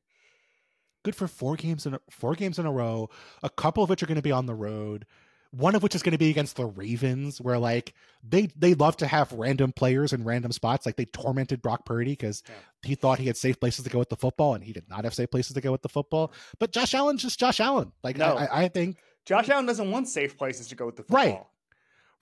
Good 1.05 1.15
for 1.15 1.29
four 1.29 1.57
games 1.57 1.85
in 1.87 1.95
a, 1.95 2.01
four 2.11 2.35
games 2.35 2.59
in 2.59 2.67
a 2.67 2.73
row. 2.73 3.09
A 3.43 3.51
couple 3.51 3.83
of 3.85 3.91
which 3.91 4.03
are 4.03 4.07
going 4.07 4.17
to 4.17 4.23
be 4.23 4.33
on 4.33 4.47
the 4.47 4.55
road. 4.55 5.07
One 5.51 5.75
of 5.75 5.83
which 5.83 5.95
is 5.95 6.03
going 6.03 6.13
to 6.13 6.19
be 6.19 6.29
against 6.29 6.57
the 6.57 6.67
Ravens, 6.67 7.41
where 7.41 7.59
like 7.59 7.95
they 8.23 8.49
they 8.55 8.75
love 8.75 8.99
to 8.99 9.07
have 9.07 9.33
random 9.33 9.73
players 9.73 10.13
in 10.13 10.23
random 10.25 10.53
spots. 10.53 10.85
Like 10.85 10.97
they 10.97 11.07
tormented 11.07 11.63
Brock 11.63 11.87
Purdy 11.87 12.13
because 12.13 12.43
Yeah. 12.47 12.55
he 12.83 12.95
thought 12.95 13.19
he 13.19 13.27
had 13.27 13.37
safe 13.37 13.59
places 13.59 13.85
to 13.85 13.91
go 13.91 13.99
with 13.99 14.11
the 14.11 14.17
football, 14.17 14.55
and 14.55 14.63
he 14.63 14.75
did 14.75 14.89
not 14.91 15.05
have 15.05 15.15
safe 15.15 15.31
places 15.31 15.55
to 15.55 15.61
go 15.63 15.73
with 15.73 15.81
the 15.81 15.89
football. 15.89 16.33
But 16.59 16.73
Josh 16.73 16.93
Allen's 16.93 17.23
just 17.23 17.41
Josh 17.41 17.61
Allen. 17.61 17.93
Like 18.03 18.19
No. 18.19 18.37
I, 18.37 18.65
I, 18.65 18.69
think 18.69 18.99
Josh 19.25 19.49
Allen 19.49 19.65
doesn't 19.65 19.91
want 19.91 20.07
safe 20.09 20.37
places 20.37 20.69
to 20.69 20.75
go 20.75 20.85
with 20.85 20.97
the 20.97 21.03
football. 21.05 21.17
Right. 21.25 21.43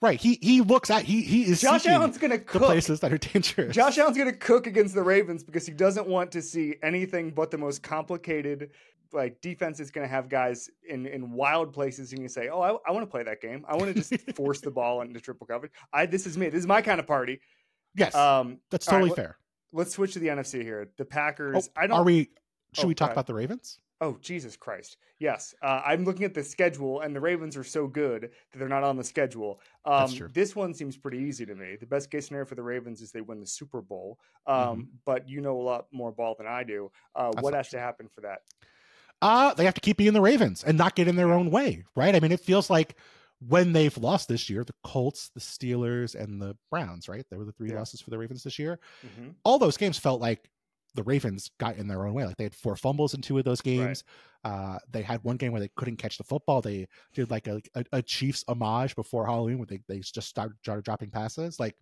right. 0.01 0.21
He 0.21 0.39
he 0.41 0.61
looks 0.61 0.89
at 0.89 1.03
he 1.03 1.21
he 1.21 1.43
is 1.43 1.59
Josh 1.59 1.85
Allen's 1.85 2.17
gonna 2.17 2.37
cook 2.39 2.61
the 2.61 2.67
places 2.67 3.01
that 3.01 3.11
are 3.11 3.17
dangerous. 3.17 3.75
Josh 3.75 3.97
Allen's 3.97 4.15
going 4.17 4.31
to 4.31 4.37
cook 4.37 4.67
against 4.67 4.95
the 4.95 5.03
Ravens 5.03 5.43
because 5.43 5.65
he 5.65 5.73
doesn't 5.73 6.07
want 6.07 6.31
to 6.31 6.41
see 6.41 6.75
anything 6.81 7.31
but 7.31 7.51
the 7.51 7.57
most 7.57 7.83
complicated 7.83 8.69
like 9.13 9.39
defense 9.41 9.79
is 9.79 9.91
going 9.91 10.05
to 10.05 10.09
have 10.09 10.29
guys 10.29 10.69
in 10.87 11.05
in 11.05 11.31
wild 11.31 11.73
places 11.73 12.13
and 12.13 12.21
you 12.21 12.27
say, 12.27 12.49
"Oh, 12.49 12.61
I, 12.61 12.69
I 12.87 12.91
want 12.91 13.03
to 13.03 13.09
play 13.11 13.23
that 13.23 13.41
game. 13.41 13.65
I 13.67 13.75
want 13.75 13.93
to 13.95 14.01
just 14.01 14.31
force 14.35 14.61
the 14.61 14.71
ball 14.71 15.01
into 15.01 15.19
triple 15.19 15.47
coverage. 15.47 15.71
I 15.93 16.05
this 16.05 16.25
is 16.27 16.37
me. 16.37 16.49
This 16.49 16.59
is 16.61 16.67
my 16.67 16.81
kind 16.81 16.99
of 16.99 17.07
party." 17.07 17.39
yes, 17.95 18.13
Um 18.15 18.59
that's 18.69 18.85
totally 18.85 19.09
let- 19.09 19.15
fair. 19.15 19.37
let's 19.71 19.91
switch 19.93 20.13
to 20.13 20.19
the 20.19 20.27
NFC 20.27 20.61
here. 20.61 20.89
The 20.97 21.03
Oh, 21.03 21.07
Packers, 21.07 21.69
I 21.75 21.87
don't 21.87 21.97
are 21.99 22.03
we? 22.03 22.29
Should 22.73 22.85
Oh, 22.85 22.87
we 22.87 22.95
talk 22.95 23.11
about 23.11 23.25
the 23.27 23.33
Ravens? 23.33 23.79
Oh, 23.99 24.15
Jesus 24.21 24.55
Christ. 24.55 24.97
Yes. 25.17 25.55
Uh, 25.63 25.81
I'm 25.83 26.03
looking 26.03 26.23
at 26.23 26.35
the 26.35 26.43
schedule, 26.43 26.99
and 27.01 27.15
the 27.15 27.19
Ravens 27.19 27.57
are 27.57 27.63
so 27.63 27.87
good 27.87 28.21
that 28.51 28.59
they're 28.59 28.67
not 28.69 28.83
on 28.83 28.95
the 28.95 29.03
schedule. 29.03 29.59
Um, 29.85 30.01
That's 30.01 30.13
true. 30.13 30.27
This 30.31 30.55
one 30.55 30.75
seems 30.75 30.95
pretty 30.95 31.17
easy 31.17 31.47
to 31.47 31.55
me. 31.55 31.77
The 31.79 31.87
best 31.87 32.11
case 32.11 32.27
scenario 32.27 32.45
for 32.45 32.53
the 32.53 32.61
Ravens 32.61 33.01
is 33.01 33.11
they 33.11 33.21
win 33.21 33.39
the 33.39 33.47
Super 33.47 33.81
Bowl. 33.81 34.19
Um, 34.45 34.55
Mhm. 34.83 34.87
But 35.05 35.27
you 35.27 35.41
know 35.41 35.59
a 35.59 35.63
lot 35.63 35.87
more 35.91 36.11
ball 36.11 36.35
than 36.37 36.45
I 36.45 36.63
do. 36.63 36.91
Uh, 37.15 37.31
what 37.39 37.55
has 37.55 37.69
to 37.69 37.79
happen 37.79 38.07
for 38.13 38.21
that? 38.21 38.41
Uh, 39.21 39.53
they 39.55 39.65
have 39.65 39.73
to 39.73 39.81
keep 39.81 39.97
being 39.97 40.13
the 40.13 40.21
Ravens 40.21 40.63
and 40.63 40.77
not 40.77 40.95
get 40.95 41.07
in 41.07 41.15
their 41.15 41.33
own 41.33 41.49
way, 41.49 41.83
right? 41.95 42.13
I 42.15 42.19
mean, 42.19 42.31
it 42.31 42.39
feels 42.39 42.69
like 42.69 42.95
when 43.39 43.71
they've 43.73 43.97
lost 43.97 44.27
this 44.27 44.49
year, 44.49 44.63
the 44.63 44.73
Colts, 44.83 45.29
the 45.33 45.39
Steelers, 45.39 46.15
and 46.15 46.41
the 46.41 46.55
Browns, 46.71 47.07
right? 47.09 47.25
They 47.29 47.37
were 47.37 47.45
the 47.45 47.51
three 47.51 47.69
Yeah. 47.69 47.77
losses 47.79 48.01
for 48.01 48.09
the 48.09 48.17
Ravens 48.17 48.43
this 48.43 48.57
year. 48.59 48.79
Mhm. 49.05 49.35
All 49.43 49.57
those 49.59 49.77
games 49.77 49.97
felt 49.97 50.21
like 50.21 50.49
the 50.95 51.03
Ravens 51.03 51.51
got 51.59 51.77
in 51.77 51.87
their 51.87 52.05
own 52.07 52.13
way. 52.13 52.25
Like 52.25 52.37
they 52.37 52.45
had 52.45 52.55
four 52.55 52.75
fumbles 52.75 53.13
in 53.13 53.21
two 53.21 53.37
of 53.37 53.43
those 53.45 53.61
games. 53.61 54.03
Uh, 54.43 54.79
they 54.89 55.01
had 55.03 55.23
one 55.23 55.37
game 55.37 55.51
where 55.51 55.61
they 55.61 55.69
couldn't 55.75 55.97
catch 55.97 56.17
the 56.17 56.23
football. 56.23 56.61
They 56.61 56.87
did 57.13 57.29
like 57.29 57.47
a, 57.47 57.61
a, 57.75 57.85
a 57.93 58.01
Chiefs 58.01 58.43
homage 58.47 58.95
before 58.95 59.25
Halloween 59.25 59.57
where 59.59 59.67
they, 59.67 59.81
they 59.87 59.99
just 59.99 60.27
started, 60.29 60.57
started 60.61 60.85
dropping 60.85 61.11
passes. 61.11 61.59
Like 61.59 61.75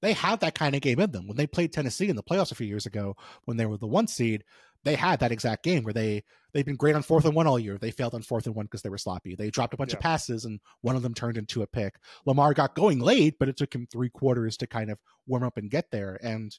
they 0.00 0.12
had 0.12 0.40
that 0.40 0.54
kind 0.54 0.74
of 0.74 0.80
game 0.82 1.00
in 1.00 1.12
them. 1.12 1.26
When 1.26 1.36
they 1.36 1.46
played 1.46 1.72
Tennessee 1.72 2.08
in 2.08 2.16
the 2.16 2.22
playoffs 2.22 2.50
a 2.52 2.56
few 2.56 2.66
years 2.66 2.86
ago, 2.86 3.16
when 3.44 3.56
they 3.56 3.66
were 3.66 3.76
the 3.78 3.86
one 3.86 4.06
seed, 4.06 4.44
they 4.84 4.94
had 4.94 5.20
that 5.20 5.32
exact 5.32 5.64
game 5.64 5.82
where 5.82 5.94
they 5.94 6.22
they've 6.52 6.64
been 6.64 6.76
great 6.76 6.94
on 6.94 7.02
fourth 7.02 7.24
and 7.24 7.34
one 7.34 7.46
all 7.46 7.58
year. 7.58 7.78
They 7.78 7.90
failed 7.90 8.14
on 8.14 8.22
fourth 8.22 8.46
and 8.46 8.54
one 8.54 8.66
because 8.66 8.82
they 8.82 8.90
were 8.90 8.98
sloppy. 8.98 9.34
They 9.34 9.50
dropped 9.50 9.74
a 9.74 9.78
bunch 9.78 9.94
of 9.94 10.00
passes 10.00 10.44
and 10.44 10.60
one 10.82 10.94
of 10.94 11.02
them 11.02 11.14
turned 11.14 11.38
into 11.38 11.62
a 11.62 11.66
pick. 11.66 11.96
Lamar 12.26 12.54
got 12.54 12.74
going 12.74 13.00
late, 13.00 13.36
but 13.38 13.48
it 13.48 13.56
took 13.56 13.74
him 13.74 13.86
three 13.90 14.10
quarters 14.10 14.56
to 14.58 14.66
kind 14.66 14.90
of 14.90 14.98
warm 15.26 15.42
up 15.42 15.56
and 15.56 15.70
get 15.70 15.90
there. 15.90 16.18
And 16.22 16.56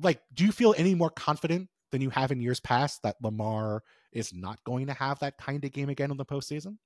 like, 0.00 0.20
do 0.32 0.44
you 0.44 0.52
feel 0.52 0.74
any 0.78 0.94
more 0.94 1.10
confident 1.10 1.68
than 1.90 2.00
you 2.00 2.10
have 2.10 2.30
in 2.30 2.40
years 2.40 2.60
past 2.60 3.02
that 3.02 3.16
Lamar 3.22 3.82
is 4.12 4.32
not 4.32 4.58
going 4.64 4.86
to 4.86 4.94
have 4.94 5.18
that 5.18 5.36
kind 5.38 5.64
of 5.64 5.72
game 5.72 5.88
again 5.88 6.10
in 6.10 6.16
the 6.16 6.24
postseason? 6.24 6.78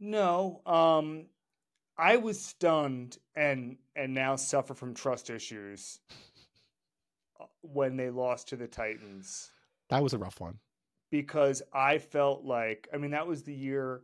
No. 0.00 0.60
Um, 0.66 1.26
I 1.96 2.16
was 2.16 2.40
stunned 2.40 3.16
and 3.34 3.76
and 3.96 4.14
now 4.14 4.36
suffer 4.36 4.74
from 4.74 4.94
trust 4.94 5.30
issues 5.30 5.98
when 7.72 7.96
they 7.96 8.10
lost 8.10 8.48
to 8.48 8.56
the 8.56 8.66
Titans. 8.66 9.50
That 9.90 10.02
was 10.02 10.12
a 10.12 10.18
rough 10.18 10.40
one. 10.40 10.58
Because 11.10 11.62
I 11.72 11.98
felt 11.98 12.44
like, 12.44 12.88
I 12.92 12.98
mean, 12.98 13.12
that 13.12 13.26
was 13.26 13.42
the 13.42 13.54
year. 13.54 14.02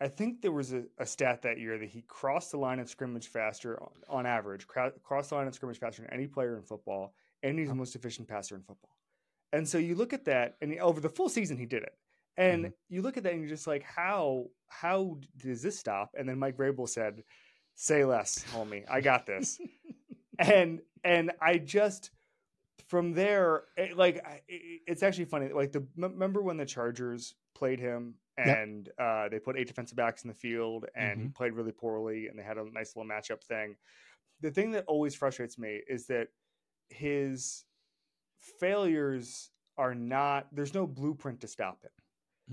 I 0.00 0.08
think 0.08 0.40
there 0.40 0.52
was 0.52 0.72
a, 0.72 0.84
a 0.98 1.04
stat 1.04 1.42
that 1.42 1.58
year 1.58 1.78
that 1.78 1.88
he 1.88 2.02
crossed 2.02 2.52
the 2.52 2.58
line 2.58 2.78
of 2.78 2.88
scrimmage 2.88 3.26
faster 3.26 3.82
on, 3.82 3.90
on 4.08 4.26
average, 4.26 4.66
cra- 4.66 4.92
crossed 5.02 5.30
the 5.30 5.36
line 5.36 5.46
of 5.46 5.54
scrimmage 5.54 5.78
faster 5.78 6.02
than 6.02 6.12
any 6.12 6.26
player 6.26 6.56
in 6.56 6.62
football, 6.62 7.14
and 7.42 7.58
he's 7.58 7.68
the 7.68 7.74
most 7.74 7.94
efficient 7.94 8.28
passer 8.28 8.54
in 8.54 8.62
football. 8.62 8.96
And 9.52 9.68
so 9.68 9.78
you 9.78 9.94
look 9.94 10.12
at 10.12 10.24
that, 10.26 10.56
and 10.60 10.78
over 10.78 11.00
the 11.00 11.08
full 11.08 11.28
season, 11.28 11.56
he 11.56 11.66
did 11.66 11.82
it. 11.82 11.94
And 12.36 12.64
mm-hmm. 12.66 12.94
you 12.94 13.02
look 13.02 13.16
at 13.16 13.24
that, 13.24 13.32
and 13.32 13.40
you're 13.40 13.48
just 13.48 13.66
like, 13.66 13.82
how 13.82 14.46
how 14.68 15.18
does 15.36 15.60
this 15.60 15.78
stop? 15.78 16.14
And 16.16 16.28
then 16.28 16.38
Mike 16.38 16.56
Vrabel 16.56 16.88
said, 16.88 17.24
"Say 17.74 18.04
less, 18.04 18.44
homie. 18.52 18.84
I 18.88 19.00
got 19.00 19.26
this." 19.26 19.58
and 20.38 20.80
and 21.02 21.32
I 21.40 21.58
just 21.58 22.10
from 22.86 23.12
there, 23.12 23.64
it, 23.76 23.96
like 23.96 24.16
it, 24.46 24.82
it's 24.86 25.02
actually 25.02 25.26
funny. 25.26 25.50
Like 25.52 25.72
the 25.72 25.86
remember 25.96 26.42
when 26.42 26.56
the 26.56 26.66
Chargers 26.66 27.34
played 27.54 27.80
him 27.80 28.14
and 28.36 28.86
yep. 28.98 29.06
uh, 29.06 29.28
they 29.28 29.38
put 29.38 29.56
eight 29.58 29.66
defensive 29.66 29.96
backs 29.96 30.22
in 30.22 30.28
the 30.28 30.34
field 30.34 30.86
and 30.94 31.12
mm-hmm. 31.12 31.22
he 31.22 31.28
played 31.28 31.52
really 31.52 31.72
poorly 31.72 32.28
and 32.28 32.38
they 32.38 32.42
had 32.42 32.56
a 32.56 32.64
nice 32.72 32.94
little 32.94 33.10
matchup 33.10 33.42
thing. 33.42 33.74
The 34.40 34.50
thing 34.50 34.70
that 34.72 34.84
always 34.86 35.14
frustrates 35.14 35.58
me 35.58 35.80
is 35.88 36.06
that 36.06 36.28
his 36.88 37.64
failures 38.60 39.50
are 39.76 39.94
not 39.94 40.46
there's 40.52 40.74
no 40.74 40.86
blueprint 40.86 41.40
to 41.40 41.48
stop 41.48 41.82
him. 41.82 41.90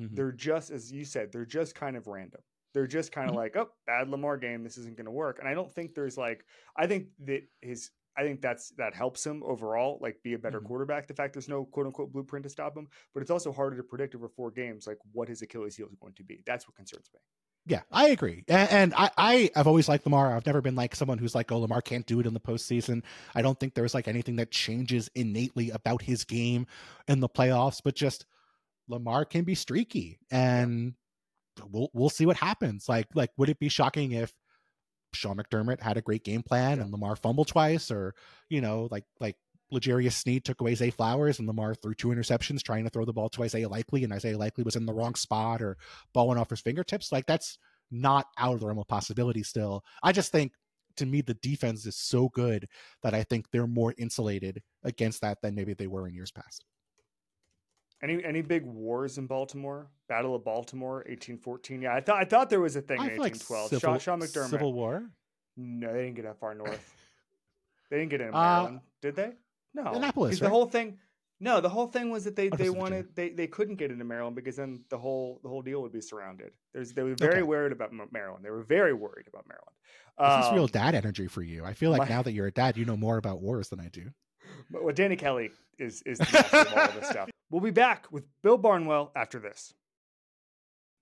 Mm-hmm. 0.06 0.16
They're 0.16 0.32
just, 0.32 0.72
as 0.72 0.92
you 0.92 1.06
said, 1.06 1.32
they're 1.32 1.46
just 1.46 1.76
kind 1.76 1.96
of 1.96 2.08
random. 2.08 2.42
They're 2.74 2.88
just 2.88 3.12
kind 3.12 3.30
of 3.30 3.36
mm-hmm. 3.36 3.44
like, 3.44 3.56
oh, 3.56 3.70
bad 3.88 4.10
Lamar 4.10 4.38
game. 4.38 4.64
This 4.64 4.78
isn't 4.78 4.98
going 4.98 5.06
to 5.06 5.12
work. 5.12 5.40
And 5.40 5.48
I 5.48 5.54
don't 5.54 5.72
think 5.72 5.94
there's 5.94 6.18
like, 6.18 6.44
I 6.76 6.88
think 6.88 7.08
that 7.26 7.44
his, 7.62 7.92
I 8.18 8.24
think 8.24 8.42
that's 8.42 8.70
that 8.78 8.94
helps 8.94 9.26
him 9.26 9.44
overall, 9.46 10.00
like 10.02 10.22
be 10.24 10.34
a 10.34 10.40
better 10.40 10.60
mm-hmm. 10.60 10.68
quarterback. 10.68 11.08
The 11.08 11.14
fact 11.14 11.34
there's 11.34 11.50
no 11.50 11.66
quote 11.66 11.86
unquote 11.86 12.12
blueprint 12.12 12.44
to 12.44 12.50
stop 12.50 12.78
him, 12.78 12.88
but 13.14 13.22
it's 13.22 13.32
also 13.32 13.52
harder 13.52 13.78
to 13.78 13.84
predict 13.84 14.16
over 14.16 14.30
four 14.30 14.52
games, 14.52 14.88
like 14.88 14.98
what 15.12 15.28
his 15.28 15.42
Achilles 15.42 15.76
heel 15.76 15.88
is 15.88 15.98
going 16.00 16.14
to 16.14 16.24
be. 16.24 16.42
That's 16.46 16.68
what 16.68 16.76
concerns 16.76 17.10
me. 17.14 17.20
Yeah, 17.68 17.82
I 17.92 18.10
agree. 18.10 18.44
And, 18.48 18.70
and, 18.70 18.94
I, 18.96 19.10
I 19.18 19.50
have 19.56 19.66
always 19.66 19.90
liked 19.90 20.06
Lamar. 20.06 20.36
I've 20.36 20.46
never 20.46 20.62
been 20.62 20.76
like 20.76 20.96
someone 20.96 21.18
who's 21.18 21.34
like, 21.34 21.52
oh, 21.52 21.58
Lamar 21.58 21.82
can't 21.82 22.06
do 22.06 22.20
it 22.20 22.28
in 22.28 22.34
the 22.36 22.40
postseason. 22.40 23.02
I 23.34 23.42
don't 23.42 23.60
think 23.60 23.74
there's 23.74 23.96
like 23.96 24.08
anything 24.08 24.36
that 24.36 24.52
changes 24.52 25.10
innately 25.16 25.72
about 25.72 26.04
his 26.04 26.24
game 26.26 26.68
in 27.08 27.22
the 27.22 27.30
playoffs, 27.30 27.82
but 27.84 27.96
just 27.96 28.28
Lamar 28.88 29.26
can 29.26 29.44
be 29.46 29.56
streaky, 29.56 30.20
and 30.30 30.94
we'll 31.72 31.90
we'll 31.94 32.10
see 32.10 32.26
what 32.26 32.38
happens. 32.38 32.88
Like 32.88 33.08
like 33.16 33.32
would 33.38 33.50
it 33.50 33.60
be 33.60 33.70
shocking 33.70 34.12
if 34.12 34.32
Sean 35.16 35.38
McDermott 35.38 35.82
had 35.82 35.98
a 35.98 36.02
great 36.02 36.24
game 36.24 36.44
plan 36.44 36.80
and 36.80 36.92
Lamar 36.92 37.16
fumbled 37.16 37.48
twice, 37.48 37.92
or 37.92 38.16
you 38.50 38.62
know 38.62 38.88
like 38.92 39.06
like 39.20 39.38
L'Jarius 39.72 40.14
Sneed 40.14 40.46
took 40.46 40.62
away 40.62 40.76
Zay 40.76 40.92
Flowers 40.92 41.40
and 41.40 41.48
Lamar 41.48 41.74
threw 41.74 41.94
two 41.94 42.10
interceptions 42.10 42.62
trying 42.62 42.84
to 42.84 42.90
throw 42.90 43.06
the 43.06 43.14
ball 43.14 43.30
to 43.30 43.44
Isaiah 43.44 43.70
Likely, 43.70 44.04
and 44.04 44.14
Isaiah 44.14 44.38
Likely 44.38 44.64
was 44.64 44.76
in 44.76 44.86
the 44.86 44.94
wrong 44.94 45.16
spot 45.16 45.62
or 45.62 45.78
balling 46.14 46.38
off 46.38 46.50
his 46.50 46.62
fingertips. 46.62 47.12
Like 47.12 47.26
that's 47.26 47.58
not 47.92 48.28
out 48.38 48.56
of 48.56 48.60
the 48.60 48.68
realm 48.68 48.80
of 48.80 48.88
possibility 48.88 49.44
still. 49.44 49.84
I 50.04 50.12
just 50.12 50.32
think 50.32 50.54
to 50.98 51.06
me 51.06 51.22
the 51.22 51.34
defense 51.36 51.86
is 51.86 51.96
so 51.96 52.30
good 52.30 52.68
that 53.04 53.14
I 53.14 53.24
think 53.24 53.48
they're 53.52 53.68
more 53.68 53.94
insulated 53.98 54.62
against 54.84 55.22
that 55.22 55.42
than 55.42 55.56
maybe 55.56 55.74
they 55.74 55.88
were 55.88 56.08
in 56.08 56.14
years 56.14 56.32
past. 56.32 56.64
Any 58.04 58.24
any 58.24 58.42
big 58.42 58.66
wars 58.66 59.18
in 59.18 59.26
Baltimore? 59.26 59.88
Battle 60.08 60.36
of 60.36 60.44
Baltimore, 60.44 61.04
eighteen 61.08 61.38
fourteen. 61.38 61.82
Yeah, 61.82 61.96
I 61.96 62.02
thought 62.02 62.18
I 62.22 62.26
thought 62.26 62.50
there 62.50 62.60
was 62.60 62.76
a 62.76 62.82
thing 62.82 63.00
I 63.00 63.06
in 63.06 63.12
eighteen 63.22 63.40
twelve. 63.40 63.72
Like 63.72 63.82
Sean, 63.82 64.00
Sean 64.00 64.20
McDermott. 64.20 64.50
Civil 64.50 64.74
War. 64.74 65.10
No, 65.58 65.92
they 65.92 66.04
didn't 66.04 66.16
get 66.16 66.26
that 66.26 66.40
far 66.40 66.54
north. 66.56 66.94
they 67.90 67.98
didn't 67.98 68.12
get 68.12 68.22
in 68.22 68.30
uh, 68.30 68.32
Maryland, 68.40 68.78
uh, 68.78 68.82
did 69.02 69.16
they? 69.16 69.32
No, 69.74 69.94
Annapolis. 69.94 70.42
Right? 70.42 70.48
The 70.48 70.50
whole 70.50 70.66
thing. 70.66 70.98
No, 71.40 71.60
the 71.60 71.70
whole 71.70 71.88
thing 71.88 72.10
was 72.10 72.24
that 72.24 72.36
they, 72.36 72.48
they 72.48 72.70
wanted 72.70 73.14
they, 73.14 73.30
they 73.30 73.48
couldn't 73.48 73.76
get 73.76 73.92
into 73.92 74.06
Maryland 74.06 74.38
because 74.38 74.56
then 74.56 74.84
the 74.90 74.98
whole 74.98 75.40
the 75.44 75.50
whole 75.50 75.62
deal 75.62 75.82
would 75.82 75.92
be 75.92 76.00
surrounded. 76.00 76.52
There's 76.74 76.94
they 76.94 77.04
were 77.04 77.16
very 77.16 77.36
okay. 77.36 77.44
worried 77.44 77.74
about 77.74 77.92
Maryland. 78.12 78.44
They 78.44 78.52
were 78.52 78.64
very 78.64 78.94
worried 78.94 79.28
about 79.28 79.46
Maryland. 79.48 79.76
This 80.18 80.48
um, 80.48 80.54
is 80.54 80.58
real 80.58 80.68
dad 80.68 80.96
energy 80.96 81.28
for 81.28 81.42
you. 81.42 81.66
I 81.66 81.74
feel 81.74 81.92
like 81.92 82.00
my, 82.00 82.08
now 82.08 82.22
that 82.22 82.32
you're 82.32 82.48
a 82.48 82.52
dad, 82.52 82.78
you 82.78 82.86
know 82.86 82.96
more 82.96 83.18
about 83.18 83.42
wars 83.42 83.68
than 83.68 83.82
I 83.82 83.90
do. 83.90 84.12
Well, 84.72 84.94
Danny 84.94 85.18
Kelly 85.18 85.52
is 85.78 86.02
is 86.04 86.20
the 86.20 86.74
all 86.74 86.80
of 86.80 86.96
this 86.96 87.10
stuff. 87.10 87.30
We'll 87.50 87.62
be 87.62 87.72
back 87.72 88.12
with 88.12 88.26
Bill 88.42 88.58
Barnwell 88.58 89.12
after 89.16 89.40
this. 89.40 89.74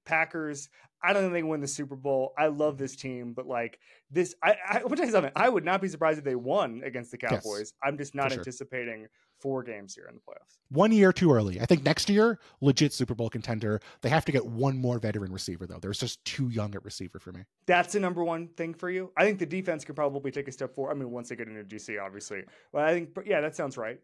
Packers. 0.06 0.69
I 1.03 1.12
don't 1.12 1.23
think 1.23 1.34
they 1.34 1.43
win 1.43 1.60
the 1.60 1.67
Super 1.67 1.97
Bowl. 1.97 2.34
I 2.38 2.47
love 2.47 2.77
this 2.77 2.95
team, 2.95 3.34
but 3.34 3.45
like 3.45 3.77
this, 4.10 4.36
I, 4.41 4.56
I 4.69 4.79
tell 4.79 5.06
you 5.06 5.12
something. 5.12 5.34
I 5.36 5.49
would 5.49 5.65
not 5.65 5.82
be 5.82 5.89
surprised 5.89 6.17
if 6.17 6.23
they 6.23 6.36
won 6.36 6.82
against 6.86 7.12
the 7.12 7.17
Cowboys. 7.17 7.43
Yes, 7.60 7.73
I'm 7.84 7.97
just 7.97 8.15
not 8.15 8.32
anticipating 8.32 9.01
sure. 9.01 9.10
four 9.41 9.63
games 9.63 9.93
here 9.93 10.06
in 10.08 10.15
the 10.15 10.21
playoffs. 10.21 10.58
One 10.69 10.93
year 10.93 11.12
too 11.12 11.34
early. 11.34 11.60
I 11.60 11.65
think 11.65 11.84
next 11.84 12.10
year, 12.10 12.39
legit 12.62 12.93
Super 12.93 13.15
Bowl 13.15 13.29
contender. 13.29 13.82
They 14.01 14.08
have 14.08 14.23
to 14.25 14.32
get 14.32 14.45
one 14.45 14.77
more 14.77 14.97
veteran 14.97 15.34
receiver 15.34 15.67
though. 15.67 15.79
There's 15.82 15.99
just 15.99 16.23
too 16.23 16.47
young 16.47 16.73
at 16.73 16.86
receiver 16.86 17.19
for 17.19 17.34
me. 17.34 17.41
That's 17.65 17.91
the 17.91 17.99
number 17.99 18.23
one 18.23 18.47
thing 18.56 18.73
for 18.73 18.89
you. 18.89 19.12
I 19.17 19.25
think 19.25 19.39
the 19.39 19.45
defense 19.45 19.84
could 19.84 19.97
probably 19.97 20.32
take 20.32 20.47
a 20.47 20.53
step 20.53 20.73
forward. 20.73 20.91
I 20.91 20.93
mean, 20.95 21.12
once 21.12 21.27
they 21.27 21.36
get 21.36 21.49
into 21.49 21.63
DC, 21.63 22.01
obviously. 22.01 22.43
But 22.71 22.84
I 22.84 22.93
think, 22.93 23.10
yeah, 23.25 23.41
that 23.41 23.58
sounds 23.58 23.77
right. 23.77 23.99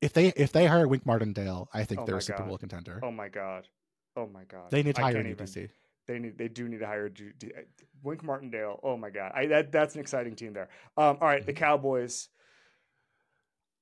If 0.00 0.12
they 0.14 0.28
if 0.28 0.52
they 0.52 0.66
hire 0.66 0.88
Wink 0.88 1.04
Martindale, 1.04 1.68
I 1.74 1.84
think 1.84 2.00
oh 2.00 2.06
they're 2.06 2.16
a 2.16 2.22
Super. 2.22 2.42
Bowl 2.42 2.58
contender. 2.58 3.00
Oh 3.02 3.10
my 3.10 3.28
God. 3.28 3.68
Oh 4.16 4.26
my 4.26 4.44
god, 4.44 4.70
they 4.70 4.82
need 4.82 4.96
to 4.96 5.02
hire 5.02 5.18
a 5.18 5.24
DC. 5.24 5.68
They 6.06 6.18
need, 6.18 6.36
they 6.36 6.48
do 6.48 6.68
need 6.68 6.80
to 6.80 6.86
hire 6.86 7.08
D- 7.08 7.30
D- 7.38 7.52
Wink 8.02 8.24
Martindale. 8.24 8.80
Oh 8.82 8.96
my 8.96 9.10
god, 9.10 9.32
I, 9.34 9.46
that 9.46 9.70
that's 9.70 9.94
an 9.94 10.00
exciting 10.00 10.34
team 10.34 10.52
there. 10.52 10.68
Um, 10.96 11.18
all 11.20 11.28
right, 11.28 11.44
the 11.44 11.52
mm-hmm. 11.52 11.62
Cowboys. 11.62 12.28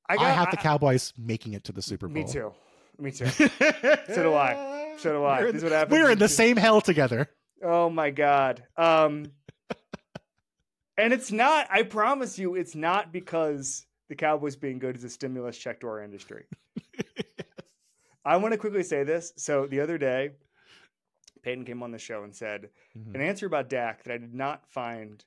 I, 0.08 0.16
got, 0.16 0.24
I 0.24 0.30
have 0.30 0.48
I, 0.48 0.50
the 0.52 0.56
Cowboys 0.58 1.12
making 1.16 1.54
it 1.54 1.64
to 1.64 1.72
the 1.72 1.82
Super 1.82 2.08
Bowl. 2.08 2.22
Me 2.22 2.30
too. 2.30 2.52
Me 2.98 3.10
too. 3.10 3.26
so 3.28 4.22
do 4.22 4.34
I. 4.34 4.94
So 4.98 5.12
do 5.12 5.24
I. 5.24 5.40
We're 5.40 5.52
this 5.52 5.56
is 5.56 5.64
what 5.64 5.72
happens. 5.72 5.92
We're 5.92 6.10
in 6.10 6.18
the 6.18 6.28
same 6.28 6.56
hell 6.56 6.80
together. 6.80 7.28
Oh 7.62 7.88
my 7.88 8.10
god. 8.10 8.62
Um, 8.76 9.32
and 10.98 11.12
it's 11.12 11.32
not. 11.32 11.68
I 11.70 11.82
promise 11.82 12.38
you, 12.38 12.54
it's 12.54 12.74
not 12.74 13.12
because 13.12 13.86
the 14.08 14.14
Cowboys 14.14 14.56
being 14.56 14.78
good 14.78 14.96
is 14.96 15.04
a 15.04 15.10
stimulus 15.10 15.56
check 15.56 15.80
to 15.80 15.86
our 15.86 16.02
industry. 16.02 16.46
I 18.24 18.36
want 18.36 18.52
to 18.52 18.58
quickly 18.58 18.82
say 18.82 19.04
this. 19.04 19.32
So 19.36 19.66
the 19.66 19.80
other 19.80 19.98
day, 19.98 20.32
Peyton 21.42 21.64
came 21.64 21.82
on 21.82 21.90
the 21.90 21.98
show 21.98 22.24
and 22.24 22.34
said 22.34 22.68
mm-hmm. 22.96 23.14
an 23.14 23.20
answer 23.20 23.46
about 23.46 23.68
Dak 23.68 24.02
that 24.04 24.12
I 24.12 24.18
did 24.18 24.34
not 24.34 24.66
find 24.70 25.24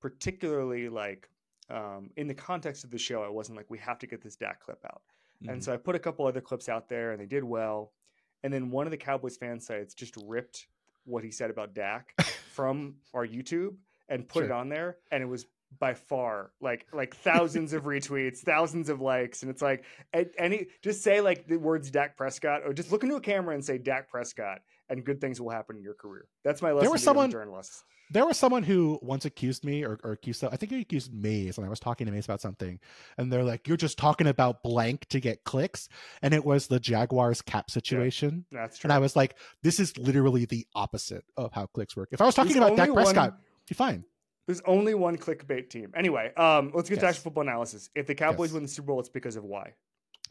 particularly 0.00 0.88
like 0.88 1.28
um, 1.70 2.10
in 2.16 2.28
the 2.28 2.34
context 2.34 2.84
of 2.84 2.90
the 2.90 2.98
show. 2.98 3.22
I 3.22 3.28
wasn't 3.28 3.56
like 3.56 3.66
we 3.68 3.78
have 3.78 3.98
to 4.00 4.06
get 4.06 4.22
this 4.22 4.36
Dak 4.36 4.60
clip 4.60 4.84
out, 4.84 5.02
mm-hmm. 5.42 5.54
and 5.54 5.64
so 5.64 5.72
I 5.72 5.76
put 5.76 5.96
a 5.96 5.98
couple 5.98 6.26
other 6.26 6.40
clips 6.40 6.68
out 6.68 6.88
there, 6.88 7.12
and 7.12 7.20
they 7.20 7.26
did 7.26 7.44
well. 7.44 7.92
And 8.44 8.52
then 8.52 8.70
one 8.70 8.86
of 8.86 8.92
the 8.92 8.96
Cowboys 8.96 9.36
fan 9.36 9.58
sites 9.58 9.94
just 9.94 10.14
ripped 10.24 10.68
what 11.04 11.24
he 11.24 11.30
said 11.30 11.50
about 11.50 11.74
Dak 11.74 12.14
from 12.52 12.94
our 13.12 13.26
YouTube 13.26 13.74
and 14.08 14.28
put 14.28 14.40
sure. 14.40 14.44
it 14.46 14.52
on 14.52 14.68
there, 14.68 14.98
and 15.10 15.22
it 15.22 15.26
was 15.26 15.46
by 15.78 15.94
far 15.94 16.50
like 16.60 16.86
like 16.92 17.14
thousands 17.16 17.72
of 17.72 17.82
retweets 17.84 18.38
thousands 18.38 18.88
of 18.88 19.00
likes 19.00 19.42
and 19.42 19.50
it's 19.50 19.62
like 19.62 19.84
any 20.38 20.66
just 20.82 21.02
say 21.02 21.20
like 21.20 21.46
the 21.46 21.56
words 21.56 21.90
Dak 21.90 22.16
Prescott 22.16 22.62
or 22.64 22.72
just 22.72 22.90
look 22.90 23.02
into 23.02 23.16
a 23.16 23.20
camera 23.20 23.54
and 23.54 23.64
say 23.64 23.78
Dak 23.78 24.08
Prescott 24.08 24.60
and 24.88 25.04
good 25.04 25.20
things 25.20 25.40
will 25.40 25.50
happen 25.50 25.76
in 25.76 25.82
your 25.82 25.94
career. 25.94 26.26
That's 26.44 26.62
my 26.62 26.72
lesson 26.72 26.84
there 26.84 26.90
was 26.90 27.02
someone 27.02 27.30
journalists. 27.30 27.84
there 28.10 28.24
was 28.24 28.38
someone 28.38 28.62
who 28.62 28.98
once 29.02 29.24
accused 29.24 29.64
me 29.64 29.84
or, 29.84 29.98
or 30.02 30.12
accused 30.12 30.42
I 30.42 30.56
think 30.56 30.72
he 30.72 30.80
accused 30.80 31.12
Mays 31.12 31.58
when 31.58 31.66
I 31.66 31.70
was 31.70 31.80
talking 31.80 32.06
to 32.06 32.12
Mays 32.12 32.24
about 32.24 32.40
something 32.40 32.80
and 33.16 33.32
they're 33.32 33.44
like 33.44 33.68
you're 33.68 33.76
just 33.76 33.98
talking 33.98 34.26
about 34.26 34.62
blank 34.62 35.06
to 35.10 35.20
get 35.20 35.44
clicks 35.44 35.88
and 36.22 36.32
it 36.32 36.44
was 36.44 36.66
the 36.66 36.80
Jaguars 36.80 37.42
cap 37.42 37.70
situation 37.70 38.46
yeah, 38.50 38.62
that's 38.62 38.78
true 38.78 38.88
and 38.88 38.92
I 38.92 38.98
was 38.98 39.14
like 39.14 39.36
this 39.62 39.78
is 39.78 39.96
literally 39.98 40.46
the 40.46 40.66
opposite 40.74 41.24
of 41.36 41.52
how 41.52 41.66
clicks 41.66 41.96
work. 41.96 42.08
If 42.12 42.20
I 42.20 42.26
was 42.26 42.34
talking 42.34 42.56
about 42.56 42.76
Dak 42.76 42.92
Prescott 42.92 43.32
one... 43.32 43.40
be 43.68 43.74
fine 43.74 44.04
there's 44.48 44.62
only 44.64 44.94
one 44.94 45.18
clickbait 45.18 45.68
team. 45.68 45.92
Anyway, 45.94 46.32
um, 46.34 46.72
let's 46.74 46.88
get 46.88 46.96
yes. 46.96 47.02
to 47.02 47.08
actual 47.08 47.22
football 47.24 47.42
analysis. 47.42 47.90
If 47.94 48.06
the 48.06 48.14
Cowboys 48.14 48.48
yes. 48.48 48.54
win 48.54 48.62
the 48.62 48.68
Super 48.68 48.86
Bowl, 48.86 48.98
it's 48.98 49.10
because 49.10 49.36
of 49.36 49.44
why? 49.44 49.74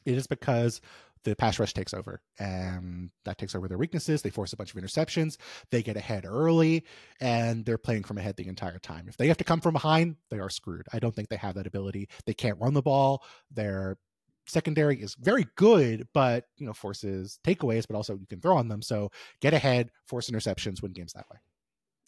It 0.05 0.15
is 0.15 0.25
because 0.25 0.81
the 1.23 1.35
pass 1.35 1.59
rush 1.59 1.71
takes 1.73 1.93
over 1.93 2.19
and 2.39 3.11
that 3.25 3.37
takes 3.37 3.53
over 3.53 3.67
their 3.67 3.77
weaknesses. 3.77 4.23
They 4.23 4.31
force 4.31 4.53
a 4.53 4.57
bunch 4.57 4.73
of 4.73 4.81
interceptions. 4.81 5.37
They 5.69 5.83
get 5.83 5.97
ahead 5.97 6.25
early 6.25 6.83
and 7.19 7.63
they're 7.63 7.77
playing 7.77 8.05
from 8.05 8.17
ahead 8.17 8.37
the 8.37 8.47
entire 8.47 8.79
time. 8.79 9.05
If 9.07 9.17
they 9.17 9.27
have 9.27 9.37
to 9.37 9.43
come 9.43 9.61
from 9.61 9.73
behind, 9.73 10.15
they 10.31 10.39
are 10.39 10.49
screwed. 10.49 10.87
I 10.91 10.97
don't 10.97 11.15
think 11.15 11.29
they 11.29 11.35
have 11.35 11.53
that 11.53 11.67
ability. 11.67 12.09
They 12.25 12.33
can't 12.33 12.59
run 12.59 12.73
the 12.73 12.81
ball. 12.81 13.23
Their 13.51 13.99
secondary 14.47 14.99
is 14.99 15.13
very 15.19 15.45
good, 15.57 16.07
but 16.11 16.45
you 16.57 16.65
know, 16.65 16.73
forces 16.73 17.37
takeaways, 17.45 17.85
but 17.87 17.95
also 17.95 18.17
you 18.17 18.25
can 18.25 18.41
throw 18.41 18.57
on 18.57 18.67
them. 18.67 18.81
So 18.81 19.11
get 19.41 19.53
ahead, 19.53 19.91
force 20.07 20.27
interceptions, 20.27 20.81
win 20.81 20.93
games 20.93 21.13
that 21.13 21.29
way. 21.29 21.37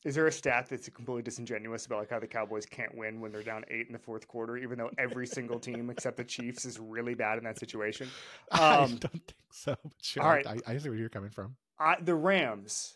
Is 0.05 0.15
there 0.15 0.27
a 0.27 0.31
stat 0.31 0.67
that's 0.69 0.87
completely 0.89 1.23
disingenuous 1.23 1.85
about 1.85 1.99
like 1.99 2.09
how 2.09 2.19
the 2.19 2.27
Cowboys 2.27 2.65
can't 2.65 2.95
win 2.95 3.19
when 3.19 3.33
they're 3.33 3.43
down 3.43 3.65
eight 3.69 3.87
in 3.87 3.93
the 3.93 3.99
fourth 3.99 4.27
quarter, 4.27 4.55
even 4.55 4.77
though 4.77 4.89
every 4.97 5.27
single 5.27 5.59
team 5.59 5.89
except 5.89 6.15
the 6.15 6.23
Chiefs 6.23 6.63
is 6.63 6.79
really 6.79 7.15
bad 7.15 7.37
in 7.37 7.43
that 7.43 7.59
situation? 7.59 8.07
Um, 8.51 8.61
I 8.61 8.85
don't 8.87 8.99
think 8.99 9.33
so. 9.51 9.75
But 9.83 9.91
sure, 10.01 10.23
all 10.23 10.29
right. 10.29 10.47
I, 10.47 10.57
I 10.65 10.77
see 10.77 10.89
where 10.89 10.97
you're 10.97 11.09
coming 11.09 11.29
from. 11.29 11.55
I, 11.77 11.97
the 12.01 12.15
Rams. 12.15 12.95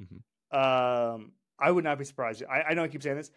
Mhm. 0.00 0.22
Um, 0.56 1.32
I 1.58 1.70
would 1.70 1.84
not 1.84 1.98
be 1.98 2.04
surprised. 2.04 2.44
I, 2.48 2.62
I 2.62 2.74
know 2.74 2.84
I 2.84 2.88
keep 2.88 3.02
saying 3.02 3.16
this. 3.16 3.30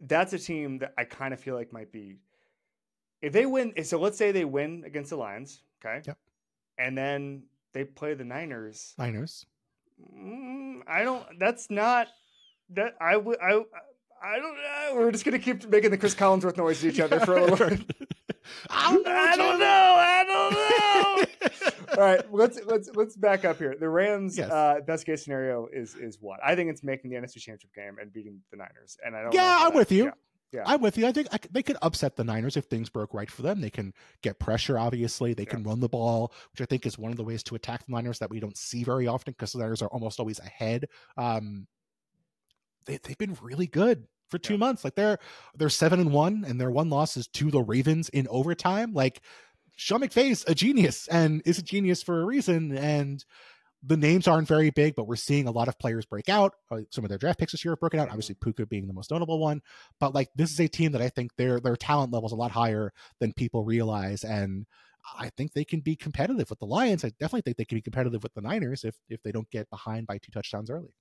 That's 0.00 0.32
a 0.32 0.38
team 0.38 0.78
that 0.78 0.94
I 0.96 1.04
kind 1.04 1.34
of 1.34 1.40
feel 1.40 1.54
like 1.54 1.72
might 1.72 1.92
be. 1.92 2.16
If 3.20 3.32
they 3.32 3.46
win, 3.46 3.74
so 3.84 3.98
let's 3.98 4.16
say 4.16 4.32
they 4.32 4.44
win 4.44 4.84
against 4.86 5.10
the 5.10 5.16
Lions, 5.16 5.62
okay? 5.84 6.02
Yep. 6.06 6.18
And 6.78 6.96
then 6.96 7.42
they 7.72 7.84
play 7.84 8.14
the 8.14 8.24
Niners. 8.24 8.94
Niners. 8.96 9.44
Mm, 10.16 10.80
I 10.86 11.02
don't. 11.02 11.26
That's 11.38 11.68
not. 11.70 12.08
That 12.70 12.94
I 13.00 13.16
would. 13.16 13.38
I. 13.40 13.62
I 14.20 14.36
don't 14.40 14.56
know. 14.56 14.94
We're 14.96 15.12
just 15.12 15.24
gonna 15.24 15.38
keep 15.38 15.68
making 15.68 15.92
the 15.92 15.96
Chris 15.98 16.14
Collinsworth 16.14 16.56
noise 16.56 16.80
to 16.80 16.88
each 16.88 16.98
other 16.98 17.20
for 17.20 17.36
a 17.36 17.44
little 17.46 17.68
bit. 17.68 17.80
I 18.70 18.92
don't 18.92 19.04
know. 19.04 19.12
I 19.12 19.36
don't 19.36 19.58
know. 19.60 19.66
I 19.68 21.26
don't 21.30 21.92
know. 21.92 21.92
All 22.02 22.02
right, 22.04 22.32
let's 22.34 22.58
let's 22.66 22.90
let's 22.94 23.16
back 23.16 23.44
up 23.44 23.58
here. 23.58 23.76
The 23.78 23.88
Rams' 23.88 24.36
Yes. 24.36 24.50
uh, 24.50 24.80
best 24.84 25.06
case 25.06 25.22
scenario 25.22 25.68
is 25.72 25.94
is 25.94 26.18
what? 26.20 26.40
I 26.44 26.56
think 26.56 26.68
it's 26.68 26.82
making 26.82 27.10
the 27.12 27.16
NFC 27.16 27.34
Championship 27.34 27.72
game 27.76 27.96
and 28.00 28.12
beating 28.12 28.40
the 28.50 28.56
Niners. 28.56 28.98
And 29.04 29.14
I 29.14 29.22
don't. 29.22 29.34
Yeah, 29.34 29.58
I'm 29.60 29.70
that- 29.72 29.78
with 29.78 29.92
you. 29.92 30.04
yeah. 30.06 30.10
Yeah. 30.50 30.62
I'm 30.64 30.80
with 30.80 30.96
you. 30.96 31.06
I 31.06 31.12
think 31.12 31.28
I 31.30 31.36
they 31.50 31.62
could 31.62 31.76
upset 31.82 32.16
the 32.16 32.24
Niners 32.24 32.56
if 32.56 32.64
things 32.64 32.88
broke 32.88 33.12
right 33.12 33.30
for 33.30 33.42
them. 33.42 33.60
They 33.60 33.68
can 33.70 33.92
get 34.22 34.38
pressure, 34.38 34.78
obviously. 34.78 35.34
They 35.34 35.44
can 35.44 35.62
run 35.62 35.78
the 35.80 35.90
ball, 35.90 36.32
which 36.52 36.62
I 36.62 36.64
think 36.64 36.86
is 36.86 36.96
one 36.98 37.10
of 37.10 37.18
the 37.18 37.22
ways 37.24 37.42
to 37.44 37.54
attack 37.54 37.84
the 37.86 37.92
Niners 37.92 38.18
that 38.20 38.30
we 38.30 38.40
don't 38.40 38.56
see 38.56 38.82
very 38.82 39.06
often 39.06 39.32
because 39.34 39.52
the 39.52 39.58
Niners 39.58 39.82
are 39.82 39.88
almost 39.88 40.18
always 40.18 40.38
ahead. 40.38 40.86
Um, 41.18 41.66
they, 42.88 42.98
they've 43.04 43.18
been 43.18 43.38
really 43.42 43.68
good 43.68 44.08
for 44.30 44.38
two 44.38 44.56
Yeah. 44.56 44.58
months. 44.58 44.84
Like 44.84 44.96
they're 44.96 45.18
they're 45.54 45.68
seven 45.70 46.00
and 46.00 46.12
one, 46.12 46.44
and 46.46 46.60
their 46.60 46.72
one 46.72 46.90
loss 46.90 47.16
is 47.16 47.28
to 47.28 47.50
the 47.52 47.62
Ravens 47.62 48.08
in 48.10 48.26
overtime. 48.28 48.92
Like 48.94 49.22
Sean 49.76 50.00
McVay's 50.00 50.44
a 50.48 50.54
genius 50.56 51.08
and 51.08 51.42
is 51.46 51.58
a 51.58 51.62
genius 51.62 52.02
for 52.02 52.20
a 52.20 52.26
reason. 52.26 52.76
And 52.76 53.24
the 53.82 53.96
names 53.96 54.26
aren't 54.26 54.48
very 54.48 54.70
big, 54.70 54.96
but 54.96 55.06
we're 55.06 55.16
seeing 55.16 55.46
a 55.46 55.52
lot 55.52 55.68
of 55.68 55.78
players 55.78 56.04
break 56.04 56.28
out. 56.28 56.54
Uh, 56.70 56.80
Some 56.90 57.04
of 57.04 57.10
their 57.10 57.18
draft 57.18 57.38
picks 57.38 57.52
this 57.52 57.64
year 57.64 57.72
have 57.72 57.80
broken 57.80 58.00
out. 58.00 58.08
Obviously, 58.08 58.34
Puka 58.34 58.66
being 58.66 58.88
the 58.88 58.92
most 58.94 59.12
notable 59.12 59.38
one. 59.38 59.62
But 60.00 60.14
like 60.14 60.30
this 60.36 60.50
is 60.52 60.60
a 60.60 60.68
team 60.68 60.92
that 60.92 61.02
I 61.02 61.10
think 61.10 61.36
their 61.36 61.60
their 61.60 61.76
talent 61.76 62.12
level 62.12 62.26
is 62.28 62.32
a 62.32 62.36
lot 62.36 62.50
higher 62.52 62.92
than 63.20 63.32
people 63.34 63.64
realize, 63.64 64.24
and 64.24 64.66
I 65.16 65.30
think 65.36 65.52
they 65.52 65.64
can 65.64 65.80
be 65.80 65.96
competitive 65.96 66.50
with 66.50 66.58
the 66.58 66.66
Lions. 66.66 67.04
I 67.04 67.10
definitely 67.10 67.42
think 67.42 67.56
they 67.56 67.64
can 67.64 67.78
be 67.78 67.82
competitive 67.82 68.22
with 68.24 68.34
the 68.34 68.40
Niners 68.42 68.84
if 68.84 68.96
if 69.08 69.22
they 69.22 69.32
don't 69.32 69.50
get 69.50 69.70
behind 69.70 70.06
by 70.08 70.18
two 70.18 70.32
touchdowns 70.32 70.70
early. 70.70 70.92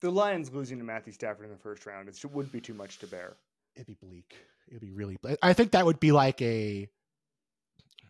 The 0.00 0.10
Lions 0.10 0.52
losing 0.52 0.78
to 0.78 0.84
Matthew 0.84 1.12
Stafford 1.12 1.46
in 1.46 1.50
the 1.50 1.58
first 1.58 1.86
round 1.86 2.08
it 2.08 2.24
would 2.32 2.52
be 2.52 2.60
too 2.60 2.74
much 2.74 2.98
to 2.98 3.06
bear. 3.06 3.36
It'd 3.74 3.86
be 3.86 3.96
bleak. 4.00 4.36
It'd 4.68 4.80
be 4.80 4.90
really. 4.90 5.16
Bleak. 5.22 5.38
I 5.42 5.52
think 5.52 5.72
that 5.72 5.86
would 5.86 6.00
be 6.00 6.12
like 6.12 6.40
a. 6.42 6.88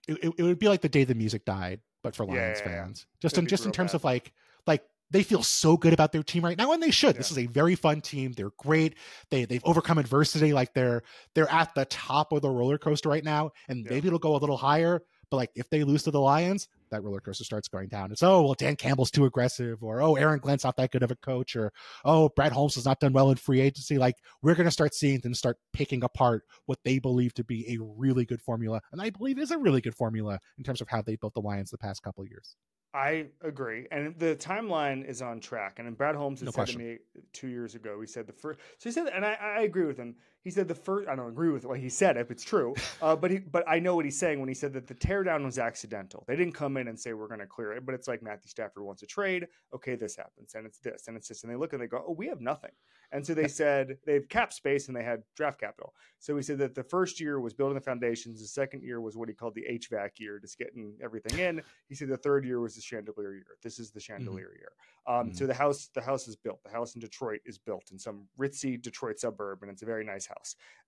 It, 0.09 0.35
it, 0.39 0.43
would 0.43 0.59
be 0.59 0.69
like 0.69 0.83
the 0.83 0.89
day 0.89 1.03
the 1.05 1.15
music 1.17 1.45
died, 1.45 1.81
but 2.03 2.15
for 2.15 2.25
Lions 2.25 2.61
yeah, 2.61 2.71
yeah. 2.71 2.85
fans. 2.85 3.07
Just 3.21 3.35
It'd 3.35 3.45
in 3.45 3.49
just 3.49 3.67
in 3.67 3.73
terms 3.73 3.91
bad. 3.93 3.97
of 3.97 4.05
like 4.05 4.33
like 4.67 4.83
they 5.11 5.23
feel 5.23 5.43
so 5.43 5.77
good 5.77 5.93
about 5.93 6.13
their 6.13 6.23
team 6.23 6.45
right 6.45 6.57
now, 6.59 6.73
and 6.73 6.83
they 6.83 6.91
should. 6.91 7.17
This 7.17 7.31
is 7.31 7.39
a 7.39 7.47
very 7.47 7.75
fun 7.75 8.01
team. 8.01 8.33
They're 8.33 8.53
great. 8.59 8.95
They 9.31 9.45
they've 9.45 9.65
overcome 9.65 9.99
adversity. 9.99 10.53
Like 10.53 10.75
they're 10.75 11.03
they're 11.35 11.51
at 11.51 11.75
the 11.75 11.85
top 11.87 12.33
of 12.33 12.43
the 12.43 12.51
roller 12.51 12.79
coaster 12.79 13.09
right 13.09 13.25
now, 13.25 13.51
and 13.69 13.85
Yeah. 13.85 13.91
maybe 13.91 14.09
it'll 14.09 14.19
go 14.19 14.37
a 14.37 14.39
little 14.39 14.57
higher. 14.57 15.03
But 15.31 15.39
like 15.39 15.51
if 15.55 15.69
they 15.71 15.83
lose 15.85 16.05
to 16.05 16.11
the 16.13 16.21
Lions, 16.21 16.69
that 16.91 17.03
roller 17.03 17.21
coaster 17.21 17.45
starts 17.45 17.69
going 17.69 17.89
down. 17.89 18.13
It's 18.13 18.23
oh 18.23 18.43
well, 18.43 18.55
Dan 18.55 18.77
Campbell's 18.77 19.11
too 19.11 19.25
aggressive, 19.25 19.83
or 19.83 20.01
oh 20.01 20.15
Aaron 20.17 20.39
Glenn's 20.39 20.65
not 20.65 20.77
that 20.77 20.93
good 20.93 21.03
of 21.03 21.11
a 21.11 21.17
coach, 21.17 21.57
or 21.57 21.73
oh 22.05 22.31
Brad 22.37 22.53
Holmes 22.53 22.75
has 22.77 22.85
not 22.85 23.01
done 23.01 23.13
well 23.13 23.31
in 23.31 23.37
free 23.37 23.61
agency. 23.61 23.99
Like 23.99 24.17
we're 24.43 24.55
gonna 24.55 24.71
start 24.71 24.95
seeing 24.95 25.21
them 25.21 25.35
start 25.35 25.59
picking 25.73 26.03
apart 26.05 26.45
what 26.67 26.79
they 26.85 26.99
believe 26.99 27.35
to 27.35 27.45
be 27.45 27.75
a 27.75 27.83
really 27.83 28.25
good 28.25 28.43
formula, 28.43 28.81
and 28.93 29.01
I 29.01 29.11
believe 29.11 29.39
is 29.39 29.51
a 29.51 29.59
really 29.59 29.81
good 29.81 29.95
formula 29.95 30.39
in 30.59 30.65
terms 30.65 30.81
of 30.81 30.89
how 30.89 31.03
they 31.03 31.17
built 31.17 31.35
the 31.35 31.41
Lions 31.41 31.71
the 31.71 31.79
past 31.79 32.03
couple 32.03 32.23
of 32.23 32.29
years. 32.31 32.57
I 32.95 33.27
agree, 33.43 33.87
and 33.91 34.19
the 34.19 34.37
timeline 34.37 35.07
is 35.07 35.21
on 35.21 35.41
track. 35.41 35.79
And 35.79 35.99
Brad 35.99 36.15
Holmes 36.15 36.41
had 36.41 36.47
No 36.47 36.51
said 36.51 36.57
question. 36.57 36.79
to 36.81 36.85
me 36.87 36.99
two 37.35 37.49
years 37.49 37.75
ago, 37.75 38.01
he 38.01 38.07
said 38.07 38.27
the 38.27 38.33
first. 38.33 38.59
So 38.79 38.89
he 38.89 38.93
said, 38.93 39.09
and 39.09 39.23
I, 39.25 39.35
I 39.35 39.61
agree 39.63 39.85
with 39.85 39.99
him. 39.99 40.15
He 40.47 40.53
said 40.53 40.69
the 40.69 40.77
first. 40.77 41.09
I 41.09 41.17
don't 41.17 41.27
agree 41.29 41.51
with 41.51 41.67
what 41.67 41.81
he 41.81 41.89
said. 41.89 42.17
If 42.17 42.31
it's 42.31 42.45
true, 42.45 42.73
uh, 43.03 43.17
but 43.17 43.33
he, 43.33 43.39
but 43.39 43.65
I 43.67 43.81
know 43.81 43.97
what 43.97 44.05
he's 44.05 44.17
saying 44.17 44.39
when 44.39 44.49
he 44.49 44.55
said 44.55 44.73
that 44.75 44.87
the 44.87 44.95
teardown 44.95 45.45
was 45.45 45.59
accidental. 45.59 46.23
They 46.29 46.37
didn't 46.37 46.55
come 46.55 46.77
in 46.77 46.87
and 46.87 46.97
say 46.97 47.15
we're 47.15 47.27
going 47.27 47.41
to 47.41 47.49
clear 47.49 47.73
it, 47.73 47.85
but 47.85 47.97
it's 47.97 48.07
like 48.07 48.23
Matthew 48.23 48.49
Stafford 48.49 48.85
wants 48.85 49.03
a 49.03 49.07
trade. 49.07 49.49
Okay, 49.75 49.97
this 49.97 50.15
happens, 50.15 50.55
and 50.55 50.65
it's 50.65 50.79
this, 50.79 51.09
and 51.09 51.17
it's 51.17 51.27
this, 51.27 51.43
and 51.43 51.53
they 51.53 51.57
look 51.57 51.73
and 51.73 51.83
they 51.83 51.89
go, 51.89 52.05
oh, 52.07 52.13
we 52.13 52.29
have 52.29 52.41
nothing. 52.41 52.71
And 53.11 53.27
so 53.27 53.35
they 53.35 53.49
said 53.49 53.99
they 54.07 54.15
have 54.15 54.29
cap 54.29 54.53
space 54.53 54.87
and 54.87 54.97
they 54.97 55.03
had 55.03 55.25
draft 55.37 55.59
capital. 55.59 55.95
So 56.21 56.37
he 56.37 56.43
said 56.43 56.59
that 56.59 56.77
the 56.77 56.85
first 56.85 57.21
year 57.21 57.41
was 57.41 57.53
building 57.53 57.75
the 57.75 57.81
foundations. 57.81 58.41
The 58.41 58.47
second 58.47 58.85
year 58.85 59.01
was 59.01 59.17
what 59.17 59.29
he 59.29 59.35
called 59.35 59.57
the 59.57 59.65
HVAC 59.69 60.19
year, 60.19 60.39
just 60.39 60.59
getting 60.59 60.95
everything 61.03 61.41
in. 61.41 61.61
He 61.89 61.97
said 61.97 62.07
the 62.07 62.17
third 62.17 62.45
year 62.45 62.61
was 62.61 62.77
the 62.77 62.83
chandelier 62.83 63.33
year. 63.35 63.57
This 63.65 63.81
is 63.81 63.91
the 63.91 64.01
chandelier 64.01 64.53
year. 64.57 64.73
Um, 65.09 65.33
So 65.35 65.47
the 65.47 65.55
house, 65.55 65.89
the 65.95 66.01
house 66.01 66.27
is 66.29 66.37
built. 66.37 66.63
The 66.65 66.71
house 66.71 66.95
in 66.95 67.01
Detroit 67.01 67.41
is 67.47 67.59
built 67.59 67.91
in 67.93 67.99
some 67.99 68.27
ritzy 68.39 68.81
Detroit 68.81 69.19
suburb, 69.19 69.63
and 69.63 69.71
it's 69.71 69.83
a 69.83 69.87
very 69.87 70.05
nice 70.05 70.27
house. 70.27 70.36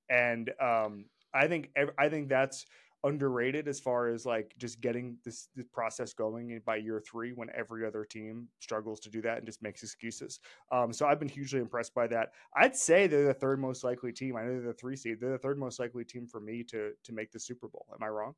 And 0.09 0.51
um, 0.61 1.05
I 1.35 1.47
think 1.47 1.71
I 1.99 2.09
think 2.09 2.29
that's 2.29 2.67
underrated 3.05 3.69
as 3.69 3.79
far 3.79 4.09
as 4.09 4.27
like 4.27 4.55
just 4.59 4.81
getting 4.81 5.17
this, 5.25 5.49
this 5.55 5.67
process 5.73 6.13
going 6.13 6.61
by 6.67 6.77
year 6.77 7.01
three 7.01 7.33
when 7.33 7.49
every 7.57 7.87
other 7.87 8.05
team 8.05 8.49
struggles 8.61 8.99
to 8.99 9.09
do 9.09 9.23
that 9.23 9.39
and 9.39 9.47
just 9.47 9.63
makes 9.63 9.83
excuses. 9.83 10.41
Um, 10.73 10.93
so 10.93 11.07
I've 11.07 11.21
been 11.21 11.29
hugely 11.29 11.61
impressed 11.61 11.95
by 11.95 12.07
that. 12.09 12.33
I'd 12.57 12.77
say 12.77 13.07
they're 13.07 13.27
the 13.27 13.35
third 13.35 13.61
most 13.61 13.85
likely 13.85 14.13
team. 14.13 14.37
I 14.37 14.43
know 14.43 14.61
they're 14.61 14.73
the 14.73 14.73
three 14.73 14.97
seed. 14.97 15.19
They're 15.21 15.31
the 15.31 15.39
third 15.39 15.59
most 15.59 15.79
likely 15.79 16.05
team 16.05 16.27
for 16.27 16.41
me 16.41 16.65
to 16.65 16.91
to 17.05 17.13
make 17.13 17.31
the 17.31 17.41
Super 17.41 17.69
Bowl. 17.69 17.87
Am 17.95 18.03
I 18.03 18.09
wrong? 18.09 18.35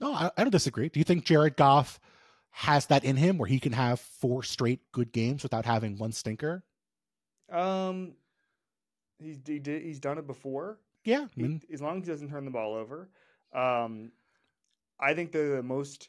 No, 0.00 0.12
I, 0.12 0.30
I 0.36 0.42
don't 0.42 0.50
disagree. 0.50 0.88
Do 0.88 0.98
you 0.98 1.04
think 1.04 1.24
Jared 1.24 1.56
Goff 1.56 2.00
has 2.50 2.86
that 2.86 3.04
in 3.04 3.16
him 3.16 3.38
where 3.38 3.48
he 3.48 3.60
can 3.60 3.72
have 3.72 4.00
four 4.00 4.42
straight 4.42 4.80
good 4.92 5.12
games 5.12 5.42
without 5.42 5.66
having 5.66 5.98
one 5.98 6.12
stinker? 6.12 6.64
Um, 7.52 8.14
he's 9.18 9.38
he 9.46 9.58
did, 9.58 9.82
he's 9.82 10.00
done 10.00 10.18
it 10.18 10.26
before. 10.26 10.78
Yeah, 11.04 11.26
He- 11.34 11.42
mean, 11.42 11.62
as 11.72 11.82
long 11.82 12.00
as 12.00 12.06
he 12.06 12.12
doesn't 12.12 12.30
turn 12.30 12.44
the 12.44 12.50
ball 12.50 12.74
over. 12.74 13.10
Um, 13.52 14.12
I 14.98 15.14
think 15.14 15.32
they're 15.32 15.56
the 15.56 15.62
most 15.62 16.08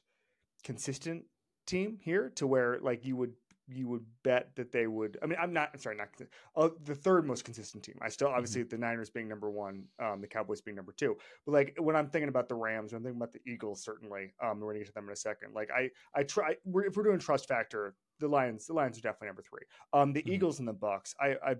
consistent 0.63 1.25
team 1.67 1.99
here 2.01 2.31
to 2.35 2.47
where 2.47 2.79
like 2.81 3.05
you 3.05 3.15
would 3.15 3.33
you 3.67 3.87
would 3.87 4.05
bet 4.23 4.55
that 4.55 4.71
they 4.71 4.85
would. 4.85 5.17
I 5.23 5.25
mean, 5.25 5.39
I'm 5.41 5.51
not. 5.51 5.71
I'm 5.73 5.79
sorry, 5.79 5.95
not 5.97 6.09
uh, 6.55 6.69
the 6.83 6.93
third 6.93 7.25
most 7.25 7.43
consistent 7.43 7.83
team. 7.83 7.95
I 8.01 8.09
still 8.09 8.27
obviously 8.27 8.61
the 8.63 8.77
Niners 8.77 9.09
being 9.09 9.27
number 9.27 9.49
one, 9.49 9.85
um, 9.99 10.21
the 10.21 10.27
Cowboys 10.27 10.61
being 10.61 10.75
number 10.75 10.93
two. 10.95 11.17
But 11.45 11.51
like 11.53 11.75
when 11.79 11.95
I'm 11.95 12.07
thinking 12.07 12.29
about 12.29 12.47
the 12.47 12.55
Rams, 12.55 12.91
when 12.93 12.97
I'm 12.99 13.03
thinking 13.03 13.19
about 13.19 13.33
the 13.33 13.41
Eagles, 13.51 13.83
certainly. 13.83 14.33
Um, 14.41 14.59
we're 14.59 14.67
gonna 14.73 14.79
get 14.79 14.87
to 14.87 14.93
them 14.93 15.05
in 15.05 15.11
a 15.13 15.15
second. 15.15 15.53
Like 15.55 15.69
I 15.75 15.89
I 16.13 16.23
try. 16.23 16.55
We're, 16.63 16.85
if 16.85 16.95
we're 16.95 17.03
doing 17.03 17.17
trust 17.19 17.47
factor, 17.47 17.95
the 18.19 18.27
Lions 18.27 18.67
the 18.67 18.73
Lions 18.73 18.97
are 18.97 19.01
definitely 19.01 19.27
number 19.27 19.41
three. 19.41 19.63
Um, 19.93 20.13
the 20.13 20.21
Mhm. 20.23 20.29
Eagles 20.33 20.59
and 20.59 20.67
the 20.67 20.73
Bucks. 20.73 21.15
I 21.19 21.35
I 21.45 21.55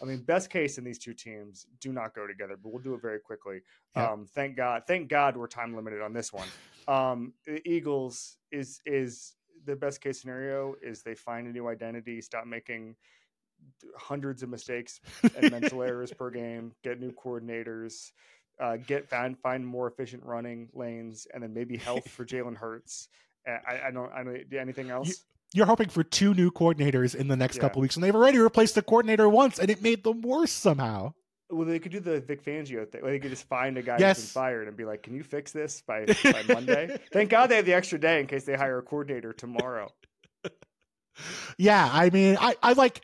I 0.00 0.04
mean, 0.04 0.22
best 0.22 0.50
case 0.50 0.78
in 0.78 0.84
these 0.84 0.98
two 0.98 1.14
teams 1.14 1.66
do 1.80 1.92
not 1.92 2.14
go 2.14 2.26
together, 2.26 2.56
but 2.56 2.70
we'll 2.72 2.82
do 2.82 2.94
it 2.94 3.02
very 3.02 3.20
quickly. 3.20 3.60
Yeah. 3.96 4.10
Um, 4.12 4.26
thank 4.26 4.56
God, 4.56 4.84
thank 4.86 5.08
God 5.08 5.36
we're 5.36 5.46
time 5.48 5.74
limited 5.74 6.00
on 6.00 6.12
this 6.12 6.32
one. 6.32 6.48
Um, 6.86 7.34
the 7.46 7.66
Eagles 7.68 8.38
is 8.50 8.80
is 8.86 9.34
the 9.64 9.76
best 9.76 10.00
case 10.00 10.20
scenario 10.20 10.74
is 10.82 11.02
they 11.02 11.14
find 11.14 11.46
a 11.48 11.52
new 11.52 11.68
identity, 11.68 12.20
stop 12.22 12.46
making 12.46 12.96
hundreds 13.96 14.42
of 14.42 14.48
mistakes 14.48 15.00
and 15.36 15.50
mental 15.50 15.82
errors 15.82 16.12
per 16.12 16.30
game, 16.42 16.72
get 16.82 17.00
new 17.00 17.12
coordinators, 17.12 18.12
uh, 18.60 18.76
get 18.76 19.08
find 19.08 19.38
find 19.38 19.66
more 19.66 19.88
efficient 19.88 20.22
running 20.24 20.70
lanes, 20.72 21.26
and 21.34 21.42
then 21.42 21.52
maybe 21.52 21.76
health 21.76 22.08
for 22.08 22.24
Jalen 22.24 22.56
Hurts. 22.56 23.08
I, 23.46 23.86
I 23.86 23.90
don't 23.90 24.12
I 24.12 24.22
don't 24.24 24.52
anything 24.54 24.90
else. 24.90 25.24
You're 25.54 25.66
hoping 25.66 25.88
for 25.88 26.02
two 26.04 26.34
new 26.34 26.50
coordinators 26.50 27.14
in 27.14 27.28
the 27.28 27.36
next 27.36 27.56
Yeah. 27.56 27.62
couple 27.62 27.80
weeks, 27.82 27.96
and 27.96 28.04
they've 28.04 28.14
already 28.14 28.38
replaced 28.38 28.74
the 28.74 28.82
coordinator 28.82 29.28
once, 29.28 29.58
and 29.58 29.70
it 29.70 29.82
made 29.82 30.04
them 30.04 30.20
worse 30.22 30.52
somehow. 30.52 31.12
Well, 31.50 31.66
they 31.66 31.78
could 31.78 31.92
do 31.92 32.00
the 32.00 32.20
Vic 32.20 32.44
Fangio 32.44 32.86
thing. 32.86 33.02
They 33.02 33.18
could 33.18 33.30
just 33.30 33.48
find 33.48 33.78
a 33.78 33.82
guy 33.82 33.94
who's 33.94 34.16
been 34.18 34.26
fired 34.26 34.68
and 34.68 34.76
be 34.76 34.84
like, 34.84 35.02
"Can 35.02 35.14
you 35.14 35.22
fix 35.22 35.50
this 35.50 35.80
by, 35.80 36.04
by 36.24 36.42
Monday?" 36.46 36.98
Thank 37.12 37.30
God 37.30 37.46
they 37.46 37.56
have 37.56 37.64
the 37.64 37.72
extra 37.72 37.98
day 37.98 38.20
in 38.20 38.26
case 38.26 38.44
they 38.44 38.54
hire 38.54 38.78
a 38.78 38.82
coordinator 38.82 39.32
tomorrow. 39.32 39.88
Yeah, 41.56 41.88
I 41.92 42.10
mean, 42.10 42.36
I, 42.40 42.54
I 42.62 42.74
like 42.74 43.00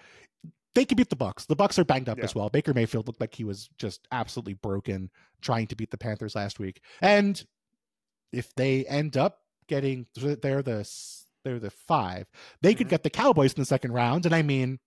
they 0.76 0.84
could 0.84 0.96
beat 0.96 1.10
the 1.10 1.16
Bucks. 1.16 1.46
The 1.46 1.56
Bucks 1.56 1.78
are 1.78 1.84
banged 1.84 2.08
up 2.08 2.18
Yeah. 2.18 2.24
as 2.24 2.34
well. 2.34 2.48
Baker 2.48 2.72
Mayfield 2.72 3.06
looked 3.08 3.20
like 3.20 3.34
he 3.34 3.44
was 3.44 3.68
just 3.78 4.06
absolutely 4.12 4.54
broken 4.54 5.10
trying 5.40 5.66
to 5.68 5.74
beat 5.76 5.90
the 5.90 5.98
Panthers 5.98 6.34
last 6.36 6.60
week. 6.60 6.80
And 7.00 7.42
if 8.32 8.54
they 8.54 8.84
end 8.86 9.16
up 9.16 9.38
getting 9.66 10.06
they're 10.16 10.62
the 10.62 10.84
they're 11.44 11.60
the 11.60 11.70
five, 11.70 12.26
they 12.62 12.74
could 12.74 12.86
Mhm. 12.86 12.90
get 12.90 13.02
the 13.02 13.10
Cowboys 13.10 13.52
in 13.52 13.60
the 13.60 13.66
second 13.66 13.92
round. 13.92 14.26
And 14.26 14.34
I 14.34 14.42
mean, 14.42 14.80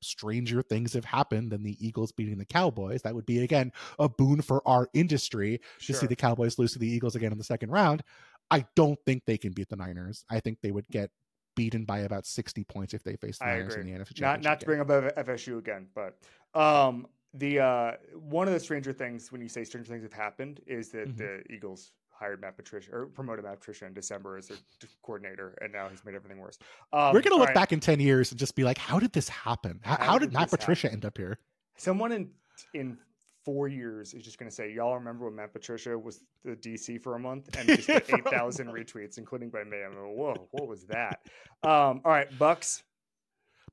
stranger 0.00 0.62
things 0.62 0.92
have 0.94 1.04
happened 1.04 1.50
than 1.52 1.62
the 1.62 1.76
Eagles 1.84 2.12
beating 2.12 2.38
the 2.38 2.44
Cowboys. 2.44 3.02
That 3.02 3.14
would 3.14 3.26
be 3.26 3.40
again 3.42 3.72
a 3.98 4.08
boon 4.08 4.42
for 4.42 4.66
our 4.66 4.88
industry 4.94 5.60
to 5.80 5.94
see 5.94 6.06
the 6.06 6.16
Cowboys 6.16 6.58
lose 6.58 6.72
to 6.72 6.78
the 6.78 6.88
Eagles 6.88 7.14
again 7.14 7.32
in 7.32 7.38
the 7.38 7.44
second 7.44 7.70
round. 7.70 8.02
I 8.50 8.66
don't 8.74 8.98
think 9.06 9.24
they 9.26 9.38
can 9.38 9.52
beat 9.52 9.68
the 9.68 9.76
Niners. 9.76 10.24
I 10.28 10.40
think 10.40 10.58
they 10.60 10.72
would 10.72 10.86
get 10.88 11.10
beaten 11.54 11.84
by 11.84 12.00
about 12.00 12.26
60 12.26 12.64
points 12.64 12.94
if 12.94 13.02
they 13.04 13.14
face 13.16 13.38
the 13.38 13.44
I 13.44 13.50
Niners 13.58 13.74
agree. 13.74 13.90
in 13.90 13.98
the 13.98 14.04
NFC 14.04 14.20
not 14.20 14.42
not 14.42 14.60
to 14.60 14.66
bring 14.66 14.80
up 14.80 14.88
FSU 14.88 15.58
again, 15.58 15.86
but 15.94 16.18
um, 16.54 17.06
the 17.34 17.60
uh, 17.60 17.92
one 18.14 18.48
of 18.48 18.54
the 18.54 18.60
stranger 18.60 18.92
things 18.92 19.30
when 19.30 19.40
you 19.40 19.48
say 19.48 19.62
stranger 19.64 19.88
things 19.90 20.02
have 20.02 20.12
happened 20.12 20.60
is 20.66 20.90
that 20.90 21.08
Mhm. 21.10 21.16
the 21.16 21.42
Eagles 21.52 21.92
hired 22.12 22.40
Matt 22.40 22.56
Patricia 22.56 22.90
or 22.92 23.06
promoted 23.06 23.44
Matt 23.44 23.58
Patricia 23.60 23.86
in 23.86 23.94
December 23.94 24.36
as 24.36 24.48
their 24.48 24.58
coordinator, 25.02 25.56
and 25.60 25.72
now 25.72 25.88
he's 25.88 26.04
made 26.04 26.14
everything 26.14 26.38
worse. 26.38 26.58
Um, 26.92 27.12
We're 27.12 27.22
gonna 27.22 27.36
look 27.36 27.48
right, 27.48 27.54
back 27.54 27.72
in 27.72 27.80
10 27.80 28.00
years 28.00 28.30
and 28.30 28.38
just 28.38 28.54
be 28.54 28.64
like, 28.64 28.78
how 28.78 28.98
did 28.98 29.12
this 29.12 29.28
happen? 29.28 29.80
How, 29.82 29.96
How 29.96 30.04
how 30.04 30.18
did 30.18 30.30
did 30.30 30.38
Matt 30.38 30.50
Patricia 30.50 30.90
end 30.90 31.04
up 31.04 31.16
here? 31.18 31.38
Someone 31.76 32.12
in 32.12 32.30
in 32.74 32.98
four 33.44 33.68
years 33.68 34.14
is 34.14 34.22
just 34.22 34.38
going 34.38 34.48
to 34.48 34.54
say, 34.54 34.72
"Y'all 34.72 34.94
remember 34.94 35.24
when 35.24 35.36
Matt 35.36 35.52
Patricia 35.52 35.98
was 35.98 36.20
the 36.44 36.56
DC 36.56 37.00
for 37.02 37.16
a 37.16 37.18
month 37.18 37.48
and 37.56 37.66
just 37.68 37.88
get 37.88 38.08
eight 38.14 38.28
thousand 38.28 38.68
retweets, 38.68 39.18
including 39.18 39.50
by 39.50 39.64
me?" 39.64 39.78
I'm 39.84 39.92
like, 39.92 40.14
"Whoa, 40.14 40.48
what 40.52 40.68
was 40.68 40.84
that?" 40.84 41.20
Um, 41.64 42.00
all 42.04 42.12
right, 42.12 42.28
Bucks. 42.38 42.82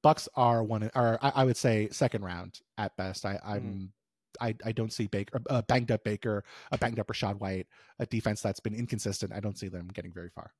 Bucks 0.01 0.29
are 0.35 0.63
one, 0.63 0.89
or 0.95 1.19
I, 1.21 1.31
I 1.35 1.43
would 1.43 1.57
say 1.57 1.89
second 1.91 2.23
round 2.23 2.61
at 2.77 2.95
best. 2.95 3.25
I, 3.25 3.39
I'm, 3.43 3.61
Mm-hmm. 3.61 3.85
I, 4.39 4.55
I 4.65 4.71
don't 4.71 4.91
see 4.93 5.07
Baker, 5.07 5.41
uh, 5.49 5.61
banged 5.63 5.91
up 5.91 6.03
Baker, 6.03 6.43
a 6.71 6.77
banged 6.77 6.99
up 6.99 7.07
Rachaad 7.07 7.39
White, 7.39 7.67
a 7.99 8.05
defense 8.05 8.41
that's 8.41 8.59
been 8.59 8.75
inconsistent. 8.75 9.33
I 9.33 9.39
don't 9.39 9.57
see 9.57 9.67
them 9.67 9.89
getting 9.93 10.11
very 10.11 10.29
far. 10.29 10.53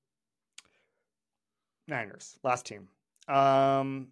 Niners, 1.87 2.37
last 2.43 2.65
team. 2.65 2.87
Um, 3.27 4.09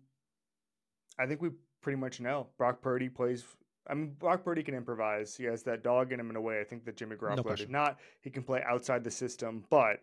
I 1.20 1.26
think 1.26 1.41
we 1.41 1.49
pretty 1.82 1.97
much 1.97 2.20
know 2.20 2.47
Brock 2.57 2.82
Purdy 2.82 3.09
plays. 3.09 3.45
I 3.89 3.93
mean, 3.93 4.15
Brock 4.20 4.43
Purdy 4.43 4.63
can 4.63 4.74
improvise. 4.74 5.36
He 5.36 5.45
has 5.45 5.63
that 5.63 5.84
dog 5.84 6.11
in 6.11 6.20
him 6.20 6.30
in 6.30 6.36
a 6.36 6.41
way. 6.41 6.59
I 6.59 6.63
think 6.63 6.86
that 6.86 6.97
Jimmy 6.97 7.15
Garoppolo 7.15 7.43
question. 7.43 7.68
did 7.68 7.72
not. 7.72 7.99
He 8.22 8.30
can 8.30 8.43
play 8.43 8.63
outside 8.68 9.03
the 9.03 9.11
system, 9.11 9.63
but 9.70 10.01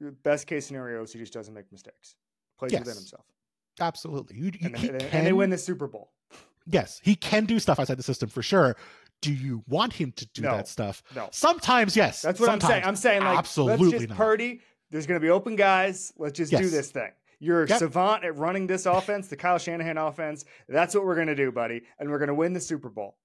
the 0.00 0.12
best 0.12 0.46
case 0.46 0.66
scenario 0.66 1.02
is 1.02 1.12
he 1.12 1.18
just 1.18 1.32
doesn't 1.32 1.52
make 1.52 1.70
mistakes. 1.70 2.14
Plays 2.58 2.72
within 2.72 2.94
himself, 2.94 3.24
Absolutely. 3.80 4.36
You, 4.36 4.44
you, 4.44 4.66
and, 4.66 4.76
he 4.76 4.88
they, 4.88 4.98
can, 4.98 5.08
and 5.08 5.26
they 5.26 5.32
win 5.32 5.50
the 5.50 5.58
Super 5.58 5.86
Bowl. 5.86 6.10
Yes, 6.70 7.00
he 7.02 7.14
can 7.14 7.44
do 7.44 7.58
stuff 7.58 7.78
outside 7.78 7.96
the 7.98 8.02
system 8.02 8.28
for 8.28 8.42
sure. 8.42 8.76
Do 9.22 9.32
you 9.32 9.62
want 9.68 9.92
him 9.92 10.12
to 10.12 10.26
do 10.28 10.42
No. 10.42 10.56
that 10.56 10.68
stuff? 10.68 11.02
No, 11.14 11.28
Sometimes, 11.32 11.94
yes. 11.96 12.22
that's 12.22 12.40
what 12.40 12.48
I'm 12.48 12.60
saying. 12.60 12.84
I'm 12.84 12.96
saying 12.96 13.22
like 13.22 13.38
absolutely 13.38 13.88
let's 13.88 13.98
just 14.00 14.08
not. 14.10 14.16
Purdy. 14.18 14.60
There's 14.90 15.06
going 15.06 15.20
to 15.20 15.24
be 15.24 15.30
open 15.30 15.56
guys. 15.56 16.12
Let's 16.18 16.36
just 16.38 16.50
do 16.52 16.68
this 16.68 16.90
thing. 16.90 17.10
You're 17.38 17.62
a 17.64 17.68
Yep. 17.68 17.78
savant 17.78 18.24
at 18.24 18.36
running 18.36 18.66
this 18.66 18.86
offense, 18.86 19.28
the 19.28 19.36
Kyle 19.36 19.56
Shanahan 19.58 19.96
offense. 19.98 20.44
That's 20.68 20.94
what 20.94 21.04
we're 21.04 21.14
going 21.14 21.28
to 21.28 21.34
do, 21.34 21.52
buddy, 21.52 21.82
and 21.98 22.10
we're 22.10 22.18
going 22.18 22.28
to 22.28 22.34
win 22.34 22.52
the 22.54 22.60
Super 22.60 22.88
Bowl. 22.90 23.16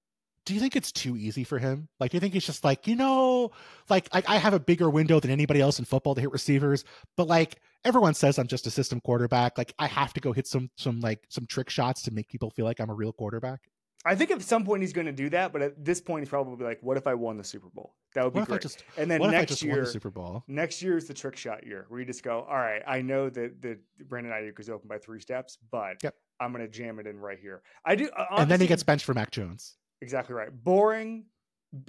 Do 0.46 0.54
you 0.54 0.60
think 0.60 0.76
it's 0.76 0.92
too 0.92 1.16
easy 1.16 1.44
for 1.44 1.58
him? 1.58 1.88
Like, 2.00 2.12
do 2.12 2.16
you 2.16 2.20
think 2.20 2.32
he's 2.32 2.46
just 2.46 2.62
like, 2.64 2.86
you 2.86 2.94
know, 2.96 3.50
like, 3.90 4.08
like 4.14 4.28
I 4.28 4.36
have 4.36 4.54
a 4.54 4.60
bigger 4.60 4.88
window 4.88 5.18
than 5.20 5.30
anybody 5.32 5.60
else 5.60 5.78
in 5.80 5.84
football 5.84 6.14
to 6.14 6.20
hit 6.20 6.30
receivers, 6.30 6.84
but 7.16 7.26
like 7.26 7.60
everyone 7.84 8.14
says 8.14 8.38
I'm 8.38 8.46
just 8.46 8.66
a 8.66 8.70
system 8.70 9.00
quarterback. 9.00 9.58
Like 9.58 9.74
I 9.78 9.88
have 9.88 10.14
to 10.14 10.20
go 10.20 10.32
hit 10.32 10.46
some 10.46 10.70
some 10.76 11.00
like 11.00 11.24
some 11.28 11.46
trick 11.46 11.68
shots 11.68 12.02
to 12.02 12.12
make 12.12 12.28
people 12.28 12.50
feel 12.50 12.64
like 12.64 12.80
I'm 12.80 12.90
a 12.90 12.94
real 12.94 13.12
quarterback. 13.12 13.60
I 14.04 14.14
think 14.14 14.30
at 14.30 14.40
some 14.40 14.64
point 14.64 14.82
he's 14.82 14.92
going 14.92 15.06
to 15.06 15.12
do 15.12 15.28
that, 15.30 15.52
but 15.52 15.62
at 15.62 15.84
this 15.84 16.00
point 16.00 16.22
he's 16.22 16.28
probably 16.28 16.64
like, 16.64 16.78
"What 16.80 16.96
if 16.96 17.08
I 17.08 17.14
won 17.14 17.36
the 17.38 17.42
Super 17.42 17.68
Bowl? 17.74 17.96
That 18.14 18.22
would 18.22 18.34
be 18.34 18.38
What 18.38 18.48
great." 18.48 18.60
just 18.60 18.84
and 18.96 19.10
then 19.10 19.20
I 19.20 19.30
next 19.32 19.62
year, 19.62 19.80
the 19.80 19.86
Super 19.86 20.10
Bowl? 20.10 20.44
next 20.46 20.80
year 20.80 20.96
is 20.96 21.08
the 21.08 21.14
trick 21.14 21.34
shot 21.34 21.66
year, 21.66 21.86
where 21.88 21.98
you 21.98 22.06
just 22.06 22.22
go, 22.22 22.46
"All 22.48 22.56
right, 22.56 22.82
I 22.86 23.02
know 23.02 23.28
that 23.30 23.60
that 23.62 23.80
Brandon 24.08 24.32
Aiyuk 24.32 24.60
is 24.60 24.70
open 24.70 24.86
by 24.86 24.98
three 24.98 25.18
steps, 25.18 25.58
but 25.72 25.96
Yep. 26.04 26.14
I'm 26.38 26.52
going 26.52 26.64
to 26.64 26.70
jam 26.70 27.00
it 27.00 27.08
in 27.08 27.18
right 27.18 27.38
here." 27.40 27.62
I 27.84 27.96
do, 27.96 28.08
uh, 28.10 28.26
And 28.38 28.48
then 28.48 28.60
he 28.60 28.68
gets 28.68 28.84
benched 28.84 29.04
for 29.04 29.14
Mac 29.14 29.32
Jones. 29.32 29.76
Exactly 30.00 30.34
right. 30.34 30.50
Boring, 30.52 31.26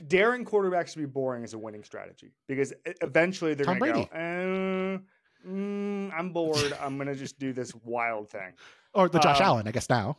daring 0.07 0.45
quarterbacks 0.45 0.91
to 0.93 0.99
be 0.99 1.05
boring 1.05 1.43
is 1.43 1.53
a 1.53 1.57
winning 1.57 1.83
strategy 1.83 2.31
because 2.47 2.73
eventually 3.01 3.53
they're 3.53 3.65
going 3.65 3.79
to 3.79 3.93
go, 3.93 4.99
uh, 5.47 5.47
mm, 5.47 6.11
"I'm 6.17 6.31
bored. 6.31 6.73
I'm 6.81 6.97
going 6.97 7.07
to 7.07 7.15
just 7.15 7.39
do 7.39 7.53
this 7.53 7.73
wild 7.83 8.29
thing." 8.29 8.53
Or 8.93 9.09
the 9.09 9.19
Josh 9.19 9.39
Um, 9.39 9.45
Allen, 9.45 9.67
I 9.67 9.71
guess 9.71 9.89
now. 9.89 10.17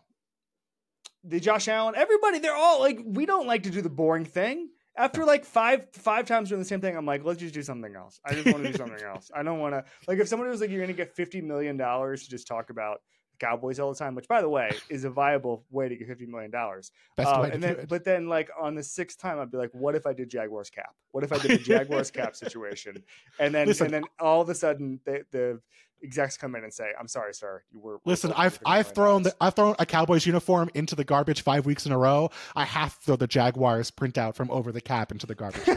the 1.25 1.41
Josh 1.41 1.69
Allen, 1.69 1.95
everybody, 1.97 2.39
they're 2.39 2.55
all 2.55 2.81
like, 2.81 3.01
we 3.05 3.27
don't 3.27 3.47
like 3.47 3.65
to 3.65 3.71
do 3.71 3.83
the 3.83 3.91
boring 3.91 4.25
thing. 4.25 4.69
After 4.97 5.25
like 5.25 5.45
five 5.45 5.87
five 5.93 6.27
times 6.27 6.49
doing 6.49 6.61
the 6.61 6.65
same 6.65 6.81
thing, 6.81 6.97
I'm 6.97 7.07
like, 7.07 7.25
let's 7.25 7.39
just 7.39 7.55
do 7.55 7.63
something 7.63 7.95
else. 7.95 8.19
I 8.25 8.35
just 8.35 8.47
want 8.47 8.65
to 8.65 8.73
do 8.73 8.77
something 8.77 9.03
else. 9.05 9.31
I 9.35 9.43
don't 9.45 9.61
want 9.61 9.75
to 9.75 9.85
like 10.09 10.19
if 10.19 10.27
somebody 10.29 10.51
was 10.51 10.61
like, 10.61 10.71
you're 10.71 10.81
gonna 10.81 10.93
get 10.93 11.15
fifty 11.15 11.41
million 11.41 11.77
dollars 11.77 12.25
to 12.25 12.31
just 12.31 12.49
talk 12.49 12.71
about 12.71 13.01
Cowboys 13.39 13.79
all 13.79 13.93
the 13.93 13.99
time, 13.99 14.15
which 14.15 14.29
by 14.29 14.41
the 14.41 14.49
way 14.49 14.71
is 14.89 15.05
a 15.05 15.11
viable 15.11 15.65
way 15.71 15.89
to 15.89 15.97
get 15.97 16.07
fifty 16.09 16.27
million 16.27 16.51
dollars. 16.51 16.93
Best 17.17 17.29
Uh, 17.29 17.41
way 17.43 17.49
to 17.49 17.53
and 17.55 17.63
do 17.63 17.69
then, 17.69 17.79
it. 17.81 17.89
but 17.89 18.05
then 18.05 18.29
like 18.29 18.51
on 18.61 18.75
the 18.75 18.83
sixth 18.83 19.19
time, 19.19 19.39
I'd 19.39 19.51
be 19.51 19.59
like, 19.59 19.71
what 19.73 19.95
if 19.95 20.07
I 20.07 20.13
did 20.13 20.29
Jaguars 20.29 20.71
cap? 20.71 20.95
What 21.13 21.25
if 21.25 21.33
I 21.33 21.39
did 21.39 21.53
the 21.53 21.59
Jaguars 21.65 22.11
cap 22.11 22.37
situation? 22.37 23.03
And 23.39 23.55
then 23.55 23.67
Listen, 23.67 23.87
and 23.87 23.95
then 23.95 24.05
all 24.21 24.41
of 24.41 24.49
a 24.49 24.55
sudden 24.55 25.01
the 25.05 25.25
the 25.31 25.61
execs 26.03 26.37
come 26.37 26.55
in 26.55 26.63
and 26.63 26.73
say, 26.73 26.91
I'm 26.99 27.09
sorry, 27.09 27.35
sir, 27.35 27.63
you 27.73 27.81
were. 27.81 27.95
we're 27.95 27.99
Listen, 28.13 28.33
I've 28.37 28.59
I've 28.65 28.89
thrown 28.89 29.23
the 29.25 29.35
I've 29.41 29.55
thrown 29.55 29.75
a 29.79 29.87
Cowboys 29.87 30.27
uniform 30.27 30.71
into 30.75 30.95
the 30.95 31.05
garbage 31.05 31.43
five 31.43 31.67
weeks 31.67 31.87
in 31.87 31.93
a 31.93 31.99
row. 31.99 32.31
I 32.55 32.65
have 32.65 32.95
to 32.99 33.05
throw 33.05 33.17
the 33.17 33.27
Jaguars 33.27 33.91
printout 33.91 34.35
from 34.35 34.51
over 34.51 34.71
the 34.73 34.81
cap 34.81 35.11
into 35.13 35.27
the 35.27 35.35
garbage. 35.35 35.65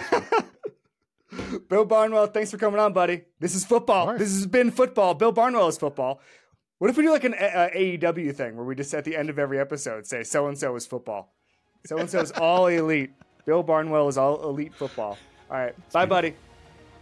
Bill 1.70 1.86
Barnwell, 1.86 2.28
thanks 2.28 2.52
for 2.52 2.58
coming 2.58 2.80
on, 2.80 2.92
buddy. 2.92 3.22
This 3.40 3.56
is 3.56 3.64
football. 3.64 4.18
This 4.18 4.34
has 4.34 4.46
been 4.46 4.70
football. 4.70 5.14
Bill 5.14 5.32
Barnwell 5.32 5.70
is 5.70 5.78
football. 5.78 6.20
What 6.82 6.90
if 6.90 6.98
we 6.98 7.04
do 7.04 7.12
like 7.12 7.26
an 7.26 7.36
uh, 7.36 7.70
AEW 7.76 8.36
thing 8.36 8.56
where 8.56 8.66
we 8.66 8.74
just 8.74 8.92
at 8.96 9.06
the 9.06 9.16
end 9.16 9.30
of 9.30 9.38
every 9.38 9.60
episode 9.60 10.08
say 10.08 10.24
so 10.24 10.48
and 10.48 10.58
so 10.58 10.76
is 10.76 10.88
football, 10.88 11.32
so 11.86 12.00
and 12.00 12.10
so 12.10 12.20
is 12.22 12.32
all 12.32 12.66
elite. 12.66 13.12
Bill 13.46 13.62
Barnwell 13.62 14.08
is 14.08 14.18
all 14.18 14.42
elite 14.50 14.74
football. 14.74 15.16
All 15.52 15.58
right, 15.60 15.76
bye, 15.92 16.08
buddy. 16.08 16.34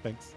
Thanks. 0.04 0.36